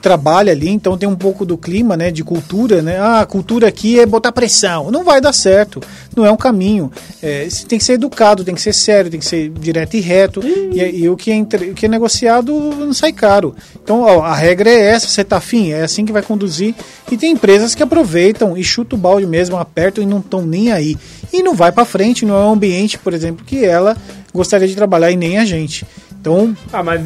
Trabalha 0.00 0.52
ali, 0.52 0.68
então 0.68 0.96
tem 0.96 1.08
um 1.08 1.14
pouco 1.14 1.44
do 1.44 1.56
clima, 1.58 1.96
né, 1.96 2.10
de 2.10 2.24
cultura, 2.24 2.80
né? 2.82 2.98
Ah, 2.98 3.20
a 3.20 3.26
cultura 3.26 3.68
aqui 3.68 4.00
é 4.00 4.06
botar 4.06 4.32
pressão. 4.32 4.90
Não 4.90 5.04
vai 5.04 5.20
dar 5.20 5.32
certo. 5.32 5.80
Não 6.16 6.24
é 6.26 6.30
um 6.32 6.36
caminho. 6.36 6.90
É, 7.22 7.46
tem 7.68 7.78
que 7.78 7.84
ser 7.84 7.92
educado, 7.94 8.42
tem 8.44 8.54
que 8.54 8.60
ser 8.62 8.72
sério, 8.72 9.10
tem 9.10 9.20
que 9.20 9.26
ser 9.26 9.50
direto 9.50 9.96
e 9.96 10.00
reto. 10.00 10.40
E, 10.44 11.02
e 11.02 11.08
o, 11.08 11.16
que 11.16 11.30
é, 11.30 11.34
entre- 11.34 11.70
o 11.70 11.74
que 11.74 11.86
é 11.86 11.88
negociado 11.88 12.52
não 12.52 12.92
sai 12.92 13.12
caro. 13.12 13.54
Então, 13.82 14.00
ó, 14.02 14.22
a 14.22 14.34
regra 14.34 14.70
é 14.70 14.80
essa, 14.88 15.06
você 15.06 15.22
tá 15.22 15.36
afim, 15.36 15.70
é 15.72 15.82
assim 15.82 16.04
que 16.04 16.12
vai 16.12 16.22
conduzir. 16.22 16.74
E 17.10 17.16
tem 17.16 17.32
empresas 17.32 17.74
que 17.74 17.82
aproveitam 17.82 18.56
e 18.56 18.64
chutam 18.64 18.98
o 18.98 19.02
balde 19.02 19.26
mesmo, 19.26 19.56
apertam 19.56 20.02
e 20.02 20.06
não 20.06 20.18
estão 20.18 20.42
nem 20.42 20.72
aí. 20.72 20.96
E 21.32 21.42
não 21.42 21.54
vai 21.54 21.70
para 21.70 21.84
frente, 21.84 22.24
não 22.26 22.34
é 22.34 22.44
um 22.44 22.52
ambiente, 22.52 22.98
por 22.98 23.12
exemplo, 23.12 23.44
que 23.44 23.64
ela 23.64 23.96
gostaria 24.32 24.66
de 24.66 24.74
trabalhar 24.74 25.10
e 25.10 25.16
nem 25.16 25.38
a 25.38 25.44
gente. 25.44 25.86
Então, 26.20 26.56
Ah, 26.72 26.82
mas 26.82 27.00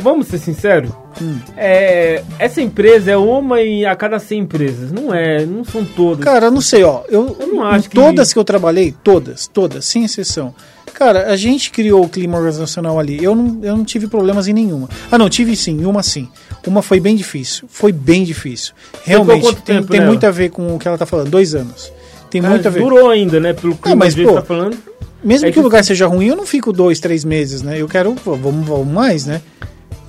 vamos 0.00 0.26
ser 0.28 0.38
sinceros? 0.38 0.90
Hum. 1.20 1.38
É, 1.56 2.22
essa 2.38 2.60
empresa 2.60 3.10
é 3.10 3.16
uma 3.16 3.60
em 3.62 3.84
a 3.84 3.94
cada 3.94 4.18
100 4.18 4.40
empresas. 4.40 4.90
Não 4.92 5.12
é, 5.14 5.44
não 5.44 5.64
são 5.64 5.84
todas. 5.84 6.24
Cara, 6.24 6.46
eu 6.46 6.50
não 6.50 6.60
sei, 6.60 6.82
ó. 6.84 7.02
Eu, 7.08 7.36
Eu 7.38 7.46
não 7.48 7.64
acho 7.64 7.88
que- 7.88 7.94
todas 7.94 8.32
que 8.32 8.38
eu 8.38 8.44
trabalhei, 8.44 8.94
todas, 9.04 9.46
todas, 9.46 9.84
sem 9.84 10.04
exceção. 10.04 10.54
Cara, 10.94 11.30
a 11.32 11.36
gente 11.36 11.70
criou 11.70 12.04
o 12.04 12.08
clima 12.08 12.36
organizacional 12.36 12.98
ali. 12.98 13.22
Eu 13.22 13.34
não, 13.34 13.58
eu 13.62 13.76
não 13.76 13.84
tive 13.84 14.06
problemas 14.06 14.48
em 14.48 14.52
nenhuma. 14.52 14.88
Ah, 15.10 15.16
não, 15.16 15.28
tive 15.30 15.54
sim, 15.56 15.84
uma 15.84 16.02
sim. 16.02 16.28
Uma 16.66 16.82
foi 16.82 17.00
bem 17.00 17.16
difícil. 17.16 17.66
Foi 17.70 17.90
bem 17.92 18.22
difícil. 18.24 18.74
Realmente, 19.04 19.54
tem, 19.62 19.76
tempo 19.76 19.88
tem 19.92 20.04
muito 20.04 20.24
a 20.26 20.30
ver 20.30 20.50
com 20.50 20.74
o 20.74 20.78
que 20.78 20.86
ela 20.86 20.98
tá 20.98 21.06
falando. 21.06 21.30
Dois 21.30 21.54
anos. 21.54 21.90
Tem 22.28 22.40
muito 22.42 22.66
a 22.66 22.70
ver. 22.70 22.80
Durou 22.80 23.08
ainda, 23.08 23.40
né? 23.40 23.52
Pelo 23.52 23.74
clima 23.76 23.96
mas, 23.96 24.14
que 24.14 24.22
pô, 24.24 24.34
tá 24.34 24.42
falando. 24.42 24.76
Mesmo 25.22 25.46
é 25.46 25.50
que, 25.50 25.54
que- 25.54 25.60
o 25.60 25.62
lugar 25.62 25.84
seja 25.84 26.06
ruim, 26.06 26.26
eu 26.28 26.36
não 26.36 26.46
fico 26.46 26.72
dois, 26.72 26.98
três 27.00 27.24
meses, 27.24 27.62
né? 27.62 27.80
Eu 27.80 27.86
quero, 27.88 28.14
vamos, 28.24 28.66
vamos 28.66 28.88
mais, 28.88 29.26
né? 29.26 29.40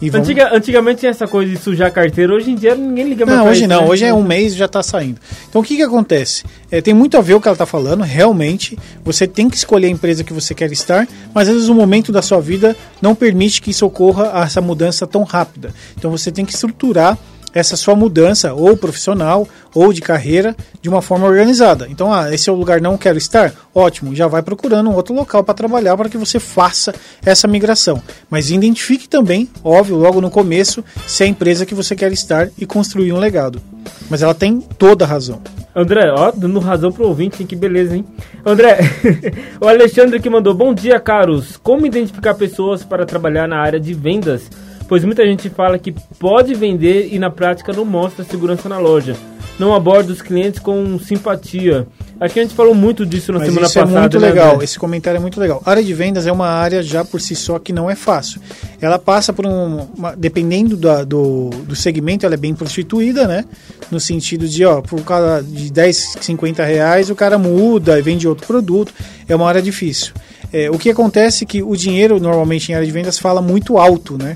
Vamos... 0.10 0.28
Antiga, 0.28 0.56
antigamente 0.56 1.02
tinha 1.02 1.12
essa 1.12 1.28
coisa 1.28 1.52
de 1.52 1.58
sujar 1.58 1.88
a 1.88 1.92
carteira. 1.92 2.34
Hoje 2.34 2.52
em 2.52 2.56
dia 2.56 2.74
ninguém 2.76 3.10
liga 3.10 3.26
mais 3.26 3.38
Não, 3.38 3.48
hoje 3.48 3.60
isso, 3.60 3.70
não, 3.70 3.82
né? 3.82 3.88
hoje 3.88 4.06
é 4.06 4.14
um 4.14 4.24
mês 4.24 4.54
e 4.54 4.58
já 4.58 4.66
está 4.66 4.82
saindo. 4.82 5.20
Então 5.50 5.62
o 5.62 5.64
que, 5.64 5.76
que 5.76 5.84
acontece? 5.84 6.44
É, 6.72 6.82
tem 6.82 6.94
muito 6.94 7.18
a 7.18 7.22
ver 7.22 7.36
o 7.36 7.42
que 7.42 7.48
ela 7.48 7.54
está 7.54 7.66
falando, 7.66 8.02
realmente. 8.02 8.78
Você 9.04 9.28
tem 9.28 9.50
que 9.50 9.56
escolher 9.56 9.88
a 9.88 9.92
empresa 9.92 10.24
que 10.24 10.34
você 10.34 10.56
quer 10.56 10.72
estar, 10.72 11.08
mas 11.34 11.48
às 11.48 11.54
vezes 11.54 11.70
o 11.70 11.76
momento 11.76 12.12
da 12.12 12.22
sua 12.22 12.42
vida 12.42 12.76
não 13.02 13.14
permite 13.14 13.62
que 13.62 13.72
isso 13.72 13.86
ocorra 13.86 14.32
essa 14.44 14.62
mudança 14.62 15.06
tão 15.06 15.24
rápida. 15.24 15.74
Então 15.98 16.10
você 16.10 16.32
tem 16.32 16.46
que 16.46 16.54
estruturar 16.54 17.18
essa 17.54 17.76
sua 17.76 17.96
mudança, 17.96 18.54
ou 18.54 18.76
profissional, 18.78 19.48
ou 19.74 19.92
de 19.94 20.02
carreira, 20.02 20.56
de 20.82 20.90
uma 20.90 21.02
forma 21.02 21.28
organizada. 21.28 21.88
Então, 21.90 22.14
ah, 22.14 22.34
esse 22.34 22.50
é 22.50 22.54
o 22.54 22.56
lugar 22.56 22.82
não 22.82 22.98
quero 22.98 23.18
estar? 23.18 23.54
Ótimo, 23.74 24.16
já 24.16 24.28
vai 24.28 24.42
procurando 24.42 24.90
um 24.90 24.96
outro 24.96 25.14
local 25.14 25.44
para 25.44 25.54
trabalhar 25.54 25.96
para 25.96 26.10
que 26.10 26.18
você 26.18 26.40
faça 26.40 26.94
essa 27.26 27.48
migração. 27.48 28.02
Mas 28.30 28.50
identifique 28.50 29.08
também, 29.08 29.50
óbvio, 29.64 29.98
logo 29.98 30.22
no 30.22 30.30
começo, 30.30 30.84
se 31.08 31.24
é 31.24 31.26
a 31.26 31.30
empresa 31.30 31.66
que 31.66 31.76
você 31.76 31.96
quer 31.96 32.12
estar 32.12 32.50
e 32.58 32.66
construir 32.66 33.14
um 33.14 33.18
legado. 33.18 33.62
Mas 34.10 34.22
ela 34.22 34.34
tem 34.34 34.60
toda 34.60 35.06
a 35.06 35.08
razão. 35.08 35.42
André, 35.74 36.12
ó, 36.12 36.32
dando 36.32 36.60
razão 36.60 36.92
pro 36.92 37.08
ouvinte, 37.08 37.42
hein? 37.42 37.48
que 37.48 37.56
beleza, 37.56 37.96
hein? 37.96 38.06
André, 38.46 38.80
o 39.60 39.68
Alexandre 39.68 40.20
que 40.20 40.30
mandou, 40.30 40.54
bom 40.54 40.74
dia, 40.74 41.00
caros. 41.00 41.56
Como 41.58 41.86
identificar 41.86 42.34
pessoas 42.34 42.84
para 42.84 43.06
trabalhar 43.06 43.48
na 43.48 43.58
área 43.58 43.80
de 43.80 43.94
vendas? 43.94 44.50
Pois 44.92 45.06
muita 45.06 45.26
gente 45.26 45.50
fala 45.50 45.80
que 45.80 45.94
pode 46.20 46.54
vender 46.54 47.08
e 47.14 47.18
na 47.18 47.30
prática 47.30 47.72
não 47.72 47.86
mostra 47.86 48.26
segurança 48.26 48.68
na 48.68 48.78
loja. 48.78 49.16
não 49.58 49.74
aborda 49.74 50.12
os 50.12 50.22
clientes 50.22 50.60
com 50.60 51.00
simpatia. 51.00 51.88
Acho 52.20 52.34
que 52.34 52.40
a 52.40 52.44
gente 52.44 52.54
falou 52.56 52.74
muito 52.76 53.06
disso 53.06 53.32
na 53.32 53.38
Mas 53.40 53.48
semana 53.48 53.68
isso 53.68 53.78
é 53.80 53.82
passada. 53.84 54.00
muito 54.02 54.20
né, 54.20 54.28
legal, 54.28 54.62
esse 54.62 54.78
comentário 54.78 55.18
é 55.18 55.22
muito 55.22 55.40
legal. 55.40 55.62
A 55.66 55.70
área 55.72 55.82
de 55.84 55.94
vendas 55.94 56.26
é 56.28 56.32
uma 56.32 56.48
área 56.48 56.82
já 56.84 57.06
por 57.06 57.22
si 57.22 57.36
só 57.36 57.58
que 57.58 57.72
não 57.72 57.90
é 57.90 57.96
fácil. 57.96 58.42
Ela 58.82 58.98
passa 59.00 59.32
por 59.32 59.46
um. 59.46 59.88
uma- 59.96 60.14
dependendo 60.16 60.76
da- 60.76 61.04
do, 61.06 61.52
do 61.66 61.76
segmento, 61.76 62.26
ela 62.26 62.34
é 62.34 62.38
bem 62.38 62.54
prostituída, 62.54 63.26
né? 63.28 63.46
No 63.90 64.00
sentido 64.00 64.46
de, 64.48 64.66
ó, 64.66 64.82
por 64.82 65.02
causa 65.04 65.42
de 65.42 65.72
10, 65.72 66.16
50 66.20 66.66
reais, 66.66 67.10
o 67.10 67.16
cara 67.16 67.38
muda 67.38 67.98
e 67.98 68.02
vende 68.02 68.28
outro 68.28 68.46
produto. 68.48 68.92
É 69.30 69.34
uma 69.36 69.48
área 69.48 69.62
difícil. 69.62 70.12
É, 70.52 70.70
o 70.70 70.78
que 70.78 70.90
acontece 70.90 71.46
é 71.46 71.48
que 71.48 71.64
o 71.64 71.76
dinheiro, 71.78 72.20
normalmente 72.20 72.72
em 72.72 72.76
área 72.76 72.86
de 72.86 72.92
vendas, 72.92 73.18
fala 73.18 73.42
muito 73.42 73.78
alto, 73.78 74.18
né? 74.18 74.36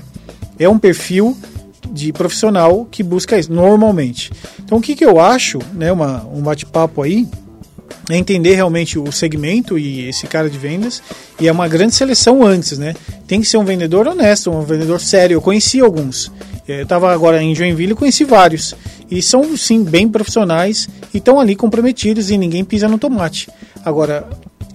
É 0.58 0.68
um 0.68 0.78
perfil 0.78 1.36
de 1.90 2.12
profissional 2.12 2.86
que 2.90 3.02
busca 3.02 3.38
isso, 3.38 3.52
normalmente. 3.52 4.30
Então, 4.58 4.78
o 4.78 4.80
que, 4.80 4.94
que 4.94 5.04
eu 5.04 5.20
acho, 5.20 5.58
né? 5.72 5.92
Uma, 5.92 6.24
um 6.26 6.42
bate-papo 6.42 7.02
aí 7.02 7.28
é 8.10 8.16
entender 8.16 8.54
realmente 8.54 8.98
o 8.98 9.10
segmento 9.10 9.78
e 9.78 10.08
esse 10.08 10.26
cara 10.26 10.48
de 10.48 10.58
vendas 10.58 11.02
e 11.40 11.48
é 11.48 11.52
uma 11.52 11.68
grande 11.68 11.94
seleção 11.94 12.44
antes, 12.44 12.78
né? 12.78 12.94
Tem 13.26 13.40
que 13.40 13.48
ser 13.48 13.56
um 13.56 13.64
vendedor 13.64 14.06
honesto, 14.06 14.50
um 14.50 14.62
vendedor 14.62 15.00
sério. 15.00 15.34
Eu 15.34 15.42
conheci 15.42 15.80
alguns. 15.80 16.30
Eu 16.66 16.82
estava 16.82 17.12
agora 17.12 17.42
em 17.42 17.54
Joinville 17.54 17.92
e 17.92 17.96
conheci 17.96 18.24
vários. 18.24 18.74
E 19.10 19.22
são, 19.22 19.56
sim, 19.56 19.84
bem 19.84 20.08
profissionais 20.08 20.88
e 21.14 21.18
estão 21.18 21.38
ali 21.38 21.54
comprometidos 21.54 22.30
e 22.30 22.38
ninguém 22.38 22.64
pisa 22.64 22.88
no 22.88 22.98
tomate. 22.98 23.48
Agora, 23.84 24.28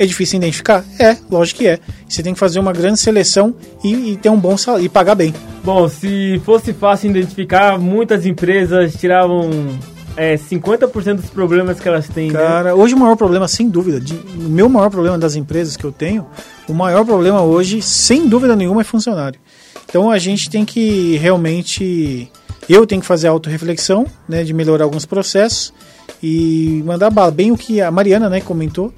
é 0.04 0.06
difícil 0.06 0.38
identificar? 0.38 0.84
É, 1.00 1.16
lógico 1.30 1.60
que 1.60 1.68
é. 1.68 1.80
Você 2.08 2.22
tem 2.24 2.34
que 2.34 2.40
fazer 2.40 2.60
uma 2.60 2.74
grande 2.74 3.00
seleção 3.00 3.54
e, 3.84 4.12
e 4.14 4.18
ter 4.18 4.30
um 4.30 4.40
bom 4.40 4.58
salário 4.58 4.86
e 4.86 4.90
pagar 4.90 5.16
bem. 5.16 5.34
Bom, 5.64 5.88
se 5.88 6.42
fosse 6.46 6.74
fácil 6.74 7.10
identificar, 7.12 7.78
muitas 7.80 8.26
empresas 8.26 8.94
tiravam 8.96 9.50
é, 10.18 10.36
50% 10.36 11.16
dos 11.16 11.30
problemas 11.30 11.80
que 11.80 11.88
elas 11.88 12.08
têm. 12.10 12.32
né? 12.32 12.40
Cara, 12.40 12.76
hoje 12.76 12.94
o 12.96 12.98
maior 12.98 13.16
problema, 13.16 13.48
sem 13.48 13.70
dúvida, 13.70 14.00
de- 14.00 14.14
o 14.16 14.50
meu 14.50 14.68
maior 14.68 14.90
problema 14.90 15.18
das 15.18 15.36
empresas 15.36 15.78
que 15.78 15.84
eu 15.86 15.92
tenho, 15.92 16.26
o 16.68 16.74
maior 16.74 17.06
problema 17.06 17.42
hoje, 17.42 17.82
sem 17.82 18.28
dúvida 18.28 18.56
nenhuma, 18.56 18.82
é 18.82 18.84
funcionário. 18.84 19.40
Então 19.88 20.10
a 20.10 20.18
gente 20.18 20.50
tem 20.50 20.64
que 20.66 21.18
realmente. 21.18 22.32
Eu 22.70 22.86
tenho 22.88 23.02
que 23.02 23.08
fazer 23.08 23.28
a 23.28 23.32
autorreflexão, 23.32 24.06
né, 24.30 24.44
de 24.44 24.54
melhorar 24.54 24.86
alguns 24.86 25.06
processos 25.06 25.74
e 26.24 26.82
mandar 26.86 27.10
bala. 27.10 27.32
Bem 27.32 27.52
o 27.52 27.58
que 27.58 27.82
a 27.82 27.92
Mariana, 27.92 28.30
né, 28.30 28.40
comentou, 28.40 28.94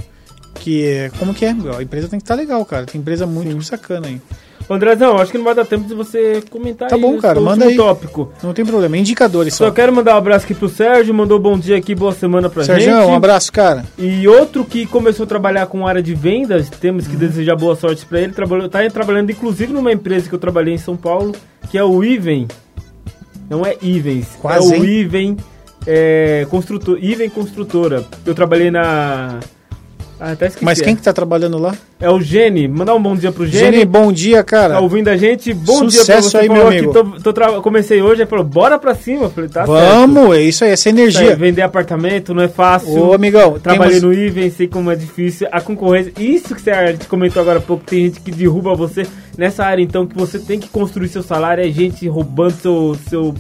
que 0.55 0.85
é. 0.85 1.11
Como 1.19 1.33
que 1.33 1.45
é? 1.45 1.49
A 1.49 1.81
empresa 1.81 2.07
tem 2.07 2.19
que 2.19 2.23
estar 2.23 2.35
legal, 2.35 2.63
cara. 2.65 2.85
Tem 2.85 2.99
empresa 2.99 3.25
muito 3.25 3.61
sacana 3.63 4.07
aí. 4.07 4.21
Andrezão, 4.69 5.17
acho 5.17 5.29
que 5.31 5.37
não 5.37 5.43
vai 5.45 5.53
dar 5.53 5.65
tempo 5.65 5.85
de 5.85 5.93
você 5.93 6.41
comentar 6.49 6.87
Tá 6.87 6.95
aí 6.95 7.01
bom, 7.01 7.15
o 7.17 7.21
cara, 7.21 7.39
manda 7.39 7.65
aí. 7.65 7.75
tópico. 7.75 8.31
Não 8.41 8.53
tem 8.53 8.65
problema. 8.65 8.97
Indicadores 8.97 9.53
Só 9.53 9.65
só. 9.65 9.71
quero 9.71 9.93
mandar 9.93 10.15
um 10.15 10.17
abraço 10.17 10.45
aqui 10.45 10.53
pro 10.53 10.69
Sérgio, 10.69 11.13
mandou 11.13 11.37
bom 11.37 11.59
dia 11.59 11.75
aqui, 11.77 11.93
boa 11.93 12.13
semana 12.13 12.49
pra 12.49 12.63
Sérgio, 12.63 12.93
gente. 12.93 13.05
um 13.05 13.13
abraço, 13.13 13.51
cara. 13.51 13.85
E 13.97 14.25
outro 14.27 14.63
que 14.63 14.85
começou 14.85 15.25
a 15.25 15.27
trabalhar 15.27 15.65
com 15.67 15.85
área 15.85 16.01
de 16.01 16.15
vendas, 16.15 16.69
temos 16.69 17.07
que 17.07 17.15
desejar 17.17 17.57
boa 17.57 17.75
sorte 17.75 18.05
para 18.05 18.21
ele. 18.21 18.31
Trabalhou, 18.31 18.69
tá 18.69 18.79
trabalhando 18.89 19.31
inclusive 19.31 19.73
numa 19.73 19.91
empresa 19.91 20.29
que 20.29 20.35
eu 20.35 20.39
trabalhei 20.39 20.73
em 20.73 20.77
São 20.77 20.95
Paulo, 20.95 21.33
que 21.69 21.77
é 21.77 21.83
o 21.83 22.01
Iven. 22.03 22.47
Não 23.49 23.65
é 23.65 23.75
Ivens, 23.81 24.27
Quase, 24.41 24.73
é 24.73 24.77
o 24.79 24.83
hein? 24.83 24.89
Iven 24.91 25.37
é, 25.85 26.47
construtor, 26.49 26.97
Iven 27.01 27.29
Construtora. 27.29 28.05
Eu 28.25 28.33
trabalhei 28.33 28.71
na 28.71 29.39
ah, 30.24 30.32
até 30.32 30.47
esqueci. 30.47 30.63
Mas 30.63 30.80
quem 30.80 30.95
que 30.95 31.01
tá 31.01 31.11
trabalhando 31.11 31.57
lá? 31.57 31.76
É 32.03 32.09
o 32.09 32.19
Gene. 32.21 32.67
Mandar 32.67 32.93
um 32.95 33.01
bom 33.01 33.15
dia 33.15 33.31
pro 33.31 33.45
Gene. 33.47 33.71
Gene, 33.77 33.85
bom 33.85 34.11
dia, 34.11 34.43
cara. 34.43 34.73
Tá 34.73 34.79
ouvindo 34.81 35.07
a 35.07 35.15
gente? 35.15 35.53
Bom 35.53 35.85
dia 35.85 36.03
pra 36.03 36.21
Sucesso 36.21 36.29
você. 36.31 36.37
aí, 36.37 36.47
falou 36.47 36.63
meu 36.63 36.71
amigo. 36.71 36.93
tô, 37.21 37.31
tô 37.31 37.61
comecei 37.61 38.01
hoje, 38.01 38.21
ele 38.23 38.29
falou, 38.29 38.43
bora 38.43 38.77
pra 38.77 38.93
cima. 38.93 39.23
Eu 39.23 39.29
falei, 39.29 39.49
tá 39.49 39.65
certo. 39.65 39.71
Vamos, 39.79 40.35
é 40.35 40.41
isso 40.41 40.65
aí, 40.65 40.71
essa 40.71 40.89
aí, 40.89 40.93
energia. 40.93 41.35
vender 41.35 41.61
apartamento 41.61 42.33
não 42.33 42.43
é 42.43 42.47
fácil. 42.49 42.93
Ô, 43.07 43.13
amigão, 43.13 43.57
Trabalhei 43.57 43.99
temos- 44.01 44.17
no 44.17 44.21
Iven, 44.21 44.49
sei 44.51 44.67
como 44.67 44.91
é 44.91 44.95
difícil. 44.95 45.47
A 45.51 45.61
concorrência, 45.61 46.11
isso 46.19 46.53
que 46.53 46.61
você 46.61 46.71
comentou 47.07 47.41
agora 47.41 47.59
há 47.59 47.61
pouco, 47.61 47.83
tem 47.85 48.05
gente 48.05 48.19
que 48.19 48.31
derruba 48.31 48.75
você 48.75 49.07
nessa 49.37 49.63
área, 49.63 49.81
então, 49.81 50.05
que 50.05 50.15
você 50.15 50.37
tem 50.39 50.59
que 50.59 50.67
construir 50.67 51.07
seu 51.07 51.23
salário, 51.23 51.63
é 51.65 51.71
gente 51.71 52.07
roubando 52.07 52.51
seu. 52.61 52.97
seu 53.09 53.33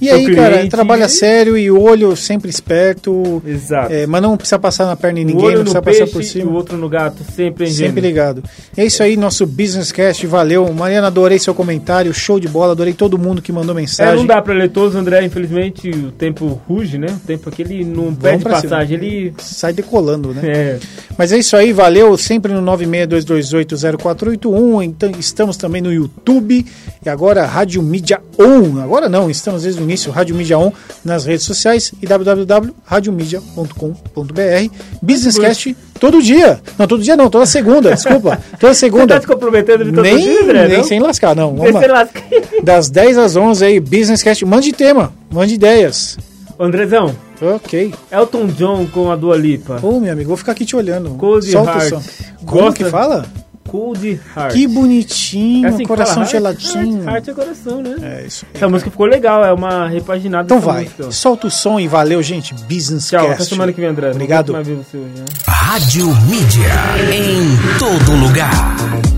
E 0.00 0.06
seu 0.06 0.14
aí, 0.16 0.34
cara, 0.34 0.54
cliente. 0.54 0.70
trabalha 0.70 1.08
sério 1.08 1.56
e 1.56 1.70
o 1.70 1.80
olho 1.80 2.14
sempre 2.16 2.50
esperto. 2.50 3.42
Exato. 3.46 3.92
É, 3.92 4.06
mas 4.06 4.20
não 4.22 4.36
precisa 4.36 4.58
passar 4.58 4.86
na 4.86 4.94
perna 4.96 5.20
o 5.20 5.24
ninguém, 5.24 5.50
não 5.54 5.60
precisa 5.60 5.82
peixe 5.82 6.00
passar 6.00 6.12
por 6.12 6.22
e 6.22 6.24
o 6.24 6.28
cima. 6.28 6.52
outro 6.52 6.76
no 6.76 6.88
gato, 6.88 7.22
sempre, 7.34 7.64
hein, 7.66 7.70
Sempre? 7.72 8.07
Ligado. 8.08 8.42
É 8.76 8.84
isso 8.84 9.02
aí, 9.02 9.16
nosso 9.16 9.46
Business 9.46 9.92
Cast, 9.92 10.26
valeu. 10.26 10.70
Mariana, 10.72 11.06
adorei 11.08 11.38
seu 11.38 11.54
comentário, 11.54 12.12
show 12.12 12.40
de 12.40 12.48
bola, 12.48 12.72
adorei 12.72 12.92
todo 12.92 13.16
mundo 13.18 13.40
que 13.40 13.52
mandou 13.52 13.74
É, 13.76 13.80
mensagem. 13.80 14.16
não 14.16 14.26
dá 14.26 14.40
pra 14.42 14.52
ler 14.54 14.70
todos, 14.70 14.94
André, 14.96 15.24
infelizmente 15.24 15.88
o 15.90 16.10
tempo 16.10 16.60
ruge, 16.68 16.98
né? 16.98 17.06
O 17.22 17.26
tempo 17.26 17.48
aqui 17.48 17.62
ele 17.62 17.84
não 17.84 18.12
pra 18.14 18.38
cima. 18.38 18.50
passagem, 18.50 18.96
ele. 18.98 19.34
Sai 19.38 19.72
decolando, 19.72 20.34
né? 20.34 20.42
É. 20.44 20.78
Mas 21.16 21.32
é 21.32 21.38
isso 21.38 21.56
aí, 21.56 21.72
valeu. 21.72 22.16
Sempre 22.16 22.52
no 22.52 22.60
962280481. 22.76 24.82
Então, 24.84 25.10
estamos 25.18 25.56
também 25.56 25.80
no 25.82 25.92
YouTube. 25.92 26.64
E 27.04 27.08
agora, 27.08 27.44
Rádio 27.46 27.82
Mídia 27.82 28.20
On. 28.38 28.80
Agora 28.80 29.08
não, 29.08 29.30
estamos 29.30 29.62
desde 29.62 29.80
o 29.80 29.84
início, 29.84 30.10
Rádio 30.12 30.34
Mídia 30.34 30.58
On 30.58 30.72
nas 31.04 31.24
redes 31.24 31.44
sociais 31.44 31.92
e 32.00 32.06
www.radiomedia.com.br. 32.06 34.74
Businesscast 35.02 35.76
todo 35.98 36.22
dia. 36.22 36.60
Não, 36.78 36.86
todo 36.86 37.02
dia 37.02 37.16
não, 37.16 37.28
toda 37.28 37.44
segunda, 37.46 37.94
desculpa. 37.94 38.38
Toda 38.58 38.72
Você 38.74 38.80
segunda. 38.80 39.14
tá 39.16 39.20
se 39.20 39.26
comprometendo 39.26 39.84
de 39.84 39.92
todo 39.92 40.02
Nem, 40.02 40.16
dia, 40.18 40.42
André? 40.42 40.68
nem 40.68 40.76
não? 40.78 40.84
sem 40.84 41.00
lascar, 41.00 41.34
não. 41.36 41.54
Vamos 41.54 41.78
Sei 41.78 41.88
lá. 41.88 42.02
lá. 42.02 42.08
Das 42.62 42.88
10 42.90 43.18
às 43.18 43.36
11 43.36 43.64
aí, 43.64 43.80
Business 43.80 44.22
Cast. 44.22 44.44
Mande 44.44 44.72
tema, 44.72 45.12
mande 45.30 45.54
ideias. 45.54 46.16
Andrezão, 46.58 47.14
Ok. 47.40 47.94
Elton 48.10 48.46
John 48.48 48.86
com 48.92 49.12
a 49.12 49.16
Dua 49.16 49.36
Lipa. 49.36 49.78
Ô, 49.80 50.00
meu 50.00 50.12
amigo, 50.12 50.28
vou 50.28 50.36
ficar 50.36 50.52
aqui 50.52 50.64
te 50.64 50.74
olhando. 50.74 51.10
Cold 51.10 51.48
Solta 51.48 51.70
Heart. 51.70 51.84
o 51.84 51.88
som. 51.90 52.02
Como 52.44 52.62
Gosta? 52.62 52.84
que 52.84 52.90
fala? 52.90 53.24
Cold 53.68 54.20
Heart. 54.36 54.52
Que 54.54 54.66
bonitinho, 54.66 55.66
É 55.66 55.70
assim 55.70 55.84
coração 55.84 56.22
heart, 56.22 56.30
geladinho. 56.32 57.04
Heart, 57.04 57.06
heart 57.08 57.28
é 57.28 57.32
coração, 57.34 57.82
né? 57.82 57.96
É 58.02 58.26
isso 58.26 58.44
aí. 58.46 58.56
Essa 58.56 58.68
música 58.68 58.90
ficou 58.90 59.06
legal, 59.06 59.44
é 59.44 59.52
uma 59.52 59.86
repaginada 59.88 60.44
Então 60.44 60.58
vai, 60.60 60.84
música. 60.84 61.10
solta 61.12 61.46
o 61.46 61.50
som 61.50 61.78
e 61.78 61.86
valeu, 61.86 62.22
gente. 62.22 62.54
Business 62.54 63.08
Tchau, 63.08 63.20
até 63.26 63.36
Cast. 63.36 63.48
semana 63.50 63.72
que 63.72 63.80
vem, 63.80 63.90
André. 63.90 64.10
Obrigado. 64.10 64.54
hoje, 64.56 64.72
né? 64.72 65.24
Rádio 65.46 66.06
Mídia. 66.26 66.72
Em 67.12 67.78
todo 67.78 68.12
lugar. 68.16 69.17